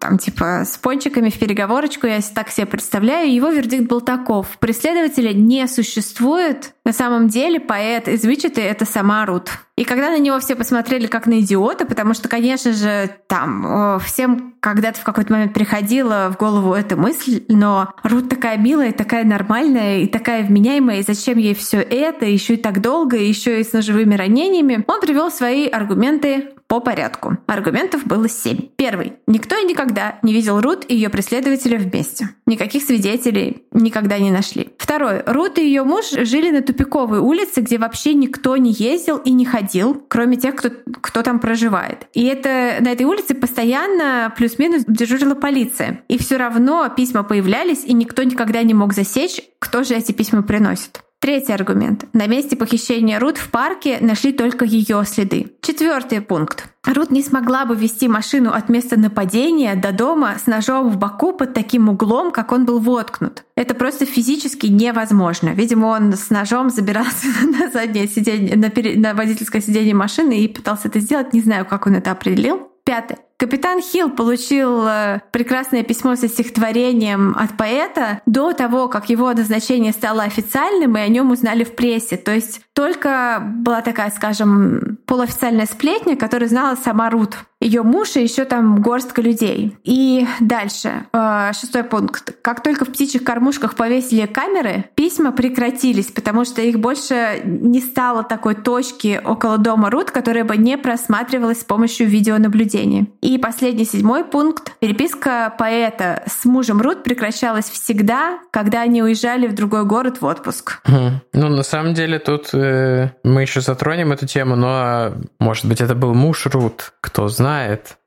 там 0.00 0.18
типа 0.18 0.62
с 0.64 0.76
пончиками 0.78 1.30
в 1.30 1.38
переговорочку, 1.38 2.06
я 2.06 2.20
так 2.34 2.50
себе 2.50 2.66
представляю, 2.66 3.32
его 3.32 3.50
вердикт 3.50 3.88
был 3.88 4.00
таков. 4.00 4.46
Преследователя 4.58 5.32
не 5.32 5.68
существует. 5.68 6.72
На 6.88 6.94
самом 6.94 7.28
деле 7.28 7.60
поэт 7.60 8.08
из 8.08 8.24
Вичеты— 8.24 8.62
это 8.62 8.86
сама 8.86 9.26
Рут. 9.26 9.50
И 9.78 9.84
когда 9.84 10.10
на 10.10 10.18
него 10.18 10.40
все 10.40 10.56
посмотрели 10.56 11.06
как 11.06 11.28
на 11.28 11.38
идиота, 11.38 11.86
потому 11.86 12.12
что, 12.12 12.28
конечно 12.28 12.72
же, 12.72 13.10
там 13.28 14.00
всем 14.00 14.54
когда-то 14.58 14.98
в 14.98 15.04
какой-то 15.04 15.32
момент 15.32 15.54
приходила 15.54 16.32
в 16.32 16.36
голову 16.36 16.74
эта 16.74 16.96
мысль, 16.96 17.44
но 17.46 17.94
Рут 18.02 18.28
такая 18.28 18.58
милая, 18.58 18.90
такая 18.90 19.24
нормальная 19.24 20.00
и 20.00 20.08
такая 20.08 20.42
вменяемая, 20.42 20.98
и 20.98 21.02
зачем 21.02 21.38
ей 21.38 21.54
все 21.54 21.78
это, 21.78 22.26
еще 22.26 22.54
и 22.54 22.56
так 22.56 22.80
долго, 22.80 23.16
еще 23.16 23.60
и 23.60 23.64
с 23.64 23.72
ножевыми 23.72 24.16
ранениями, 24.16 24.84
он 24.88 25.00
привел 25.00 25.30
свои 25.30 25.68
аргументы 25.68 26.48
по 26.66 26.80
порядку. 26.80 27.38
Аргументов 27.46 28.04
было 28.04 28.28
семь. 28.28 28.68
Первый. 28.76 29.14
Никто 29.26 29.56
и 29.56 29.64
никогда 29.64 30.18
не 30.22 30.34
видел 30.34 30.60
Рут 30.60 30.84
и 30.86 30.94
ее 30.94 31.08
преследователя 31.08 31.78
вместе. 31.78 32.28
Никаких 32.44 32.82
свидетелей 32.82 33.62
никогда 33.72 34.18
не 34.18 34.30
нашли. 34.30 34.68
Второй. 34.76 35.22
Рут 35.24 35.58
и 35.58 35.64
ее 35.64 35.82
муж 35.82 36.10
жили 36.10 36.50
на 36.50 36.60
тупиковой 36.60 37.20
улице, 37.20 37.62
где 37.62 37.78
вообще 37.78 38.12
никто 38.12 38.54
не 38.58 38.72
ездил 38.72 39.16
и 39.16 39.30
не 39.30 39.46
ходил, 39.46 39.67
кроме 40.08 40.36
тех, 40.36 40.56
кто, 40.56 40.70
кто 41.00 41.22
там 41.22 41.40
проживает. 41.40 42.06
И 42.12 42.24
это 42.24 42.78
на 42.80 42.92
этой 42.92 43.06
улице 43.06 43.34
постоянно 43.34 44.32
плюс-минус 44.36 44.84
дежурила 44.86 45.34
полиция. 45.34 46.02
И 46.08 46.18
все 46.18 46.36
равно 46.36 46.88
письма 46.94 47.22
появлялись, 47.22 47.84
и 47.84 47.92
никто 47.92 48.22
никогда 48.22 48.62
не 48.62 48.74
мог 48.74 48.92
засечь, 48.92 49.40
кто 49.58 49.82
же 49.82 49.94
эти 49.94 50.12
письма 50.12 50.42
приносит. 50.42 51.02
Третий 51.20 51.52
аргумент. 51.52 52.06
На 52.12 52.28
месте 52.28 52.56
похищения 52.56 53.18
Рут 53.18 53.38
в 53.38 53.50
парке 53.50 53.98
нашли 54.00 54.32
только 54.32 54.64
ее 54.64 55.02
следы. 55.04 55.52
Четвертый 55.62 56.20
пункт. 56.20 56.68
Рут 56.86 57.10
не 57.10 57.22
смогла 57.22 57.64
бы 57.64 57.74
вести 57.74 58.06
машину 58.06 58.52
от 58.52 58.68
места 58.68 58.96
нападения 58.98 59.74
до 59.74 59.90
дома 59.90 60.36
с 60.38 60.46
ножом 60.46 60.90
в 60.90 60.96
боку 60.96 61.32
под 61.32 61.54
таким 61.54 61.88
углом, 61.88 62.30
как 62.30 62.52
он 62.52 62.64
был 62.64 62.78
воткнут. 62.78 63.44
Это 63.56 63.74
просто 63.74 64.06
физически 64.06 64.66
невозможно. 64.66 65.48
Видимо, 65.48 65.86
он 65.86 66.12
с 66.12 66.30
ножом 66.30 66.70
забирался 66.70 67.26
на 67.42 67.68
заднее 67.68 68.06
сиденье, 68.06 68.56
на, 68.56 68.70
пере... 68.70 68.96
на 68.96 69.12
водительское 69.14 69.60
сиденье 69.60 69.94
машины 69.94 70.38
и 70.38 70.48
пытался 70.48 70.86
это 70.86 71.00
сделать. 71.00 71.32
Не 71.32 71.40
знаю, 71.40 71.66
как 71.66 71.88
он 71.88 71.96
это 71.96 72.12
определил. 72.12 72.68
Пятое. 72.84 73.18
Капитан 73.38 73.80
Хилл 73.80 74.10
получил 74.10 74.84
э, 74.84 75.20
прекрасное 75.30 75.84
письмо 75.84 76.16
со 76.16 76.26
стихотворением 76.26 77.36
от 77.38 77.56
поэта 77.56 78.20
до 78.26 78.52
того, 78.52 78.88
как 78.88 79.10
его 79.10 79.32
назначение 79.32 79.92
стало 79.92 80.24
официальным, 80.24 80.96
и 80.96 81.00
о 81.00 81.06
нем 81.06 81.30
узнали 81.30 81.62
в 81.62 81.76
прессе. 81.76 82.16
То 82.16 82.34
есть 82.34 82.62
только 82.72 83.40
была 83.40 83.80
такая, 83.80 84.10
скажем, 84.10 84.98
полуофициальная 85.06 85.66
сплетня, 85.66 86.16
которую 86.16 86.48
знала 86.48 86.74
сама 86.74 87.10
Рут. 87.10 87.38
Ее 87.60 87.82
муж 87.82 88.14
и 88.14 88.22
еще 88.22 88.44
там 88.44 88.80
горстка 88.80 89.20
людей. 89.20 89.76
И 89.82 90.26
дальше, 90.38 91.06
э, 91.12 91.50
шестой 91.58 91.82
пункт. 91.82 92.36
Как 92.40 92.62
только 92.62 92.84
в 92.84 92.92
птичьих 92.92 93.24
кормушках 93.24 93.74
повесили 93.74 94.26
камеры, 94.26 94.84
письма 94.94 95.32
прекратились, 95.32 96.06
потому 96.06 96.44
что 96.44 96.62
их 96.62 96.78
больше 96.78 97.40
не 97.44 97.80
стало 97.80 98.22
такой 98.22 98.54
точки 98.54 99.20
около 99.24 99.58
дома 99.58 99.90
Рут, 99.90 100.12
которая 100.12 100.44
бы 100.44 100.56
не 100.56 100.78
просматривалась 100.78 101.60
с 101.60 101.64
помощью 101.64 102.06
видеонаблюдения. 102.06 103.08
И 103.22 103.38
последний 103.38 103.84
седьмой 103.84 104.24
пункт. 104.24 104.72
Переписка 104.78 105.52
поэта 105.58 106.22
с 106.26 106.44
мужем 106.44 106.80
Рут 106.80 107.02
прекращалась 107.02 107.68
всегда, 107.68 108.38
когда 108.52 108.82
они 108.82 109.02
уезжали 109.02 109.48
в 109.48 109.54
другой 109.54 109.84
город 109.84 110.20
в 110.20 110.24
отпуск. 110.24 110.80
Ну, 110.86 111.48
на 111.48 111.62
самом 111.64 111.94
деле, 111.94 112.20
тут 112.20 112.50
э, 112.52 113.10
мы 113.24 113.42
еще 113.42 113.60
затронем 113.60 114.12
эту 114.12 114.26
тему, 114.26 114.54
но, 114.54 115.12
может 115.40 115.64
быть, 115.66 115.80
это 115.80 115.94
был 115.96 116.14
муж 116.14 116.46
Рут, 116.46 116.92
кто 117.00 117.26
знает. 117.26 117.47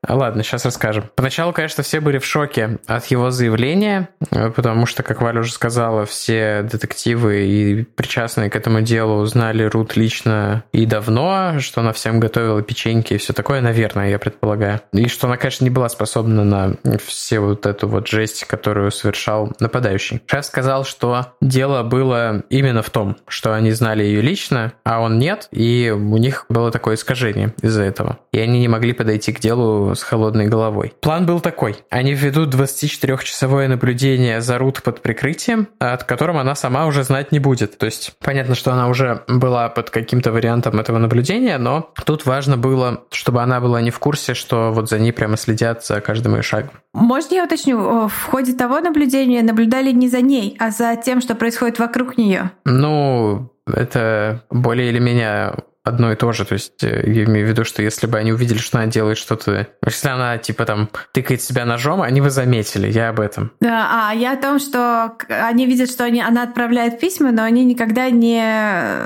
А 0.04 0.16
ладно, 0.16 0.42
сейчас 0.42 0.64
расскажем. 0.64 1.04
Поначалу, 1.14 1.52
конечно, 1.52 1.82
все 1.82 2.00
были 2.00 2.18
в 2.18 2.24
шоке 2.24 2.78
от 2.86 3.06
его 3.06 3.30
заявления, 3.30 4.08
э, 4.30 4.50
потому 4.50 4.86
что, 4.86 5.02
как 5.02 5.22
Валя 5.22 5.40
уже 5.40 5.52
сказала, 5.52 6.06
все 6.06 6.62
детективы 6.62 7.46
и 7.46 7.82
причастные 7.84 8.50
к 8.50 8.56
этому 8.56 8.80
делу 8.80 9.20
узнали 9.20 9.62
Рут 9.62 9.96
лично 9.96 10.64
и 10.72 10.86
давно, 10.86 11.60
что 11.60 11.80
она 11.80 11.92
всем 11.92 12.18
готовила 12.18 12.62
печеньки 12.62 13.14
и 13.14 13.18
все 13.18 13.32
такое, 13.32 13.60
наверное, 13.60 14.10
я 14.10 14.18
предполагаю. 14.18 14.80
И 14.92 15.08
что 15.08 15.28
она, 15.28 15.36
конечно, 15.36 15.64
не 15.64 15.70
была 15.70 15.88
способна 15.88 16.44
на 16.44 16.76
все 17.04 17.38
вот 17.38 17.66
эту 17.66 17.86
вот 17.86 18.08
жесть, 18.08 18.44
которую 18.44 18.90
совершал 18.90 19.52
нападающий. 19.60 20.20
Шеф 20.26 20.44
сказал, 20.44 20.84
что 20.84 21.34
дело 21.40 21.84
было 21.84 22.42
именно 22.48 22.82
в 22.82 22.90
том, 22.90 23.16
что 23.28 23.54
они 23.54 23.70
знали 23.70 24.02
ее 24.02 24.20
лично, 24.20 24.72
а 24.84 25.00
он 25.00 25.18
нет, 25.18 25.48
и 25.52 25.92
у 25.94 26.16
них 26.16 26.46
было 26.48 26.70
такое 26.72 26.96
искажение 26.96 27.54
из-за 27.62 27.84
этого. 27.84 28.18
И 28.32 28.38
они 28.38 28.60
не 28.60 28.68
могли 28.68 28.92
подойти 28.92 29.31
к 29.32 29.40
делу 29.40 29.94
с 29.94 30.02
холодной 30.02 30.46
головой. 30.46 30.92
План 31.00 31.26
был 31.26 31.40
такой. 31.40 31.76
Они 31.90 32.14
введут 32.14 32.54
24-часовое 32.54 33.68
наблюдение 33.68 34.40
за 34.40 34.58
Рут 34.58 34.82
под 34.82 35.02
прикрытием, 35.02 35.68
от 35.78 36.04
которым 36.04 36.38
она 36.38 36.54
сама 36.54 36.86
уже 36.86 37.04
знать 37.04 37.32
не 37.32 37.38
будет. 37.38 37.78
То 37.78 37.86
есть 37.86 38.12
понятно, 38.22 38.54
что 38.54 38.72
она 38.72 38.88
уже 38.88 39.22
была 39.28 39.68
под 39.68 39.90
каким-то 39.90 40.32
вариантом 40.32 40.78
этого 40.78 40.98
наблюдения, 40.98 41.58
но 41.58 41.92
тут 42.06 42.26
важно 42.26 42.56
было, 42.56 43.04
чтобы 43.10 43.42
она 43.42 43.60
была 43.60 43.80
не 43.80 43.90
в 43.90 43.98
курсе, 43.98 44.34
что 44.34 44.70
вот 44.72 44.88
за 44.88 44.98
ней 44.98 45.12
прямо 45.12 45.36
следят 45.36 45.84
за 45.84 46.00
каждым 46.00 46.36
ее 46.36 46.42
шагом. 46.42 46.72
Можно 46.92 47.34
я 47.34 47.44
уточню, 47.44 48.08
в 48.08 48.24
ходе 48.30 48.52
того 48.54 48.80
наблюдения 48.80 49.42
наблюдали 49.42 49.92
не 49.92 50.08
за 50.08 50.20
ней, 50.20 50.56
а 50.58 50.70
за 50.70 50.96
тем, 50.96 51.20
что 51.20 51.34
происходит 51.34 51.78
вокруг 51.78 52.18
нее? 52.18 52.50
Ну, 52.64 53.50
это 53.66 54.44
более 54.50 54.90
или 54.90 54.98
менее 54.98 55.54
одно 55.84 56.12
и 56.12 56.16
то 56.16 56.32
же. 56.32 56.44
То 56.44 56.54
есть 56.54 56.82
э, 56.82 57.04
я 57.06 57.24
имею 57.24 57.46
в 57.46 57.50
виду, 57.50 57.64
что 57.64 57.82
если 57.82 58.06
бы 58.06 58.18
они 58.18 58.32
увидели, 58.32 58.58
что 58.58 58.78
она 58.78 58.86
делает 58.86 59.18
что-то... 59.18 59.68
Если 59.84 60.08
она, 60.08 60.38
типа, 60.38 60.64
там, 60.64 60.88
тыкает 61.12 61.42
себя 61.42 61.64
ножом, 61.64 62.02
они 62.02 62.20
бы 62.20 62.30
заметили. 62.30 62.90
Я 62.90 63.10
об 63.10 63.20
этом. 63.20 63.52
Да, 63.60 64.08
а 64.08 64.14
я 64.14 64.32
о 64.32 64.36
том, 64.36 64.58
что 64.58 65.16
они 65.28 65.66
видят, 65.66 65.90
что 65.90 66.04
они, 66.04 66.20
она 66.20 66.44
отправляет 66.44 67.00
письма, 67.00 67.32
но 67.32 67.42
они 67.42 67.64
никогда 67.64 68.10
не 68.10 68.96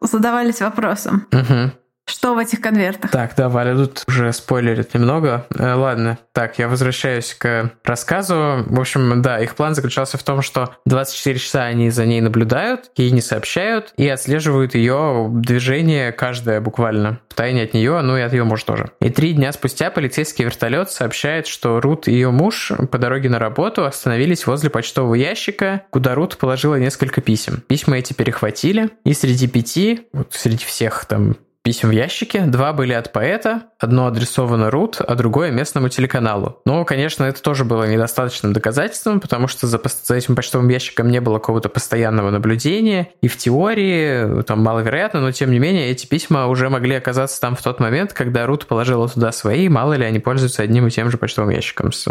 задавались 0.00 0.60
вопросом. 0.60 1.26
Угу. 1.32 1.72
Что 2.04 2.34
в 2.34 2.38
этих 2.38 2.60
конвертах? 2.60 3.10
Так, 3.10 3.34
да, 3.36 3.48
Валя 3.48 3.74
тут 3.76 4.04
уже 4.08 4.32
спойлерит 4.32 4.94
немного. 4.94 5.46
Э, 5.56 5.74
ладно, 5.74 6.18
так, 6.32 6.58
я 6.58 6.68
возвращаюсь 6.68 7.34
к 7.34 7.72
рассказу. 7.84 8.64
В 8.66 8.80
общем, 8.80 9.22
да, 9.22 9.40
их 9.40 9.54
план 9.54 9.74
заключался 9.74 10.18
в 10.18 10.22
том, 10.22 10.42
что 10.42 10.74
24 10.84 11.38
часа 11.38 11.64
они 11.64 11.90
за 11.90 12.04
ней 12.04 12.20
наблюдают, 12.20 12.90
ей 12.96 13.10
не 13.12 13.20
сообщают 13.20 13.92
и 13.96 14.08
отслеживают 14.08 14.74
ее 14.74 15.28
движение 15.32 16.12
каждое 16.12 16.60
буквально 16.60 17.20
в 17.28 17.34
тайне 17.34 17.62
от 17.62 17.72
нее, 17.72 18.00
ну 18.02 18.16
и 18.16 18.20
от 18.20 18.32
ее 18.32 18.44
мужа 18.44 18.66
тоже. 18.66 18.90
И 19.00 19.08
три 19.08 19.32
дня 19.32 19.52
спустя 19.52 19.90
полицейский 19.90 20.44
вертолет 20.44 20.90
сообщает, 20.90 21.46
что 21.46 21.80
Рут 21.80 22.08
и 22.08 22.12
ее 22.12 22.30
муж 22.30 22.72
по 22.90 22.98
дороге 22.98 23.30
на 23.30 23.38
работу 23.38 23.84
остановились 23.84 24.46
возле 24.46 24.70
почтового 24.70 25.14
ящика, 25.14 25.82
куда 25.90 26.14
Рут 26.14 26.36
положила 26.36 26.74
несколько 26.74 27.20
писем. 27.20 27.62
Письма 27.68 27.98
эти 27.98 28.12
перехватили, 28.12 28.90
и 29.04 29.14
среди 29.14 29.46
пяти, 29.46 30.08
вот 30.12 30.34
среди 30.34 30.64
всех 30.64 31.04
там 31.06 31.36
писем 31.62 31.90
в 31.90 31.92
ящике. 31.92 32.42
Два 32.42 32.72
были 32.72 32.92
от 32.92 33.12
поэта, 33.12 33.62
одно 33.78 34.06
адресовано 34.06 34.70
Рут, 34.70 35.00
а 35.00 35.14
другое 35.14 35.50
местному 35.50 35.88
телеканалу. 35.88 36.60
Но, 36.64 36.84
конечно, 36.84 37.24
это 37.24 37.40
тоже 37.40 37.64
было 37.64 37.84
недостаточным 37.84 38.52
доказательством, 38.52 39.20
потому 39.20 39.46
что 39.48 39.66
за, 39.66 39.80
за 40.02 40.14
этим 40.14 40.34
почтовым 40.34 40.68
ящиком 40.68 41.10
не 41.10 41.20
было 41.20 41.38
какого-то 41.38 41.68
постоянного 41.68 42.30
наблюдения, 42.30 43.10
и 43.20 43.28
в 43.28 43.36
теории 43.36 44.42
там 44.42 44.62
маловероятно, 44.62 45.20
но 45.20 45.30
тем 45.32 45.50
не 45.52 45.58
менее 45.58 45.90
эти 45.90 46.06
письма 46.06 46.46
уже 46.48 46.68
могли 46.68 46.96
оказаться 46.96 47.40
там 47.40 47.54
в 47.54 47.62
тот 47.62 47.78
момент, 47.78 48.12
когда 48.12 48.46
Рут 48.46 48.66
положила 48.66 49.08
туда 49.08 49.30
свои, 49.32 49.68
мало 49.68 49.94
ли 49.94 50.04
они 50.04 50.18
пользуются 50.18 50.62
одним 50.62 50.88
и 50.88 50.90
тем 50.90 51.10
же 51.10 51.18
почтовым 51.18 51.50
ящиком 51.50 51.92
с 51.92 52.08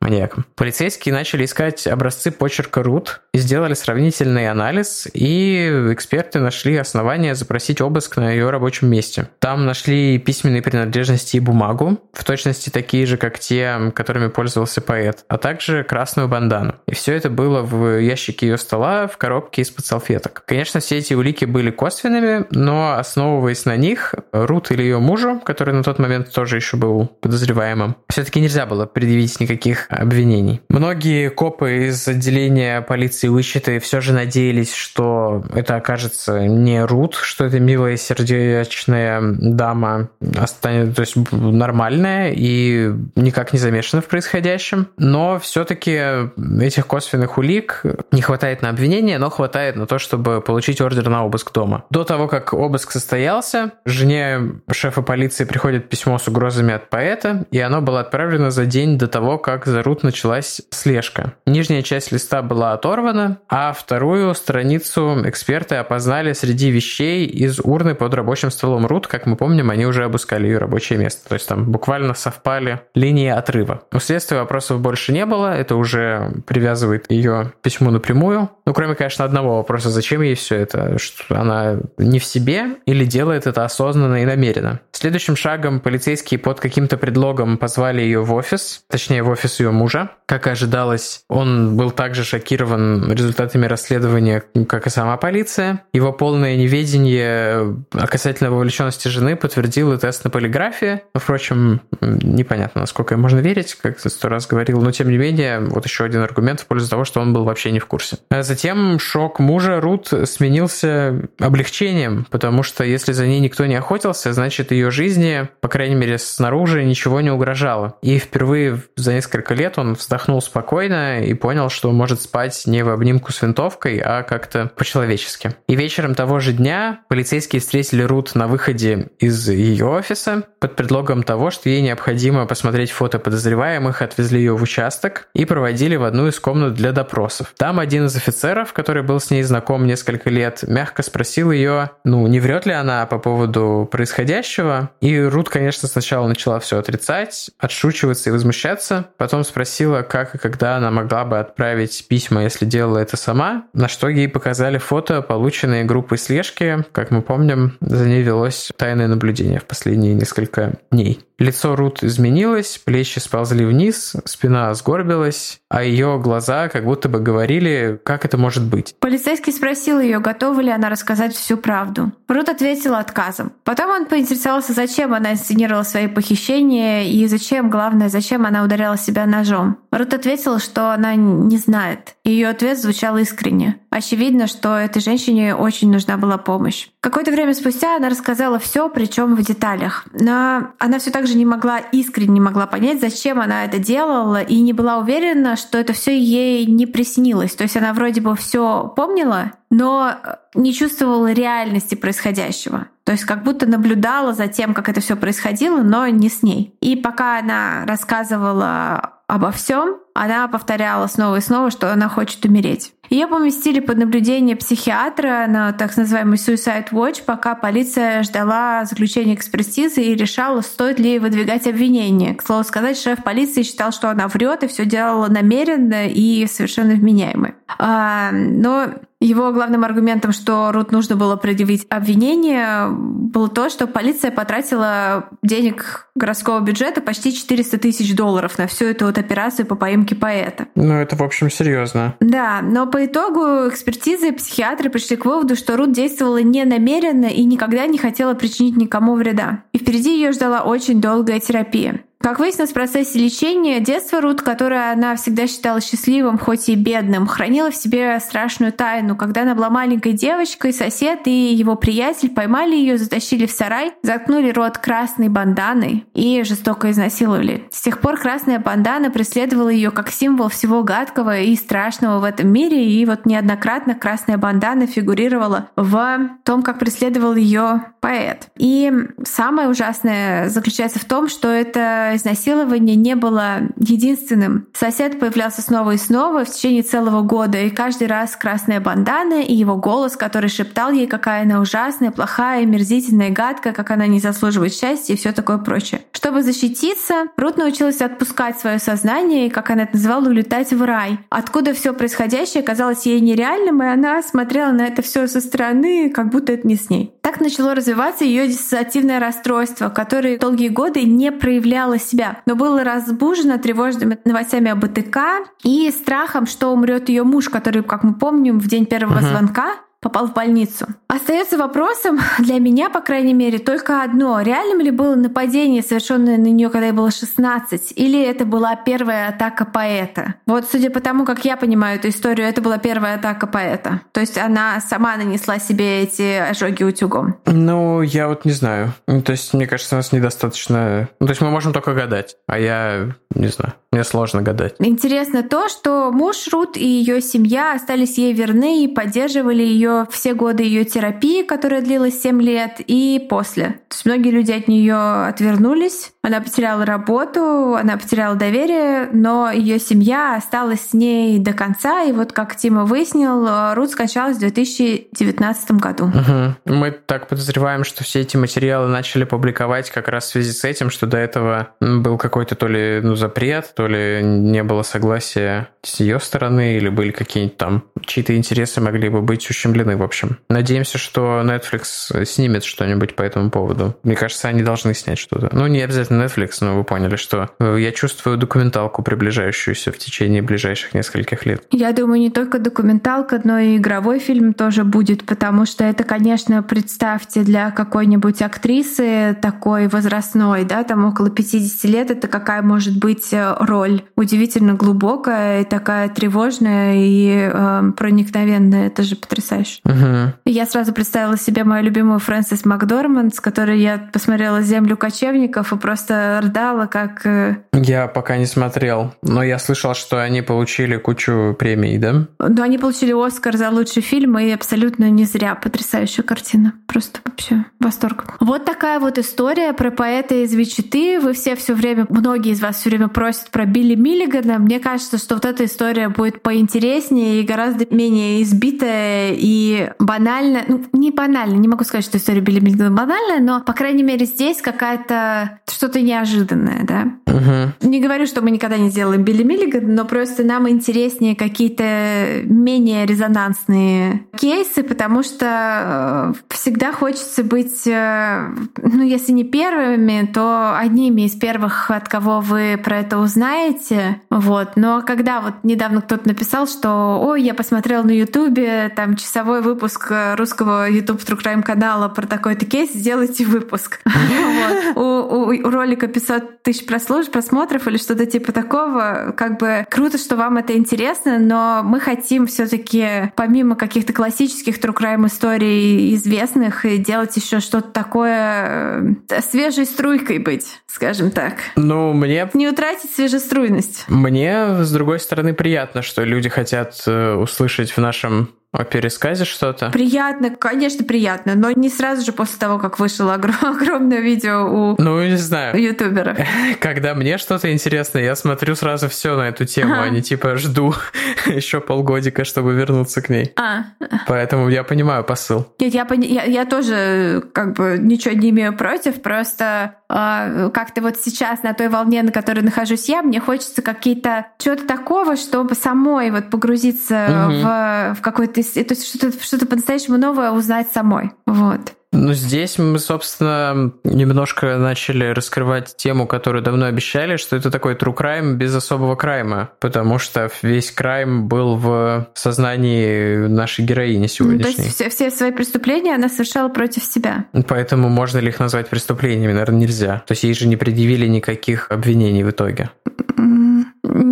маньяком. 0.00 0.46
Полицейские 0.54 1.14
начали 1.14 1.44
искать 1.44 1.86
образцы 1.86 2.30
почерка 2.30 2.82
Рут, 2.82 3.20
сделали 3.34 3.74
сравнительный 3.74 4.50
анализ, 4.50 5.08
и 5.12 5.68
эксперты 5.92 6.40
нашли 6.40 6.76
основания 6.76 7.34
запросить 7.34 7.80
обыск 7.80 8.16
на 8.16 8.30
ее 8.30 8.50
рабочем 8.50 8.93
месте. 8.94 9.28
Там 9.38 9.66
нашли 9.66 10.18
письменные 10.18 10.62
принадлежности 10.62 11.36
и 11.36 11.40
бумагу, 11.40 11.98
в 12.12 12.24
точности 12.24 12.70
такие 12.70 13.06
же, 13.06 13.16
как 13.16 13.38
те, 13.38 13.92
которыми 13.94 14.28
пользовался 14.28 14.80
поэт, 14.80 15.24
а 15.28 15.38
также 15.38 15.84
красную 15.84 16.28
бандану. 16.28 16.74
И 16.86 16.94
все 16.94 17.14
это 17.14 17.30
было 17.30 17.62
в 17.62 18.00
ящике 18.00 18.48
ее 18.48 18.58
стола 18.58 19.06
в 19.06 19.16
коробке 19.16 19.62
из-под 19.62 19.86
салфеток. 19.86 20.44
Конечно, 20.46 20.80
все 20.80 20.98
эти 20.98 21.14
улики 21.14 21.44
были 21.44 21.70
косвенными, 21.70 22.46
но 22.50 22.96
основываясь 22.96 23.64
на 23.64 23.76
них, 23.76 24.14
Рут 24.32 24.70
или 24.70 24.82
ее 24.82 24.98
мужу, 24.98 25.40
который 25.44 25.74
на 25.74 25.82
тот 25.82 25.98
момент 25.98 26.32
тоже 26.32 26.56
еще 26.56 26.76
был 26.76 27.06
подозреваемым, 27.20 27.96
все-таки 28.08 28.40
нельзя 28.40 28.66
было 28.66 28.86
предъявить 28.86 29.40
никаких 29.40 29.86
обвинений. 29.88 30.60
Многие 30.68 31.30
копы 31.30 31.88
из 31.88 32.06
отделения 32.06 32.80
полиции 32.80 33.28
Уичета 33.28 33.78
все 33.80 34.00
же 34.00 34.12
надеялись, 34.12 34.72
что 34.72 35.44
это 35.54 35.76
окажется 35.76 36.46
не 36.46 36.84
Рут, 36.84 37.14
что 37.14 37.44
это 37.44 37.60
милая 37.60 37.96
сердечная 37.96 38.64
дама 38.86 40.08
останется, 40.36 40.94
то 40.94 41.00
есть 41.00 41.32
нормальная 41.32 42.32
и 42.34 42.92
никак 43.16 43.52
не 43.52 43.58
замешана 43.58 44.02
в 44.02 44.06
происходящем. 44.06 44.88
Но 44.96 45.38
все-таки 45.38 46.30
этих 46.60 46.86
косвенных 46.86 47.38
улик 47.38 47.82
не 48.12 48.22
хватает 48.22 48.62
на 48.62 48.70
обвинение, 48.70 49.18
но 49.18 49.30
хватает 49.30 49.76
на 49.76 49.86
то, 49.86 49.98
чтобы 49.98 50.40
получить 50.40 50.80
ордер 50.80 51.08
на 51.08 51.24
обыск 51.24 51.52
дома. 51.52 51.84
До 51.90 52.04
того, 52.04 52.28
как 52.28 52.52
обыск 52.52 52.92
состоялся, 52.92 53.72
жене 53.84 54.60
шефа 54.70 55.02
полиции 55.02 55.44
приходит 55.44 55.88
письмо 55.88 56.18
с 56.18 56.28
угрозами 56.28 56.74
от 56.74 56.90
поэта, 56.90 57.46
и 57.50 57.60
оно 57.60 57.80
было 57.80 58.00
отправлено 58.00 58.50
за 58.50 58.66
день 58.66 58.98
до 58.98 59.08
того, 59.08 59.38
как 59.38 59.66
за 59.66 59.82
Рут 59.82 60.02
началась 60.02 60.62
слежка. 60.70 61.34
Нижняя 61.46 61.82
часть 61.82 62.12
листа 62.12 62.42
была 62.42 62.72
оторвана, 62.72 63.38
а 63.48 63.72
вторую 63.72 64.34
страницу 64.34 65.22
эксперты 65.24 65.76
опознали 65.76 66.32
среди 66.32 66.70
вещей 66.70 67.26
из 67.26 67.60
урны 67.60 67.94
под 67.94 68.14
рабочим 68.14 68.50
столом 68.50 68.73
Рут. 68.82 69.06
Как 69.06 69.26
мы 69.26 69.36
помним, 69.36 69.70
они 69.70 69.86
уже 69.86 70.04
обыскали 70.04 70.46
ее 70.46 70.58
рабочее 70.58 70.98
место. 70.98 71.28
То 71.28 71.34
есть 71.34 71.48
там 71.48 71.70
буквально 71.70 72.14
совпали 72.14 72.80
линии 72.94 73.28
отрыва. 73.28 73.82
У 73.92 73.98
следствия 73.98 74.38
вопросов 74.38 74.80
больше 74.80 75.12
не 75.12 75.26
было. 75.26 75.56
Это 75.56 75.76
уже 75.76 76.32
привязывает 76.46 77.10
ее 77.10 77.52
письму 77.62 77.90
напрямую. 77.90 78.50
Ну, 78.66 78.74
кроме, 78.74 78.94
конечно, 78.94 79.24
одного 79.24 79.56
вопроса. 79.56 79.90
Зачем 79.90 80.22
ей 80.22 80.34
все 80.34 80.56
это? 80.56 80.98
Что 80.98 81.40
она 81.40 81.78
не 81.98 82.18
в 82.18 82.24
себе 82.24 82.76
или 82.86 83.04
делает 83.04 83.46
это 83.46 83.64
осознанно 83.64 84.22
и 84.22 84.24
намеренно? 84.24 84.80
Следующим 84.92 85.36
шагом 85.36 85.80
полицейские 85.80 86.38
под 86.40 86.60
каким-то 86.60 86.96
предлогом 86.96 87.58
позвали 87.58 88.02
ее 88.02 88.20
в 88.22 88.32
офис, 88.32 88.82
точнее 88.88 89.22
в 89.22 89.28
офис 89.28 89.60
ее 89.60 89.70
мужа. 89.70 90.10
Как 90.26 90.46
и 90.46 90.50
ожидалось, 90.50 91.24
он 91.28 91.76
был 91.76 91.90
также 91.90 92.24
шокирован 92.24 93.12
результатами 93.12 93.66
расследования, 93.66 94.42
как 94.68 94.86
и 94.86 94.90
сама 94.90 95.16
полиция. 95.16 95.82
Его 95.92 96.12
полное 96.12 96.56
неведение 96.56 97.76
касательно 97.92 98.50
вовлеченности 98.64 99.08
жены 99.08 99.36
подтвердил 99.36 99.92
и 99.92 99.98
тест 99.98 100.24
на 100.24 100.30
полиграфии. 100.30 101.02
Впрочем, 101.14 101.82
непонятно, 102.00 102.80
насколько 102.80 103.16
можно 103.18 103.40
верить, 103.40 103.74
как 103.74 103.98
я 104.02 104.10
сто 104.10 104.28
раз 104.28 104.46
говорил, 104.46 104.80
но 104.80 104.90
тем 104.90 105.10
не 105.10 105.18
менее, 105.18 105.60
вот 105.60 105.84
еще 105.84 106.04
один 106.04 106.22
аргумент 106.22 106.60
в 106.60 106.66
пользу 106.66 106.88
того, 106.88 107.04
что 107.04 107.20
он 107.20 107.34
был 107.34 107.44
вообще 107.44 107.70
не 107.72 107.78
в 107.78 107.86
курсе. 107.86 108.16
А 108.30 108.42
затем 108.42 108.98
шок 108.98 109.38
мужа 109.38 109.80
Рут 109.80 110.12
сменился 110.24 111.28
облегчением, 111.38 112.26
потому 112.30 112.62
что 112.62 112.84
если 112.84 113.12
за 113.12 113.26
ней 113.26 113.40
никто 113.40 113.66
не 113.66 113.74
охотился, 113.74 114.32
значит 114.32 114.72
ее 114.72 114.90
жизни, 114.90 115.48
по 115.60 115.68
крайней 115.68 115.94
мере 115.94 116.16
снаружи, 116.16 116.84
ничего 116.84 117.20
не 117.20 117.30
угрожало. 117.30 117.96
И 118.00 118.18
впервые 118.18 118.80
за 118.96 119.12
несколько 119.12 119.52
лет 119.52 119.76
он 119.76 119.92
вздохнул 119.92 120.40
спокойно 120.40 121.22
и 121.22 121.34
понял, 121.34 121.68
что 121.68 121.92
может 121.92 122.22
спать 122.22 122.62
не 122.64 122.82
в 122.82 122.88
обнимку 122.88 123.30
с 123.30 123.42
винтовкой, 123.42 123.98
а 123.98 124.22
как-то 124.22 124.70
по-человечески. 124.74 125.54
И 125.68 125.76
вечером 125.76 126.14
того 126.14 126.40
же 126.40 126.52
дня 126.52 127.00
полицейские 127.08 127.60
встретили 127.60 128.02
Рут 128.02 128.34
на 128.34 128.48
выходе 128.54 129.08
из 129.18 129.48
ее 129.48 129.86
офиса 129.86 130.44
под 130.60 130.76
предлогом 130.76 131.24
того, 131.24 131.50
что 131.50 131.68
ей 131.68 131.82
необходимо 131.82 132.46
посмотреть 132.46 132.92
фото 132.92 133.18
подозреваемых, 133.18 134.00
отвезли 134.00 134.38
ее 134.38 134.56
в 134.56 134.62
участок 134.62 135.26
и 135.34 135.44
проводили 135.44 135.96
в 135.96 136.04
одну 136.04 136.28
из 136.28 136.38
комнат 136.38 136.74
для 136.74 136.92
допросов. 136.92 137.52
Там 137.56 137.80
один 137.80 138.06
из 138.06 138.14
офицеров, 138.14 138.72
который 138.72 139.02
был 139.02 139.18
с 139.18 139.30
ней 139.30 139.42
знаком 139.42 139.88
несколько 139.88 140.30
лет, 140.30 140.62
мягко 140.68 141.02
спросил 141.02 141.50
ее, 141.50 141.90
ну, 142.04 142.24
не 142.28 142.38
врет 142.38 142.64
ли 142.64 142.72
она 142.72 143.06
по 143.06 143.18
поводу 143.18 143.88
происходящего. 143.90 144.90
И 145.00 145.20
Рут, 145.20 145.48
конечно, 145.48 145.88
сначала 145.88 146.28
начала 146.28 146.60
все 146.60 146.78
отрицать, 146.78 147.50
отшучиваться 147.58 148.30
и 148.30 148.32
возмущаться, 148.32 149.06
потом 149.16 149.42
спросила, 149.42 150.02
как 150.02 150.36
и 150.36 150.38
когда 150.38 150.76
она 150.76 150.92
могла 150.92 151.24
бы 151.24 151.40
отправить 151.40 152.06
письма, 152.06 152.44
если 152.44 152.66
делала 152.66 152.98
это 152.98 153.16
сама, 153.16 153.64
на 153.72 153.88
что 153.88 154.08
ей 154.08 154.28
показали 154.28 154.78
фото, 154.78 155.22
полученные 155.22 155.82
группой 155.82 156.18
слежки. 156.18 156.84
Как 156.92 157.10
мы 157.10 157.20
помним, 157.20 157.76
за 157.80 158.04
ней 158.04 158.22
велось 158.22 158.43
тайное 158.76 159.08
наблюдение 159.08 159.60
в 159.60 159.64
последние 159.64 160.14
несколько 160.14 160.74
дней. 160.90 161.20
Лицо 161.38 161.74
Рут 161.74 162.04
изменилось, 162.04 162.80
плечи 162.84 163.18
сползли 163.18 163.64
вниз, 163.64 164.14
спина 164.24 164.72
сгорбилась, 164.74 165.58
а 165.68 165.82
ее 165.82 166.20
глаза 166.22 166.68
как 166.68 166.84
будто 166.84 167.08
бы 167.08 167.18
говорили, 167.18 168.00
как 168.04 168.24
это 168.24 168.38
может 168.38 168.64
быть. 168.64 168.94
Полицейский 169.00 169.52
спросил 169.52 169.98
ее, 169.98 170.20
готова 170.20 170.60
ли 170.60 170.70
она 170.70 170.88
рассказать 170.88 171.34
всю 171.34 171.56
правду. 171.56 172.12
Рут 172.28 172.48
ответила 172.48 172.98
отказом. 172.98 173.52
Потом 173.64 173.90
он 173.90 174.06
поинтересовался, 174.06 174.72
зачем 174.72 175.12
она 175.12 175.32
инсценировала 175.32 175.82
свои 175.82 176.06
похищения 176.06 177.04
и 177.04 177.26
зачем, 177.26 177.68
главное, 177.68 178.08
зачем 178.08 178.46
она 178.46 178.62
ударяла 178.62 178.96
себя 178.96 179.26
ножом. 179.26 179.78
Рут 179.90 180.14
ответила, 180.14 180.60
что 180.60 180.92
она 180.92 181.14
не 181.16 181.58
знает. 181.58 182.14
Ее 182.24 182.48
ответ 182.48 182.80
звучал 182.80 183.18
искренне. 183.18 183.80
Очевидно, 183.90 184.48
что 184.48 184.76
этой 184.76 185.00
женщине 185.00 185.54
очень 185.54 185.90
нужна 185.90 186.16
была 186.16 186.36
помощь. 186.36 186.88
Какое-то 187.00 187.30
время 187.30 187.54
спустя 187.54 187.96
она 187.96 188.08
рассказала 188.08 188.58
все, 188.58 188.88
причем 188.88 189.36
в 189.36 189.42
деталях. 189.42 190.06
Но 190.12 190.68
она 190.78 190.98
все 190.98 191.12
так 191.12 191.23
же 191.26 191.36
не 191.36 191.44
могла, 191.44 191.78
искренне 191.78 192.34
не 192.34 192.40
могла 192.40 192.66
понять, 192.66 193.00
зачем 193.00 193.40
она 193.40 193.64
это 193.64 193.78
делала, 193.78 194.40
и 194.42 194.60
не 194.60 194.72
была 194.72 194.98
уверена, 194.98 195.56
что 195.56 195.78
это 195.78 195.92
все 195.92 196.18
ей 196.18 196.66
не 196.66 196.86
приснилось. 196.86 197.54
То 197.54 197.62
есть 197.62 197.76
она 197.76 197.92
вроде 197.92 198.20
бы 198.20 198.36
все 198.36 198.92
помнила, 198.96 199.52
но 199.70 200.16
не 200.54 200.72
чувствовала 200.72 201.32
реальности 201.32 201.94
происходящего. 201.94 202.86
То 203.04 203.12
есть 203.12 203.24
как 203.24 203.42
будто 203.42 203.66
наблюдала 203.66 204.32
за 204.32 204.48
тем, 204.48 204.74
как 204.74 204.88
это 204.88 205.00
все 205.00 205.16
происходило, 205.16 205.82
но 205.82 206.06
не 206.08 206.28
с 206.28 206.42
ней. 206.42 206.74
И 206.80 206.96
пока 206.96 207.38
она 207.38 207.84
рассказывала 207.86 209.13
обо 209.26 209.50
всем, 209.50 209.98
она 210.14 210.46
повторяла 210.48 211.06
снова 211.06 211.36
и 211.36 211.40
снова, 211.40 211.70
что 211.70 211.92
она 211.92 212.08
хочет 212.08 212.44
умереть. 212.44 212.92
Ее 213.10 213.26
поместили 213.26 213.80
под 213.80 213.98
наблюдение 213.98 214.56
психиатра 214.56 215.46
на 215.48 215.72
так 215.72 215.96
называемый 215.96 216.36
Suicide 216.36 216.90
Watch, 216.90 217.22
пока 217.24 217.54
полиция 217.54 218.22
ждала 218.22 218.84
заключения 218.84 219.34
экспертизы 219.34 220.02
и 220.02 220.14
решала, 220.14 220.62
стоит 220.62 220.98
ли 220.98 221.18
выдвигать 221.18 221.66
обвинение. 221.66 222.34
К 222.34 222.42
слову 222.42 222.64
сказать, 222.64 222.98
шеф 222.98 223.22
полиции 223.22 223.62
считал, 223.62 223.92
что 223.92 224.10
она 224.10 224.28
врет 224.28 224.62
и 224.62 224.68
все 224.68 224.84
делала 224.84 225.28
намеренно 225.28 226.06
и 226.06 226.46
совершенно 226.46 226.94
вменяемо. 226.94 227.54
А, 227.78 228.30
но 228.32 228.88
его 229.24 229.52
главным 229.52 229.84
аргументом, 229.84 230.32
что 230.32 230.70
Рут 230.70 230.92
нужно 230.92 231.16
было 231.16 231.36
предъявить 231.36 231.86
обвинение, 231.88 232.88
было 232.90 233.48
то, 233.48 233.70
что 233.70 233.86
полиция 233.86 234.30
потратила 234.30 235.30
денег 235.42 236.08
городского 236.14 236.60
бюджета 236.60 237.00
почти 237.00 237.32
400 237.32 237.78
тысяч 237.78 238.14
долларов 238.14 238.58
на 238.58 238.66
всю 238.66 238.84
эту 238.84 239.06
вот 239.06 239.16
операцию 239.18 239.66
по 239.66 239.74
поимке 239.76 240.14
поэта. 240.14 240.66
Ну, 240.74 240.94
это, 240.94 241.16
в 241.16 241.22
общем, 241.22 241.50
серьезно. 241.50 242.14
Да, 242.20 242.60
но 242.62 242.86
по 242.86 243.04
итогу 243.06 243.68
экспертизы 243.68 244.32
психиатры 244.32 244.90
пришли 244.90 245.16
к 245.16 245.24
выводу, 245.24 245.56
что 245.56 245.76
Рут 245.76 245.92
действовала 245.92 246.42
не 246.42 246.64
намеренно 246.64 247.26
и 247.26 247.44
никогда 247.44 247.86
не 247.86 247.98
хотела 247.98 248.34
причинить 248.34 248.76
никому 248.76 249.14
вреда. 249.14 249.64
И 249.72 249.78
впереди 249.78 250.14
ее 250.14 250.32
ждала 250.32 250.62
очень 250.62 251.00
долгая 251.00 251.40
терапия. 251.40 252.00
Как 252.20 252.38
выяснилось 252.38 252.70
в 252.70 252.74
процессе 252.74 253.18
лечения, 253.18 253.80
детство 253.80 254.20
Рут, 254.20 254.40
которое 254.40 254.92
она 254.92 255.14
всегда 255.16 255.46
считала 255.46 255.80
счастливым, 255.80 256.38
хоть 256.38 256.70
и 256.70 256.74
бедным, 256.74 257.26
хранило 257.26 257.70
в 257.70 257.76
себе 257.76 258.18
страшную 258.18 258.72
тайну. 258.72 259.14
Когда 259.14 259.42
она 259.42 259.54
была 259.54 259.68
маленькой 259.68 260.14
девочкой, 260.14 260.72
сосед 260.72 261.26
и 261.26 261.52
его 261.52 261.76
приятель 261.76 262.30
поймали 262.30 262.74
ее, 262.74 262.96
затащили 262.96 263.44
в 263.46 263.50
сарай, 263.50 263.92
заткнули 264.02 264.50
рот 264.50 264.78
красной 264.78 265.28
банданой 265.28 266.06
и 266.14 266.42
жестоко 266.44 266.90
изнасиловали. 266.90 267.68
С 267.70 267.82
тех 267.82 268.00
пор 268.00 268.18
красная 268.18 268.58
бандана 268.58 269.10
преследовала 269.10 269.68
ее 269.68 269.90
как 269.90 270.10
символ 270.10 270.48
всего 270.48 270.82
гадкого 270.82 271.40
и 271.40 271.54
страшного 271.56 272.20
в 272.20 272.24
этом 272.24 272.48
мире, 272.48 272.88
и 272.88 273.04
вот 273.04 273.26
неоднократно 273.26 273.94
красная 273.94 274.38
бандана 274.38 274.86
фигурировала 274.86 275.68
в 275.76 276.30
том, 276.44 276.62
как 276.62 276.78
преследовал 276.78 277.34
ее 277.34 277.84
поэт. 278.00 278.48
И 278.56 278.90
самое 279.24 279.68
ужасное 279.68 280.48
заключается 280.48 280.98
в 280.98 281.04
том, 281.04 281.28
что 281.28 281.48
это 281.48 282.13
изнасилование 282.16 282.96
не 282.96 283.14
было 283.14 283.62
единственным. 283.78 284.66
Сосед 284.72 285.18
появлялся 285.18 285.62
снова 285.62 285.92
и 285.92 285.98
снова 285.98 286.44
в 286.44 286.50
течение 286.50 286.82
целого 286.82 287.22
года, 287.22 287.58
и 287.58 287.70
каждый 287.70 288.08
раз 288.08 288.36
красная 288.36 288.80
бандана 288.80 289.42
и 289.42 289.54
его 289.54 289.76
голос, 289.76 290.16
который 290.16 290.48
шептал 290.48 290.90
ей, 290.90 291.06
какая 291.06 291.42
она 291.42 291.60
ужасная, 291.60 292.10
плохая, 292.10 292.66
мерзительная, 292.66 293.30
гадкая, 293.30 293.72
как 293.72 293.90
она 293.90 294.06
не 294.06 294.20
заслуживает 294.20 294.74
счастья 294.74 295.14
и 295.14 295.16
все 295.16 295.32
такое 295.32 295.58
прочее. 295.58 296.02
Чтобы 296.12 296.42
защититься, 296.42 297.26
Рут 297.36 297.56
научилась 297.56 298.00
отпускать 298.00 298.58
свое 298.58 298.78
сознание 298.78 299.46
и, 299.46 299.50
как 299.50 299.70
она 299.70 299.82
это 299.82 299.94
называла, 299.94 300.28
улетать 300.28 300.72
в 300.72 300.82
рай, 300.82 301.18
откуда 301.28 301.74
все 301.74 301.92
происходящее 301.92 302.62
казалось 302.62 303.06
ей 303.06 303.20
нереальным, 303.20 303.82
и 303.82 303.86
она 303.86 304.22
смотрела 304.22 304.70
на 304.72 304.86
это 304.86 305.02
все 305.02 305.26
со 305.26 305.40
стороны, 305.40 306.10
как 306.10 306.30
будто 306.30 306.52
это 306.52 306.66
не 306.66 306.76
с 306.76 306.90
ней. 306.90 307.14
Так 307.20 307.40
начало 307.40 307.74
развиваться 307.74 308.24
ее 308.24 308.48
диссоциативное 308.48 309.20
расстройство, 309.20 309.88
которое 309.88 310.38
долгие 310.38 310.68
годы 310.68 311.02
не 311.02 311.32
проявляло 311.32 311.93
себя, 311.98 312.42
но 312.46 312.54
было 312.56 312.84
разбужено 312.84 313.58
тревожными 313.58 314.18
новостями 314.24 314.70
об 314.70 314.80
БТК 314.80 315.44
и 315.62 315.90
страхом, 315.90 316.46
что 316.46 316.68
умрет 316.68 317.08
ее 317.08 317.22
муж, 317.24 317.48
который, 317.48 317.82
как 317.82 318.04
мы 318.04 318.14
помним, 318.14 318.58
в 318.58 318.68
день 318.68 318.86
первого 318.86 319.18
uh-huh. 319.18 319.30
звонка 319.30 319.74
попал 320.04 320.26
в 320.28 320.34
больницу. 320.34 320.86
Остается 321.08 321.56
вопросом 321.56 322.20
для 322.38 322.58
меня, 322.58 322.90
по 322.90 323.00
крайней 323.00 323.32
мере, 323.32 323.58
только 323.58 324.02
одно. 324.02 324.40
Реальным 324.42 324.80
ли 324.80 324.90
было 324.90 325.14
нападение, 325.14 325.82
совершенное 325.82 326.36
на 326.36 326.48
нее, 326.48 326.68
когда 326.68 326.88
ей 326.88 326.92
было 326.92 327.10
16, 327.10 327.94
или 327.96 328.22
это 328.22 328.44
была 328.44 328.76
первая 328.76 329.28
атака 329.28 329.64
поэта? 329.64 330.34
Вот 330.46 330.66
судя 330.70 330.90
по 330.90 331.00
тому, 331.00 331.24
как 331.24 331.44
я 331.46 331.56
понимаю 331.56 331.98
эту 331.98 332.08
историю, 332.08 332.46
это 332.46 332.60
была 332.60 332.76
первая 332.76 333.16
атака 333.16 333.46
поэта. 333.46 334.02
То 334.12 334.20
есть 334.20 334.36
она 334.36 334.78
сама 334.80 335.16
нанесла 335.16 335.58
себе 335.58 336.02
эти 336.02 336.50
ожоги 336.50 336.84
утюгом. 336.84 337.36
Ну, 337.46 338.02
я 338.02 338.28
вот 338.28 338.44
не 338.44 338.52
знаю. 338.52 338.92
То 339.06 339.32
есть, 339.32 339.54
мне 339.54 339.66
кажется, 339.66 339.94
у 339.94 339.98
нас 339.98 340.12
недостаточно... 340.12 341.08
Ну, 341.18 341.26
то 341.26 341.30
есть 341.30 341.40
мы 341.40 341.50
можем 341.50 341.72
только 341.72 341.94
гадать, 341.94 342.36
а 342.46 342.58
я 342.58 343.08
не 343.34 343.48
знаю. 343.48 343.72
Мне 343.90 344.02
сложно 344.02 344.42
гадать. 344.42 344.74
Интересно 344.80 345.44
то, 345.44 345.68
что 345.68 346.10
муж 346.10 346.48
Рут 346.52 346.76
и 346.76 346.84
ее 346.84 347.20
семья 347.20 347.74
остались 347.74 348.18
ей 348.18 348.32
верны 348.32 348.82
и 348.82 348.88
поддерживали 348.88 349.62
ее 349.62 349.93
все 350.10 350.34
годы 350.34 350.62
ее 350.62 350.84
терапии, 350.84 351.42
которая 351.42 351.82
длилась 351.82 352.20
7 352.20 352.40
лет, 352.42 352.80
и 352.86 353.24
после. 353.28 353.64
То 353.88 353.94
есть 353.94 354.04
многие 354.06 354.30
люди 354.30 354.52
от 354.52 354.68
нее 354.68 355.26
отвернулись, 355.26 356.12
она 356.22 356.40
потеряла 356.40 356.86
работу, 356.86 357.74
она 357.74 357.96
потеряла 357.96 358.34
доверие, 358.34 359.08
но 359.12 359.50
ее 359.50 359.78
семья 359.78 360.36
осталась 360.36 360.88
с 360.88 360.92
ней 360.94 361.38
до 361.38 361.52
конца. 361.52 362.02
И 362.04 362.12
вот 362.12 362.32
как 362.32 362.56
Тима 362.56 362.84
выяснил, 362.84 363.74
Рут 363.74 363.90
скончалась 363.90 364.36
в 364.36 364.40
2019 364.40 365.72
году. 365.72 366.06
Угу. 366.06 366.74
Мы 366.74 366.90
так 366.92 367.28
подозреваем, 367.28 367.84
что 367.84 368.04
все 368.04 368.20
эти 368.20 368.36
материалы 368.36 368.88
начали 368.88 369.24
публиковать 369.24 369.90
как 369.90 370.08
раз 370.08 370.24
в 370.24 370.28
связи 370.30 370.52
с 370.52 370.64
этим, 370.64 370.88
что 370.88 371.06
до 371.06 371.18
этого 371.18 371.68
был 371.80 372.16
какой-то 372.16 372.54
то 372.54 372.68
ли 372.68 373.00
ну, 373.02 373.16
запрет, 373.16 373.74
то 373.76 373.86
ли 373.86 374.20
не 374.22 374.62
было 374.62 374.82
согласия 374.82 375.68
с 375.82 376.00
ее 376.00 376.20
стороны, 376.20 376.78
или 376.78 376.88
были 376.88 377.10
какие-нибудь 377.10 377.58
там 377.58 377.84
чьи-то 378.06 378.36
интересы 378.36 378.80
могли 378.80 379.08
бы 379.08 379.20
быть 379.20 379.48
ущемлены, 379.48 379.83
в 379.92 380.02
общем. 380.02 380.38
Надеемся, 380.48 380.98
что 380.98 381.42
Netflix 381.44 382.24
снимет 382.24 382.64
что-нибудь 382.64 383.14
по 383.14 383.22
этому 383.22 383.50
поводу. 383.50 383.96
Мне 384.02 384.16
кажется, 384.16 384.48
они 384.48 384.62
должны 384.62 384.94
снять 384.94 385.18
что-то. 385.18 385.50
Ну, 385.52 385.66
не 385.66 385.80
обязательно 385.80 386.24
Netflix, 386.24 386.58
но 386.60 386.76
вы 386.76 386.84
поняли, 386.84 387.16
что 387.16 387.50
э, 387.58 387.76
я 387.78 387.92
чувствую 387.92 388.36
документалку, 388.36 389.02
приближающуюся 389.02 389.92
в 389.92 389.98
течение 389.98 390.42
ближайших 390.42 390.94
нескольких 390.94 391.46
лет. 391.46 391.64
Я 391.70 391.92
думаю, 391.92 392.20
не 392.20 392.30
только 392.30 392.58
документалка, 392.58 393.40
но 393.44 393.58
и 393.58 393.76
игровой 393.76 394.18
фильм 394.18 394.54
тоже 394.54 394.84
будет, 394.84 395.24
потому 395.24 395.66
что 395.66 395.84
это, 395.84 396.04
конечно, 396.04 396.62
представьте, 396.62 397.42
для 397.42 397.70
какой-нибудь 397.70 398.42
актрисы 398.42 399.36
такой 399.40 399.88
возрастной, 399.88 400.64
да, 400.64 400.84
там 400.84 401.04
около 401.04 401.30
50 401.30 401.84
лет, 401.90 402.10
это 402.10 402.28
какая 402.28 402.62
может 402.62 402.98
быть 402.98 403.32
э, 403.32 403.54
роль. 403.60 404.02
Удивительно 404.16 404.74
глубокая 404.74 405.62
и 405.62 405.64
такая 405.64 406.08
тревожная 406.08 406.94
и 406.96 407.50
э, 407.52 407.92
проникновенная. 407.96 408.86
Это 408.86 409.02
же 409.02 409.16
потрясающе. 409.16 409.73
Угу. 409.84 410.34
Я 410.46 410.66
сразу 410.66 410.92
представила 410.92 411.36
себе 411.36 411.64
мою 411.64 411.84
любимую 411.84 412.18
Фрэнсис 412.18 412.64
Макдорманд, 412.64 413.34
с 413.34 413.40
которой 413.40 413.80
я 413.80 414.10
посмотрела 414.12 414.62
«Землю 414.62 414.96
кочевников» 414.96 415.72
и 415.72 415.76
просто 415.76 416.40
рыдала, 416.42 416.86
как... 416.86 417.26
Э, 417.26 417.56
я 417.72 418.06
пока 418.06 418.36
не 418.36 418.46
смотрел, 418.46 419.14
но 419.22 419.42
я 419.42 419.58
слышал, 419.58 419.94
что 419.94 420.22
они 420.22 420.42
получили 420.42 420.96
кучу 420.96 421.56
премий, 421.58 421.98
да? 421.98 422.26
Ну, 422.38 422.62
они 422.62 422.78
получили 422.78 423.12
Оскар 423.12 423.56
за 423.56 423.70
лучший 423.70 424.02
фильм, 424.02 424.38
и 424.38 424.50
абсолютно 424.50 425.10
не 425.10 425.24
зря. 425.24 425.54
Потрясающая 425.54 426.24
картина. 426.24 426.74
Просто 426.86 427.20
вообще 427.24 427.64
восторг. 427.80 428.24
Вот 428.40 428.64
такая 428.64 429.00
вот 429.00 429.18
история 429.18 429.72
про 429.72 429.90
поэта 429.90 430.44
из 430.44 430.54
Вичиты. 430.54 431.20
Вы 431.20 431.32
все 431.32 431.56
все 431.56 431.74
время, 431.74 432.06
многие 432.08 432.52
из 432.52 432.60
вас 432.60 432.76
все 432.76 432.90
время 432.90 433.08
просят 433.08 433.50
про 433.50 433.64
Билли 433.64 433.94
Миллигана. 433.94 434.58
Мне 434.58 434.80
кажется, 434.80 435.18
что 435.18 435.34
вот 435.34 435.44
эта 435.44 435.64
история 435.64 436.08
будет 436.08 436.42
поинтереснее 436.42 437.40
и 437.40 437.44
гораздо 437.44 437.86
менее 437.94 438.42
избитая 438.42 439.32
и 439.32 439.63
банальная. 439.98 440.64
Ну, 440.66 440.82
не 440.92 441.10
банальная, 441.10 441.58
не 441.58 441.68
могу 441.68 441.84
сказать, 441.84 442.04
что 442.04 442.18
история 442.18 442.40
Билли 442.40 442.60
Миллигана 442.60 442.90
банальная, 442.90 443.40
но, 443.40 443.60
по 443.60 443.72
крайней 443.72 444.02
мере, 444.02 444.26
здесь 444.26 444.60
какая-то 444.60 445.58
что-то 445.70 446.00
неожиданное, 446.00 446.84
да? 446.84 447.12
Угу. 447.26 447.88
Не 447.88 448.00
говорю, 448.00 448.26
что 448.26 448.42
мы 448.42 448.50
никогда 448.50 448.76
не 448.76 448.90
сделаем 448.90 449.22
Билли 449.22 449.42
Миллиган, 449.42 449.94
но 449.94 450.04
просто 450.04 450.44
нам 450.44 450.68
интереснее 450.68 451.36
какие-то 451.36 452.42
менее 452.44 453.06
резонансные 453.06 454.26
кейсы, 454.36 454.82
потому 454.82 455.22
что 455.22 456.32
э, 456.48 456.54
всегда 456.54 456.92
хочется 456.92 457.44
быть, 457.44 457.86
э, 457.86 458.48
ну, 458.82 459.02
если 459.02 459.32
не 459.32 459.44
первыми, 459.44 460.28
то 460.32 460.76
одними 460.76 461.22
из 461.22 461.32
первых, 461.32 461.90
от 461.90 462.08
кого 462.08 462.40
вы 462.40 462.80
про 462.82 462.98
это 462.98 463.18
узнаете 463.18 463.44
знаете, 463.44 464.20
вот. 464.30 464.70
Но 464.76 465.02
когда 465.02 465.40
вот 465.40 465.54
недавно 465.62 466.00
кто-то 466.00 466.26
написал, 466.26 466.66
что 466.66 467.20
«Ой, 467.22 467.42
я 467.42 467.54
посмотрел 467.54 468.02
на 468.04 468.10
Ютубе 468.10 468.90
там 468.94 469.16
часовой 469.16 469.43
выпуск 469.44 470.12
русского 470.36 470.88
YouTube 470.88 471.22
True 471.22 471.40
Crime 471.40 471.62
канала 471.62 472.08
про 472.08 472.26
такой-то 472.26 472.66
кейс, 472.66 472.92
сделайте 472.92 473.44
выпуск». 473.44 474.00
У 474.94 475.70
ролика 475.70 476.08
500 476.08 476.62
тысяч 476.62 476.86
просмотров 476.86 477.86
или 477.86 477.96
что-то 477.96 478.26
типа 478.26 478.52
такого. 478.52 479.34
Как 479.36 479.58
бы 479.58 479.86
круто, 479.90 480.18
что 480.18 480.36
вам 480.36 480.56
это 480.56 480.76
интересно, 480.76 481.38
но 481.38 481.82
мы 481.84 482.00
хотим 482.00 482.46
все 482.46 482.66
таки 482.66 483.32
помимо 483.36 483.76
каких-то 483.76 484.12
классических 484.12 484.78
True 484.78 484.94
Crime 484.94 485.26
историй 485.26 486.14
известных, 486.14 486.84
делать 487.02 487.36
еще 487.36 487.60
что-то 487.60 487.88
такое 487.88 489.16
э, 489.30 489.40
свежей 489.42 489.86
струйкой 489.86 490.38
быть, 490.38 490.80
скажем 490.86 491.30
так. 491.30 491.54
Ну, 491.76 492.12
мне... 492.12 492.48
Не 492.54 492.68
утратить 492.68 493.10
свежеструйность. 493.10 494.04
Мне, 494.08 494.82
с 494.84 494.92
другой 494.92 495.20
стороны, 495.20 495.54
приятно, 495.54 496.02
что 496.02 496.24
люди 496.24 496.48
хотят 496.48 497.02
э, 497.06 497.34
услышать 497.34 497.90
в 497.90 497.98
нашем 497.98 498.50
о 498.74 498.84
пересказе 498.84 499.44
что-то? 499.44 499.90
Приятно, 499.90 500.50
конечно, 500.50 501.04
приятно, 501.04 501.54
но 501.54 501.70
не 501.70 501.88
сразу 501.88 502.24
же 502.24 502.32
после 502.32 502.58
того, 502.58 502.78
как 502.78 502.98
вышло 502.98 503.34
огромное 503.62 504.20
видео 504.20 504.64
у 504.64 504.96
ну, 504.98 505.22
не 505.24 505.36
знаю. 505.36 505.80
ютубера. 505.80 506.36
Когда 506.80 507.14
мне 507.14 507.38
что-то 507.38 507.72
интересно, 507.72 508.18
я 508.18 508.34
смотрю 508.34 508.74
сразу 508.74 509.08
все 509.08 509.36
на 509.36 509.48
эту 509.48 509.64
тему, 509.64 509.94
а 510.00 510.08
не 510.08 510.22
типа 510.22 510.56
жду 510.56 510.92
еще 511.46 511.80
полгодика, 511.80 512.44
чтобы 512.44 512.74
вернуться 512.74 513.22
к 513.22 513.28
ней. 513.28 513.52
А. 513.56 513.84
Поэтому 514.26 514.68
я 514.68 514.82
понимаю 514.82 515.22
посыл. 515.22 515.72
Нет, 515.78 515.94
я, 515.94 516.06
я, 516.10 516.44
я 516.44 516.64
тоже 516.64 517.44
как 517.52 517.74
бы 517.74 517.96
ничего 518.00 518.34
не 518.34 518.50
имею 518.50 518.76
против, 518.76 519.22
просто 519.22 519.96
э, 520.03 520.03
как-то 520.14 521.02
вот 521.02 521.16
сейчас 521.16 521.64
на 521.64 521.74
той 521.74 521.88
волне, 521.88 522.22
на 522.22 522.30
которой 522.30 522.60
нахожусь 522.60 523.08
я, 523.08 523.22
мне 523.22 523.40
хочется 523.40 523.82
какие-то 523.82 524.46
чего-то 524.58 524.86
такого, 524.86 525.36
чтобы 525.36 525.74
самой 525.74 526.30
вот 526.30 526.50
погрузиться 526.50 527.46
угу. 527.48 527.54
в, 527.56 528.16
в 528.18 528.22
какой-то 528.22 528.54
то 528.54 528.60
есть 528.60 529.08
что-то 529.08 529.32
что 529.42 529.66
по-настоящему 529.66 530.16
новое 530.16 530.52
узнать 530.52 530.88
самой. 530.92 531.32
Вот. 531.46 531.94
Ну, 532.14 532.32
здесь 532.32 532.78
мы, 532.78 532.98
собственно, 533.00 533.92
немножко 534.04 534.78
начали 534.78 535.26
раскрывать 535.26 535.96
тему, 535.96 536.26
которую 536.26 536.62
давно 536.62 536.86
обещали, 536.86 537.36
что 537.36 537.56
это 537.56 537.70
такой 537.70 537.94
true 537.94 538.16
crime 538.16 538.54
без 538.54 538.74
особого 538.74 539.16
крайма, 539.16 539.70
потому 539.80 540.18
что 540.18 540.48
весь 540.62 540.92
крайм 540.92 541.48
был 541.48 541.76
в 541.76 542.28
сознании 542.34 543.48
нашей 543.48 543.84
героини 543.84 544.28
сегодняшней. 544.28 544.70
Ну, 544.70 544.76
то 544.76 544.82
есть 544.82 544.94
все, 544.94 545.10
все 545.10 545.30
свои 545.30 545.50
преступления 545.50 546.14
она 546.14 546.28
совершала 546.28 546.68
против 546.68 547.02
себя. 547.02 547.46
Поэтому 547.66 548.08
можно 548.08 548.38
ли 548.38 548.48
их 548.48 548.60
назвать 548.60 548.88
преступлениями? 548.88 549.52
Наверное, 549.52 549.80
нельзя. 549.80 550.22
То 550.26 550.32
есть 550.32 550.44
ей 550.44 550.54
же 550.54 550.68
не 550.68 550.76
предъявили 550.76 551.26
никаких 551.26 551.90
обвинений 551.90 552.44
в 552.44 552.50
итоге. 552.50 552.90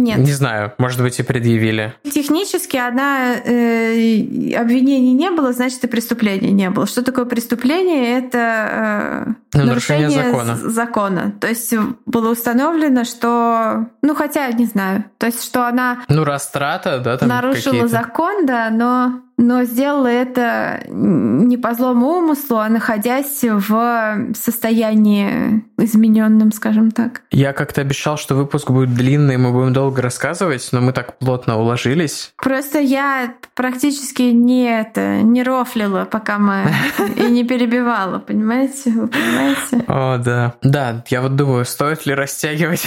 Нет. 0.02 0.18
Не 0.18 0.32
знаю, 0.32 0.72
может 0.78 1.00
быть, 1.00 1.20
и 1.20 1.22
предъявили. 1.22 1.94
Технически 2.02 2.76
она 2.76 3.34
э, 3.36 4.52
обвинений 4.56 5.12
не 5.12 5.30
было, 5.30 5.52
значит, 5.52 5.84
и 5.84 5.86
преступления 5.86 6.50
не 6.50 6.70
было. 6.70 6.88
Что 6.88 7.04
такое 7.04 7.24
преступление? 7.24 8.18
Это 8.18 9.26
э, 9.28 9.32
ну, 9.54 9.64
нарушение, 9.64 10.08
нарушение 10.08 10.32
закона. 10.32 10.70
закона. 10.70 11.32
То 11.40 11.46
есть 11.46 11.72
было 12.04 12.32
установлено, 12.32 13.04
что, 13.04 13.86
ну 14.02 14.14
хотя 14.16 14.50
не 14.50 14.66
знаю, 14.66 15.04
то 15.18 15.26
есть 15.26 15.44
что 15.44 15.68
она 15.68 16.02
ну 16.08 16.24
растрата, 16.24 16.98
да, 16.98 17.16
там 17.18 17.28
нарушила 17.28 17.86
закон, 17.86 18.44
да, 18.44 18.70
но 18.70 19.20
но 19.42 19.64
сделала 19.64 20.06
это 20.06 20.84
не 20.88 21.56
по 21.56 21.74
злому 21.74 22.18
умыслу, 22.18 22.58
а 22.58 22.68
находясь 22.68 23.40
в 23.42 24.32
состоянии 24.34 25.64
измененном, 25.76 26.52
скажем 26.52 26.90
так. 26.90 27.22
Я 27.30 27.52
как-то 27.52 27.80
обещал, 27.80 28.16
что 28.16 28.34
выпуск 28.34 28.70
будет 28.70 28.94
длинный, 28.94 29.36
мы 29.36 29.52
будем 29.52 29.72
долго 29.72 30.00
рассказывать, 30.00 30.68
но 30.72 30.80
мы 30.80 30.92
так 30.92 31.18
плотно 31.18 31.58
уложились. 31.58 32.32
Просто 32.36 32.78
я 32.78 33.34
практически 33.54 34.22
не 34.22 34.64
это, 34.64 35.22
не 35.22 35.42
рофлила, 35.42 36.04
пока 36.04 36.38
мы 36.38 36.72
и 37.16 37.22
не 37.22 37.44
перебивала, 37.44 38.18
понимаете? 38.18 38.90
Вы 38.90 39.08
понимаете? 39.08 39.84
О, 39.88 40.18
да. 40.18 40.54
Да, 40.62 41.04
я 41.08 41.20
вот 41.20 41.36
думаю, 41.36 41.64
стоит 41.64 42.06
ли 42.06 42.14
растягивать 42.14 42.86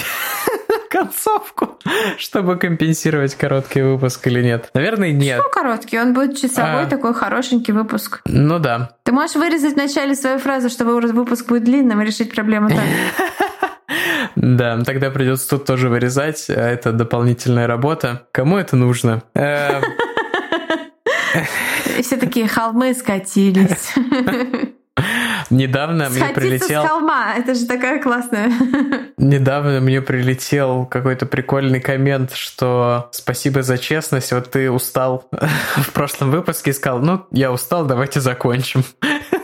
концовку, 0.95 1.77
чтобы 2.17 2.57
компенсировать 2.57 3.35
короткий 3.35 3.81
выпуск 3.81 4.25
или 4.27 4.41
нет? 4.41 4.69
Наверное, 4.73 5.11
нет. 5.11 5.41
Ну, 5.43 5.49
короткий, 5.49 5.99
он 5.99 6.13
будет 6.13 6.37
часовой, 6.37 6.83
а... 6.83 6.87
такой 6.87 7.13
хорошенький 7.13 7.73
выпуск. 7.73 8.21
Ну 8.25 8.59
да. 8.59 8.91
Ты 9.03 9.11
можешь 9.11 9.35
вырезать 9.35 9.73
в 9.73 9.77
начале 9.77 10.15
свою 10.15 10.39
фразу, 10.39 10.69
чтобы 10.69 10.99
выпуск 10.99 11.47
будет 11.47 11.63
длинным 11.63 12.01
и 12.01 12.05
решить 12.05 12.33
проблему 12.33 12.69
так. 12.69 12.79
Да, 14.35 14.81
тогда 14.83 15.11
придется 15.11 15.49
тут 15.49 15.65
тоже 15.65 15.89
вырезать, 15.89 16.49
а 16.49 16.53
это 16.53 16.91
дополнительная 16.91 17.67
работа. 17.67 18.27
Кому 18.31 18.57
это 18.57 18.75
нужно? 18.75 19.23
Эм. 19.33 19.83
Все 22.01 22.17
такие 22.17 22.47
холмы 22.47 22.93
скатились. 22.93 23.93
Недавно 25.49 26.09
мне 26.09 26.25
прилетел... 26.25 26.83
с 26.83 26.87
холма, 26.87 27.35
это 27.35 27.53
же 27.53 27.65
такая 27.65 28.01
классная. 28.01 28.51
Недавно 29.17 29.79
мне 29.79 30.01
прилетел 30.01 30.85
какой-то 30.85 31.25
прикольный 31.25 31.79
коммент, 31.79 32.33
что 32.33 33.09
спасибо 33.11 33.63
за 33.63 33.77
честность, 33.77 34.31
вот 34.31 34.51
ты 34.51 34.71
устал 34.71 35.27
в 35.75 35.91
прошлом 35.91 36.31
выпуске 36.31 36.71
и 36.71 36.73
сказал, 36.73 36.99
ну, 36.99 37.25
я 37.31 37.51
устал, 37.51 37.85
давайте 37.85 38.19
закончим. 38.19 38.83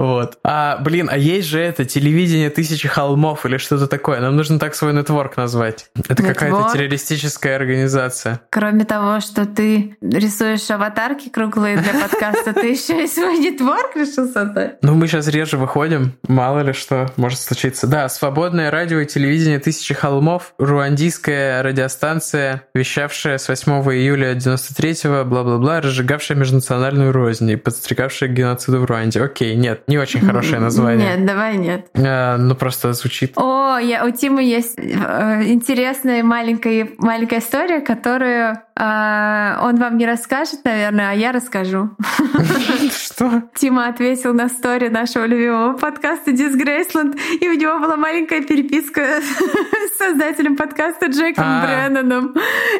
Вот. 0.00 0.38
А, 0.42 0.78
блин, 0.78 1.10
а 1.12 1.18
есть 1.18 1.46
же 1.48 1.60
это 1.60 1.84
телевидение 1.84 2.48
тысячи 2.48 2.88
холмов 2.88 3.44
или 3.44 3.58
что-то 3.58 3.86
такое. 3.86 4.20
Нам 4.20 4.34
нужно 4.34 4.58
так 4.58 4.74
свой 4.74 4.94
нетворк 4.94 5.36
назвать. 5.36 5.90
Это 6.08 6.22
какая-то 6.22 6.70
террористическая 6.72 7.56
организация. 7.56 8.40
Кроме 8.48 8.86
того, 8.86 9.20
что 9.20 9.44
ты 9.44 9.98
рисуешь 10.00 10.70
аватарки 10.70 11.28
круглые 11.28 11.76
для 11.76 11.92
подкаста, 11.92 12.54
ты 12.54 12.68
еще 12.68 13.04
и 13.04 13.06
свой 13.06 13.36
нетворк 13.36 13.94
решил 13.94 14.26
создать. 14.26 14.78
Ну, 14.80 14.94
мы 14.94 15.06
сейчас 15.06 15.28
реже 15.28 15.58
выходим. 15.58 16.14
Мало 16.26 16.60
ли 16.60 16.72
что 16.72 17.12
может 17.16 17.38
случиться. 17.38 17.86
Да, 17.86 18.08
свободное 18.08 18.70
радио 18.70 19.00
и 19.00 19.06
телевидение 19.06 19.58
тысячи 19.58 19.92
холмов. 19.92 20.54
Руандийская 20.56 21.62
радиостанция, 21.62 22.62
вещавшая 22.72 23.36
с 23.36 23.48
8 23.48 23.70
июля 23.92 24.32
93-го, 24.32 25.28
бла-бла-бла, 25.28 25.82
разжигавшая 25.82 26.38
межнациональную 26.38 27.12
рознь 27.12 27.50
и 27.50 27.56
подстрекавшая 27.56 28.30
к 28.30 28.32
геноциду 28.32 28.80
в 28.80 28.86
Руанде. 28.86 29.22
Окей, 29.22 29.56
нет, 29.56 29.82
не 29.90 29.98
очень 29.98 30.20
хорошее 30.20 30.60
название. 30.60 31.16
Нет, 31.16 31.26
давай 31.26 31.56
нет. 31.56 31.90
А, 31.94 32.36
ну, 32.36 32.54
просто 32.54 32.92
звучит. 32.92 33.32
О, 33.36 33.76
я, 33.78 34.06
у 34.06 34.10
Тимы 34.10 34.44
есть 34.44 34.78
э, 34.78 35.42
интересная 35.46 36.22
маленькая, 36.22 36.90
маленькая 36.98 37.40
история, 37.40 37.80
которую 37.80 38.56
э, 38.76 39.56
он 39.62 39.76
вам 39.76 39.98
не 39.98 40.06
расскажет, 40.06 40.64
наверное, 40.64 41.10
а 41.10 41.14
я 41.14 41.32
расскажу. 41.32 41.90
Что? 42.90 43.42
Тима 43.54 43.88
ответил 43.88 44.32
на 44.32 44.48
стори 44.48 44.88
нашего 44.88 45.24
любимого 45.24 45.76
подкаста 45.76 46.30
Disgraceland, 46.30 47.18
и 47.40 47.48
у 47.48 47.54
него 47.54 47.80
была 47.80 47.96
маленькая 47.96 48.42
переписка 48.42 49.00
с 49.20 49.98
создателем 49.98 50.56
подкаста 50.56 51.06
Джеком 51.06 51.44
а. 51.46 51.66
Бренноном. 51.66 52.34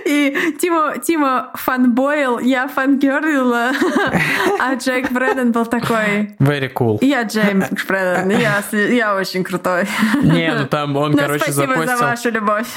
И 0.06 0.54
Тима, 0.60 0.94
Тима 0.98 1.50
фанбоил, 1.54 2.38
я 2.38 2.68
фангерлила, 2.68 3.72
а 4.60 4.74
Джек 4.74 5.10
Бреннон 5.10 5.50
был 5.50 5.66
такой... 5.66 6.36
Very 6.38 6.72
cool. 6.72 6.99
Я 7.00 7.22
Джеймс 7.22 7.68
Бреннан, 7.86 8.30
я, 8.38 8.62
я 8.72 9.14
очень 9.14 9.42
крутой. 9.42 9.86
Не, 10.22 10.54
ну 10.54 10.66
там 10.66 10.96
он, 10.96 11.12
ну, 11.12 11.18
короче, 11.18 11.44
спасибо 11.44 11.74
запостил 11.74 11.98
за 11.98 12.04
вашу 12.04 12.30
любовь. 12.30 12.66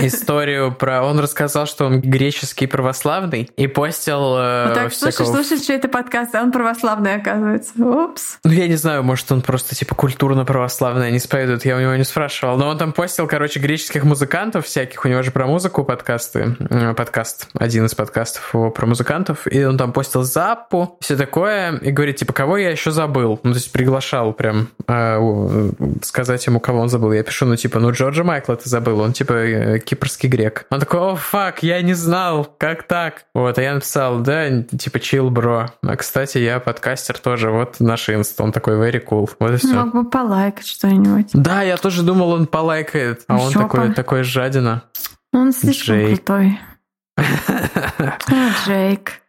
историю 0.00 0.72
про... 0.72 1.02
Он 1.02 1.18
рассказал, 1.18 1.66
что 1.66 1.86
он 1.86 2.00
греческий 2.00 2.66
православный 2.66 3.50
и 3.56 3.66
постил 3.66 4.36
э, 4.36 4.66
ну, 4.68 4.74
Так, 4.74 4.92
всякого... 4.92 5.26
слушай, 5.26 5.44
слушай, 5.44 5.62
что 5.62 5.72
это 5.72 5.88
подкаст, 5.88 6.34
а 6.34 6.42
он 6.42 6.52
православный, 6.52 7.14
оказывается. 7.14 7.72
Упс. 7.78 8.38
Ну, 8.44 8.52
я 8.52 8.68
не 8.68 8.76
знаю, 8.76 9.02
может, 9.02 9.30
он 9.32 9.42
просто, 9.42 9.74
типа, 9.74 9.94
культурно 9.94 10.44
православный, 10.44 11.10
не 11.10 11.18
исповедует, 11.18 11.64
я 11.64 11.76
у 11.76 11.80
него 11.80 11.94
не 11.96 12.04
спрашивал. 12.04 12.56
Но 12.58 12.68
он 12.68 12.78
там 12.78 12.92
постил, 12.92 13.26
короче, 13.26 13.60
греческих 13.60 14.04
музыкантов 14.04 14.66
всяких, 14.66 15.04
у 15.04 15.08
него 15.08 15.22
же 15.22 15.30
про 15.30 15.46
музыку 15.46 15.84
подкасты, 15.84 16.56
э, 16.70 16.94
подкаст, 16.94 17.48
один 17.58 17.86
из 17.86 17.94
подкастов 17.94 18.52
его 18.52 18.70
про 18.70 18.86
музыкантов, 18.86 19.46
и 19.50 19.64
он 19.64 19.78
там 19.78 19.92
постил 19.92 20.22
Заппу, 20.22 20.98
все 21.00 21.16
такое, 21.16 21.76
и 21.78 21.90
говорит, 21.90 22.16
типа, 22.16 22.32
кого 22.32 22.56
я 22.56 22.70
еще 22.70 22.90
забыл? 22.90 23.35
Ну, 23.42 23.52
то 23.52 23.58
есть 23.58 23.72
приглашал 23.72 24.32
прям 24.32 24.68
э, 24.86 25.70
сказать 26.02 26.46
ему, 26.46 26.60
кого 26.60 26.80
он 26.80 26.88
забыл. 26.88 27.12
Я 27.12 27.22
пишу, 27.22 27.46
ну, 27.46 27.56
типа, 27.56 27.78
ну, 27.80 27.90
Джорджа 27.92 28.24
Майкла 28.24 28.56
ты 28.56 28.68
забыл, 28.68 29.00
он, 29.00 29.12
типа, 29.12 29.32
э, 29.32 29.78
кипрский 29.78 30.28
грек. 30.28 30.66
Он 30.70 30.80
такой, 30.80 31.00
о, 31.00 31.16
фак, 31.16 31.62
я 31.62 31.82
не 31.82 31.94
знал, 31.94 32.44
как 32.58 32.84
так? 32.84 33.26
Вот, 33.34 33.58
а 33.58 33.62
я 33.62 33.74
написал, 33.74 34.20
да, 34.20 34.62
типа, 34.62 35.00
чил, 35.00 35.30
бро. 35.30 35.66
А, 35.82 35.96
кстати, 35.96 36.38
я 36.38 36.60
подкастер 36.60 37.18
тоже, 37.18 37.50
вот 37.50 37.80
наш 37.80 38.08
инст, 38.08 38.40
он 38.40 38.52
такой 38.52 38.74
very 38.74 39.02
cool. 39.04 39.28
Вот 39.38 39.52
и 39.52 39.56
все. 39.56 39.74
Мог 39.74 39.94
бы 39.94 40.08
полайкать 40.08 40.66
что-нибудь. 40.66 41.30
Да, 41.32 41.62
я 41.62 41.76
тоже 41.76 42.02
думал, 42.02 42.30
он 42.30 42.46
полайкает, 42.46 43.24
а 43.28 43.38
он 43.38 43.52
такой, 43.52 43.92
такой 43.92 44.22
жадина. 44.22 44.84
Он 45.32 45.52
слишком 45.52 45.96
Джейк. 45.96 46.24
крутой. 46.24 46.58
Джейк. 48.64 49.20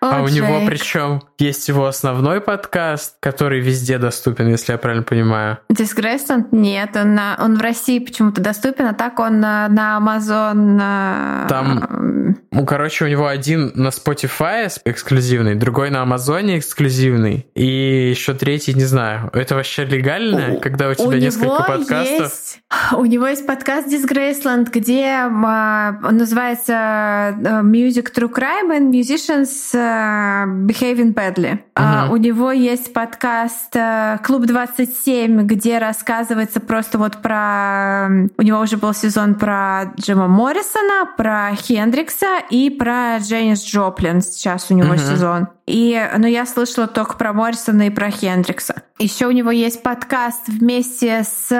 О, 0.00 0.18
а 0.18 0.22
у 0.22 0.28
него 0.28 0.60
причем 0.66 1.22
есть 1.38 1.68
его 1.68 1.86
основной 1.86 2.40
подкаст, 2.40 3.16
который 3.20 3.60
везде 3.60 3.98
доступен, 3.98 4.48
если 4.48 4.72
я 4.72 4.78
правильно 4.78 5.04
понимаю. 5.04 5.58
Disgraced? 5.72 6.48
Нет, 6.52 6.90
он, 6.96 7.14
на, 7.14 7.38
он 7.40 7.56
в 7.56 7.60
России 7.60 7.98
почему-то 7.98 8.40
доступен, 8.40 8.86
а 8.86 8.92
так 8.92 9.18
он 9.18 9.40
на, 9.40 9.68
на 9.68 9.98
Amazon... 9.98 11.48
Там, 11.48 12.36
ну, 12.50 12.66
короче, 12.66 13.06
у 13.06 13.08
него 13.08 13.26
один 13.26 13.72
на 13.74 13.88
Spotify 13.88 14.70
эксклюзивный, 14.84 15.54
другой 15.54 15.90
на 15.90 16.02
Амазоне 16.02 16.58
эксклюзивный, 16.58 17.46
и 17.54 18.10
еще 18.10 18.34
третий, 18.34 18.74
не 18.74 18.84
знаю. 18.84 19.30
Это 19.32 19.54
вообще 19.54 19.84
легально, 19.84 20.58
когда 20.60 20.90
у 20.90 20.94
тебя 20.94 21.06
у 21.06 21.12
несколько 21.12 21.62
подкастов? 21.62 22.20
Есть, 22.20 22.60
у 22.92 23.04
него 23.06 23.26
есть 23.26 23.46
подкаст 23.46 23.88
Disgraceland, 23.88 24.68
где 24.70 25.06
а, 25.06 25.98
он 26.02 26.18
называется 26.18 26.72
э, 26.72 27.62
Music 27.62 28.12
True 28.14 28.32
Crime 28.32 28.70
and 28.70 28.90
Musicians 28.90 29.53
uh, 29.74 30.46
Behaving 30.66 31.14
Badly. 31.14 31.58
Uh-huh. 31.74 32.08
Uh, 32.08 32.12
у 32.12 32.16
него 32.16 32.50
есть 32.52 32.92
подкаст 32.92 33.74
uh, 33.76 34.22
Клуб 34.24 34.46
27, 34.46 35.46
где 35.46 35.78
рассказывается 35.78 36.60
просто 36.60 36.98
вот 36.98 37.22
про... 37.22 38.08
У 38.36 38.42
него 38.42 38.60
уже 38.60 38.76
был 38.76 38.94
сезон 38.94 39.34
про 39.34 39.92
Джима 39.98 40.28
Моррисона, 40.28 41.08
про 41.16 41.54
Хендрикса 41.54 42.40
и 42.50 42.70
про 42.70 43.18
Дженнис 43.18 43.64
Джоплин. 43.64 44.20
Сейчас 44.20 44.70
у 44.70 44.74
него 44.74 44.94
uh-huh. 44.94 45.10
сезон. 45.12 45.48
И, 45.66 46.10
ну, 46.18 46.26
я 46.26 46.44
слышала 46.44 46.86
только 46.86 47.16
про 47.16 47.32
Моррисона 47.32 47.86
и 47.86 47.90
про 47.90 48.10
Хендрикса. 48.10 48.82
Еще 48.98 49.26
у 49.26 49.30
него 49.30 49.50
есть 49.50 49.82
подкаст 49.82 50.48
вместе 50.48 51.24
с... 51.24 51.50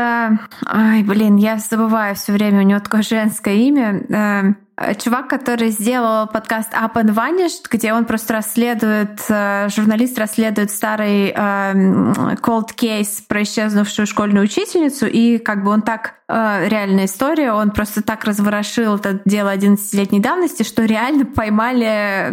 Ай, 0.66 1.02
блин, 1.02 1.36
я 1.36 1.58
забываю 1.58 2.14
все 2.14 2.32
время, 2.32 2.60
у 2.60 2.62
него 2.62 2.80
такое 2.80 3.02
женское 3.02 3.54
имя. 3.54 4.04
Эм, 4.08 4.56
Э, 4.76 4.94
чувак, 4.94 5.28
который 5.28 5.70
сделал 5.70 6.26
подкаст 6.26 6.72
Up 6.72 6.94
and 6.94 7.14
Vanished, 7.14 7.66
где 7.70 7.92
он 7.92 8.04
просто 8.06 8.34
расследует, 8.34 9.20
э, 9.28 9.68
журналист 9.68 10.18
расследует 10.18 10.72
старый 10.72 11.28
э, 11.28 11.32
cold 12.42 12.74
case 12.76 13.22
про 13.28 13.44
исчезнувшую 13.44 14.06
школьную 14.06 14.44
учительницу, 14.44 15.06
и 15.06 15.38
как 15.38 15.62
бы 15.62 15.70
он 15.70 15.82
так 15.82 16.14
э, 16.28 16.68
реальная 16.68 17.04
история, 17.04 17.52
он 17.52 17.70
просто 17.70 18.02
так 18.02 18.24
разворошил 18.24 18.96
это 18.96 19.20
дело 19.24 19.54
11-летней 19.54 20.18
давности, 20.18 20.64
что 20.64 20.84
реально 20.84 21.24
поймали 21.24 22.30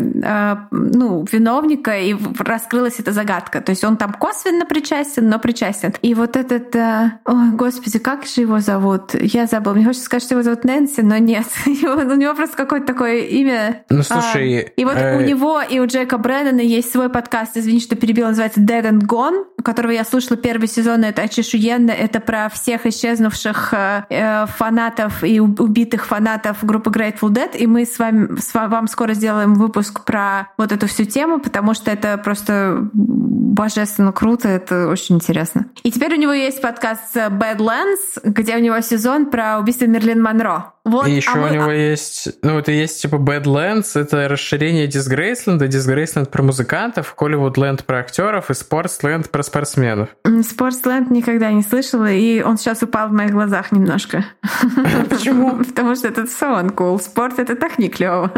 ну, 0.72 1.26
виновника, 1.62 1.98
и 1.98 2.16
раскрылась 2.40 3.00
эта 3.00 3.12
загадка. 3.12 3.62
То 3.62 3.72
есть 3.72 3.84
он 3.84 3.98
там 3.98 4.14
косвенно 4.14 4.66
причастен, 4.66 5.30
но 5.30 5.40
причастен. 5.40 5.94
И 6.02 6.14
вот 6.14 6.36
этот... 6.36 6.76
Э, 6.76 7.20
ой, 7.26 7.52
господи, 7.52 8.00
как 8.00 8.26
же 8.26 8.42
его 8.42 8.60
зовут? 8.60 9.14
Я 9.14 9.46
забыла. 9.46 9.74
Мне 9.74 9.86
хочется 9.86 10.06
сказать, 10.06 10.24
что 10.24 10.36
его 10.36 10.44
зовут 10.44 10.64
Нэнси, 10.64 11.02
но 11.02 11.18
нет. 11.18 11.46
у 11.66 11.70
него 11.70 12.34
просто 12.34 12.58
какое-то 12.58 12.88
такое 12.88 13.22
имя. 13.22 13.84
Ну, 13.90 14.04
слушай... 14.04 14.60
А, 14.60 14.70
и 14.76 14.86
вот 14.86 14.96
э... 14.96 15.18
у 15.18 15.22
него 15.22 15.62
и 15.62 15.80
у 15.80 15.86
Джека 15.86 16.18
Брэддена 16.18 16.62
есть 16.62 16.92
свой 16.92 17.10
подкаст, 17.10 17.58
извини, 17.58 17.80
что 17.80 17.96
перебил, 17.96 18.28
называется 18.28 18.62
Dead 18.62 18.84
and 18.84 19.02
Gone, 19.02 19.46
которого 19.64 19.92
я 19.92 20.04
слушала 20.04 20.38
первый 20.38 20.68
сезон, 20.68 21.04
это 21.04 21.22
очешуенно, 21.24 21.92
это 21.92 22.20
про 22.20 22.50
всех 22.50 22.86
исчезнувших 22.86 23.74
э, 23.74 24.04
э, 24.10 24.46
фанатов 24.48 25.24
и 25.24 25.40
убитых 25.40 26.06
фанатов 26.06 26.64
группы 26.64 26.90
Grateful 26.90 27.30
Dead, 27.30 27.58
и 27.58 27.68
мы 27.68 27.86
с 27.86 28.00
вами, 28.00 28.40
с 28.40 28.54
вам 28.54 28.88
скоро 28.88 29.14
сделаем 29.14 29.56
выпуск 29.56 30.04
про 30.06 30.50
вот 30.58 30.72
эту 30.72 30.88
всю 30.88 31.06
тему, 31.06 31.40
потому 31.52 31.74
что 31.74 31.92
это 31.92 32.18
просто 32.18 32.90
божественно 32.94 34.14
круто, 34.14 34.48
это 34.48 34.88
очень 34.88 35.16
интересно. 35.16 35.66
И 35.84 35.92
теперь 35.92 36.14
у 36.14 36.18
него 36.18 36.32
есть 36.32 36.62
подкаст 36.62 37.14
Badlands, 37.18 38.22
где 38.24 38.56
у 38.56 38.60
него 38.60 38.80
сезон 38.80 39.26
про 39.26 39.60
убийство 39.60 39.86
Мерлин 39.86 40.22
Монро. 40.24 40.74
Вот, 40.84 41.08
и 41.08 41.12
еще 41.12 41.32
а 41.32 41.36
мы- 41.36 41.50
у 41.50 41.54
него 41.54 41.72
есть, 41.72 42.30
ну, 42.42 42.58
это 42.58 42.72
есть 42.72 43.02
типа 43.02 43.16
Badlands, 43.18 44.00
это 44.00 44.28
расширение 44.28 44.88
Disgraceland, 44.88 45.60
Disgraceland 45.60 46.30
про 46.30 46.42
музыкантов, 46.42 47.16
Hollywoodland 47.20 47.84
про 47.86 48.00
актеров 48.00 48.50
и 48.50 48.54
Sportsland 48.54 49.30
про 49.30 49.44
спортсменов. 49.44 50.10
Спортсленд 50.44 51.12
никогда 51.12 51.52
не 51.52 51.62
слышала, 51.62 52.10
и 52.12 52.42
он 52.42 52.58
сейчас 52.58 52.82
упал 52.82 53.10
в 53.10 53.14
моих 53.14 53.32
глазах 53.32 53.72
немножко. 53.72 54.26
Почему? 55.10 55.58
Потому 55.64 55.96
что 55.96 56.08
этот 56.08 56.32
сон 56.32 56.70
cool. 56.70 57.00
Спорт 57.00 57.38
это 57.38 57.56
так 57.56 57.78
не 57.78 57.90
клево. 57.90 58.32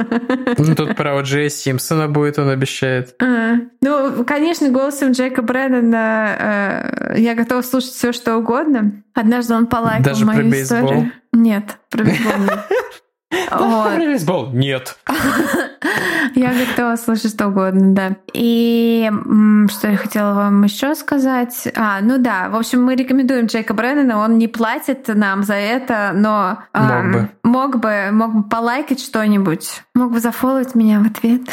Ну, 0.58 0.76
тут 0.76 0.96
про 0.98 1.20
Джея 1.22 1.50
Симпсона 1.50 2.08
будет, 2.10 2.40
он 2.40 2.50
обещает. 2.50 3.16
А, 3.24 3.56
Ну, 3.82 4.24
конечно, 4.26 4.70
голосом 4.70 5.12
Джека 5.12 5.42
Бреннана 5.42 7.10
э, 7.14 7.20
я 7.20 7.36
готова 7.36 7.62
слушать 7.62 7.92
все, 7.92 8.12
что 8.12 8.38
угодно. 8.38 9.04
Однажды 9.14 9.54
он 9.54 9.68
полайкал 9.68 10.04
Даже 10.04 10.26
мою 10.26 10.50
историю. 10.52 11.12
Нет, 11.34 11.78
про 11.90 12.04
бейсбол 12.04 12.38
нет. 12.40 12.60
Вот. 13.52 13.98
Бейсбол? 13.98 14.52
Нет. 14.54 14.98
Я 16.36 16.54
готова 16.54 16.96
слушать 16.96 17.34
что 17.34 17.48
угодно, 17.48 17.94
да. 17.94 18.16
И 18.34 19.12
что 19.70 19.88
я 19.90 19.98
хотела 19.98 20.34
вам 20.34 20.64
еще 20.64 20.96
сказать? 20.96 21.68
А, 21.76 22.00
ну 22.02 22.18
да, 22.18 22.50
в 22.50 22.56
общем, 22.56 22.84
мы 22.84 22.96
рекомендуем 22.96 23.46
Джейка 23.48 23.74
Бреннана, 23.74 24.20
он 24.20 24.38
не 24.38 24.48
платит 24.48 25.08
нам 25.08 25.44
за 25.44 25.56
это, 25.56 26.12
но 26.14 26.60
ам, 26.74 27.12
Мог 27.12 27.12
бы. 27.12 27.30
мог 27.44 27.80
бы, 27.80 28.10
мог 28.12 28.34
бы 28.36 28.44
полайкать 28.50 29.02
что-нибудь, 29.02 29.84
мог 29.94 30.12
бы 30.12 30.20
зафолловить 30.20 30.76
меня 30.76 31.00
в 31.00 31.08
ответ. 31.08 31.42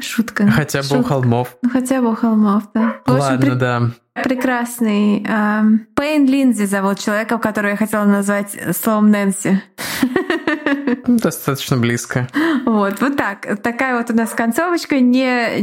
Шутка. 0.00 0.50
Хотя 0.50 0.82
бы 0.82 1.00
у 1.00 1.02
холмов. 1.02 1.56
Ну, 1.62 1.70
хотя 1.70 2.00
бы 2.00 2.12
у 2.12 2.16
холмов, 2.16 2.64
да. 2.74 2.96
Ладно, 3.06 3.54
да. 3.54 3.82
Прекрасный. 4.14 5.24
ам, 5.28 5.86
Пейн 5.94 6.26
Линдзи 6.26 6.64
зовут 6.64 6.98
человека, 6.98 7.38
которого 7.38 7.70
я 7.70 7.76
хотела 7.76 8.04
назвать 8.04 8.56
словом 8.76 9.10
Нэнси. 9.10 9.60
Ну, 11.06 11.18
Достаточно 11.18 11.76
близко. 11.76 12.28
Вот, 12.66 13.00
вот 13.00 13.16
так. 13.16 13.62
Такая 13.62 13.96
вот 13.98 14.10
у 14.10 14.14
нас 14.14 14.30
концовочка. 14.30 14.98
Не, 15.00 15.60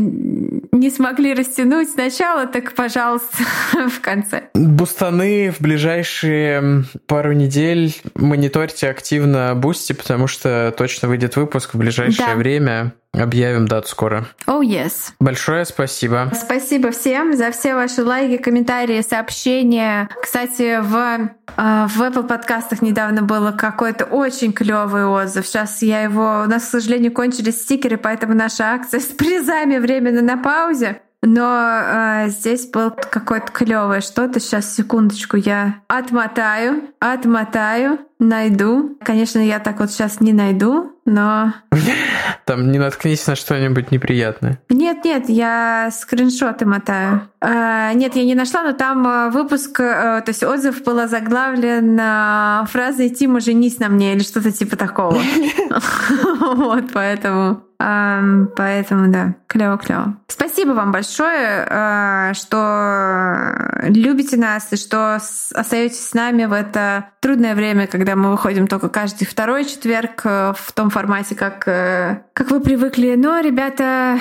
не 0.71 0.89
смогли 0.89 1.33
растянуть 1.33 1.89
сначала, 1.89 2.47
так, 2.47 2.73
пожалуйста, 2.73 3.37
в 3.89 3.99
конце. 4.01 4.43
Бустаны 4.53 5.51
в 5.51 5.61
ближайшие 5.61 6.83
пару 7.07 7.33
недель 7.33 7.95
мониторьте 8.15 8.89
активно 8.89 9.53
Бусти, 9.55 9.93
потому 9.93 10.27
что 10.27 10.73
точно 10.77 11.07
выйдет 11.07 11.35
выпуск 11.35 11.73
в 11.73 11.77
ближайшее 11.77 12.27
Да. 12.27 12.35
время. 12.35 12.93
Объявим 13.19 13.67
дату 13.67 13.87
скоро. 13.87 14.25
Oh, 14.45 14.61
yes. 14.61 15.11
Большое 15.19 15.65
спасибо. 15.65 16.31
Спасибо 16.33 16.91
всем 16.91 17.35
за 17.35 17.51
все 17.51 17.75
ваши 17.75 18.03
лайки, 18.03 18.37
комментарии, 18.37 19.01
сообщения. 19.01 20.09
Кстати, 20.21 20.79
в, 20.81 20.95
э, 20.95 21.87
в 21.87 22.01
Apple 22.01 22.27
подкастах 22.27 22.81
недавно 22.81 23.23
было 23.23 23.51
какой-то 23.51 24.05
очень 24.05 24.53
клевый 24.53 25.05
отзыв. 25.05 25.47
Сейчас 25.47 25.81
я 25.81 26.01
его... 26.01 26.43
У 26.45 26.49
нас, 26.49 26.63
к 26.63 26.69
сожалению, 26.69 27.11
кончились 27.11 27.61
стикеры, 27.61 27.97
поэтому 27.97 28.33
наша 28.33 28.65
акция 28.73 28.99
с 28.99 29.05
призами 29.05 29.77
временно 29.77 30.21
на 30.21 30.37
паузе. 30.37 31.01
Но 31.23 31.81
э, 31.83 32.29
здесь 32.29 32.67
был 32.67 32.91
какое-то 32.91 33.51
клевое 33.51 34.01
что-то. 34.01 34.39
Сейчас, 34.39 34.75
секундочку, 34.75 35.35
я 35.35 35.81
отмотаю, 35.87 36.83
отмотаю, 36.99 37.99
найду. 38.19 38.97
Конечно, 39.03 39.39
я 39.39 39.59
так 39.59 39.79
вот 39.79 39.91
сейчас 39.91 40.21
не 40.21 40.31
найду, 40.31 40.95
но 41.05 41.53
Там 42.45 42.71
не 42.71 42.79
наткнись 42.79 43.25
на 43.27 43.35
что-нибудь 43.35 43.91
неприятное. 43.91 44.61
нет, 44.69 45.03
нет, 45.03 45.27
я 45.27 45.89
скриншоты 45.91 46.65
мотаю. 46.65 47.29
А, 47.41 47.93
нет, 47.93 48.15
я 48.15 48.23
не 48.23 48.35
нашла, 48.35 48.63
но 48.63 48.73
там 48.73 49.05
а, 49.05 49.29
выпуск, 49.29 49.79
а, 49.79 50.21
то 50.21 50.29
есть 50.29 50.43
отзыв 50.43 50.83
был 50.83 51.07
заглавлен 51.07 51.97
а, 51.99 52.65
фразой 52.69 53.09
«Тима, 53.09 53.39
женись 53.39 53.79
на 53.79 53.89
мне» 53.89 54.13
или 54.13 54.23
что-то 54.23 54.51
типа 54.51 54.77
такого. 54.77 55.17
Вот, 56.57 56.85
поэтому... 56.93 57.66
Поэтому, 57.79 59.11
да, 59.11 59.35
клево-клево. 59.47 60.15
Спасибо 60.27 60.71
вам 60.71 60.91
большое, 60.91 61.67
а, 61.69 62.33
что 62.33 63.81
любите 63.83 64.35
нас 64.37 64.73
и 64.73 64.77
что 64.77 65.15
остаетесь 65.15 66.07
с 66.07 66.13
нами 66.13 66.45
в 66.45 66.53
это 66.53 67.09
трудное 67.19 67.53
время, 67.53 67.85
когда 67.87 68.15
мы 68.15 68.31
выходим 68.31 68.67
только 68.67 68.89
каждый 68.89 69.25
второй 69.25 69.65
четверг 69.65 70.21
э, 70.23 70.53
в 70.57 70.71
том 70.71 70.89
формате, 70.89 71.35
как, 71.35 71.67
э, 71.67 72.23
как 72.33 72.49
вы 72.49 72.61
привыкли. 72.61 73.15
Но, 73.15 73.39
ребята, 73.39 74.19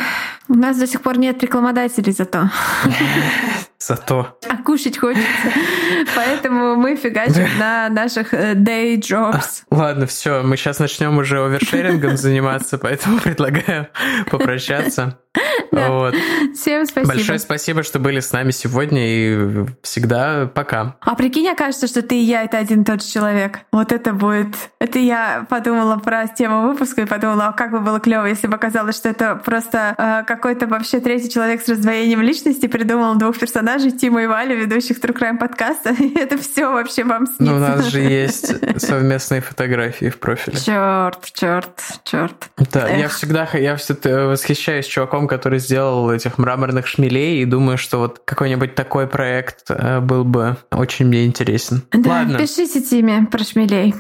у 0.49 0.55
нас 0.55 0.79
до 0.79 0.87
сих 0.87 1.01
пор 1.01 1.19
нет 1.19 1.43
рекламодателей 1.43 2.13
зато. 2.13 2.51
Зато. 3.79 4.39
А 4.49 4.57
кушать 4.63 4.99
хочется. 4.99 5.27
Поэтому 6.17 6.77
мы 6.77 6.97
фигачим 6.97 7.47
на 7.59 7.89
наших 7.91 8.33
э, 8.33 8.55
day 8.55 8.97
jobs. 8.99 9.63
Ладно, 9.71 10.07
все, 10.07 10.43
мы 10.43 10.57
сейчас 10.57 10.79
начнем 10.79 11.17
уже 11.19 11.45
овершерингом 11.45 12.17
заниматься, 12.17 12.79
поэтому 12.83 13.19
предлагаю 13.19 13.89
попрощаться. 14.31 15.19
Вот. 15.73 16.15
Всем 16.55 16.87
спасибо. 16.87 17.15
Большое 17.15 17.39
спасибо, 17.39 17.83
что 17.83 17.99
были 17.99 18.21
с 18.21 18.33
нами 18.33 18.51
сегодня 18.51 19.03
и 19.03 19.67
всегда 19.83 20.47
пока. 20.47 20.97
А 21.01 21.15
прикинь, 21.15 21.49
окажется, 21.49 21.87
что 21.87 22.03
ты 22.03 22.17
и 22.17 22.23
я— 22.23 22.43
это 22.45 22.57
один 22.57 22.83
и 22.83 22.85
тот 22.85 23.03
же 23.03 23.11
человек. 23.11 23.61
Вот 23.73 23.93
это 23.93 24.13
будет... 24.13 24.55
Это 24.79 24.99
я 24.99 25.47
подумала 25.49 25.97
про 25.99 26.27
тему 26.29 26.69
выпуска 26.69 27.03
и 27.03 27.07
подумала, 27.07 27.49
а 27.49 27.53
как 27.53 27.73
бы 27.73 27.81
было 27.81 28.01
клево, 28.01 28.27
если 28.27 28.47
бы 28.47 28.55
оказалось, 28.55 28.97
что 28.97 29.09
это 29.09 29.37
просто 29.37 29.95
э, 29.99 30.25
какой-то 30.27 30.67
вообще 30.67 31.01
третий 31.01 31.31
человек 31.31 31.63
с 31.63 31.69
раздвоением 31.69 32.23
личности 32.23 32.67
придумал 32.67 33.17
двух 33.17 33.39
персонажей, 33.39 33.91
Тима 33.91 34.23
и 34.23 34.27
Валю, 34.27 34.57
ведущих 34.57 34.99
True 34.99 35.17
Crime 35.17 35.39
подкаста. 35.39 35.91
И 35.99 36.15
это 36.19 36.39
все 36.39 36.73
вообще 36.73 37.05
вам 37.05 37.27
снится. 37.27 37.43
Но 37.43 37.57
у 37.57 37.59
нас 37.59 37.87
же 37.87 38.01
есть 38.01 38.81
совместные 38.81 39.41
фотографии 39.41 40.09
в 40.09 40.19
профиле. 40.19 40.59
Черт, 40.59 41.19
черт, 41.33 41.83
черт. 42.05 42.51
Да, 42.73 42.89
я 42.89 43.09
всегда 43.09 43.49
я 43.55 43.77
все 43.77 43.95
восхищаюсь 44.27 44.87
чуваком, 44.87 45.26
который 45.27 45.59
сделал 45.59 46.11
этих 46.11 46.39
мраморных 46.39 46.87
шмелей, 46.87 47.43
и 47.43 47.45
думаю, 47.45 47.79
что 47.79 47.99
вот 47.99 48.21
какой-нибудь 48.25 48.75
такой 48.75 49.07
проект 49.07 49.71
э, 49.71 50.01
был 50.01 50.25
бы 50.25 50.57
очень 50.71 51.07
мне 51.07 51.27
интересен. 51.27 51.83
Да, 51.93 52.11
Ладно, 52.11 52.39
пишите 52.39 52.81
Тиме 52.81 53.27
про 53.31 53.43
шмелей. 53.45 53.95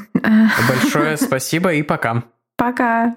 Большое 0.68 1.16
спасибо 1.16 1.72
и 1.72 1.83
пока. 1.83 2.24
Пока. 2.57 3.16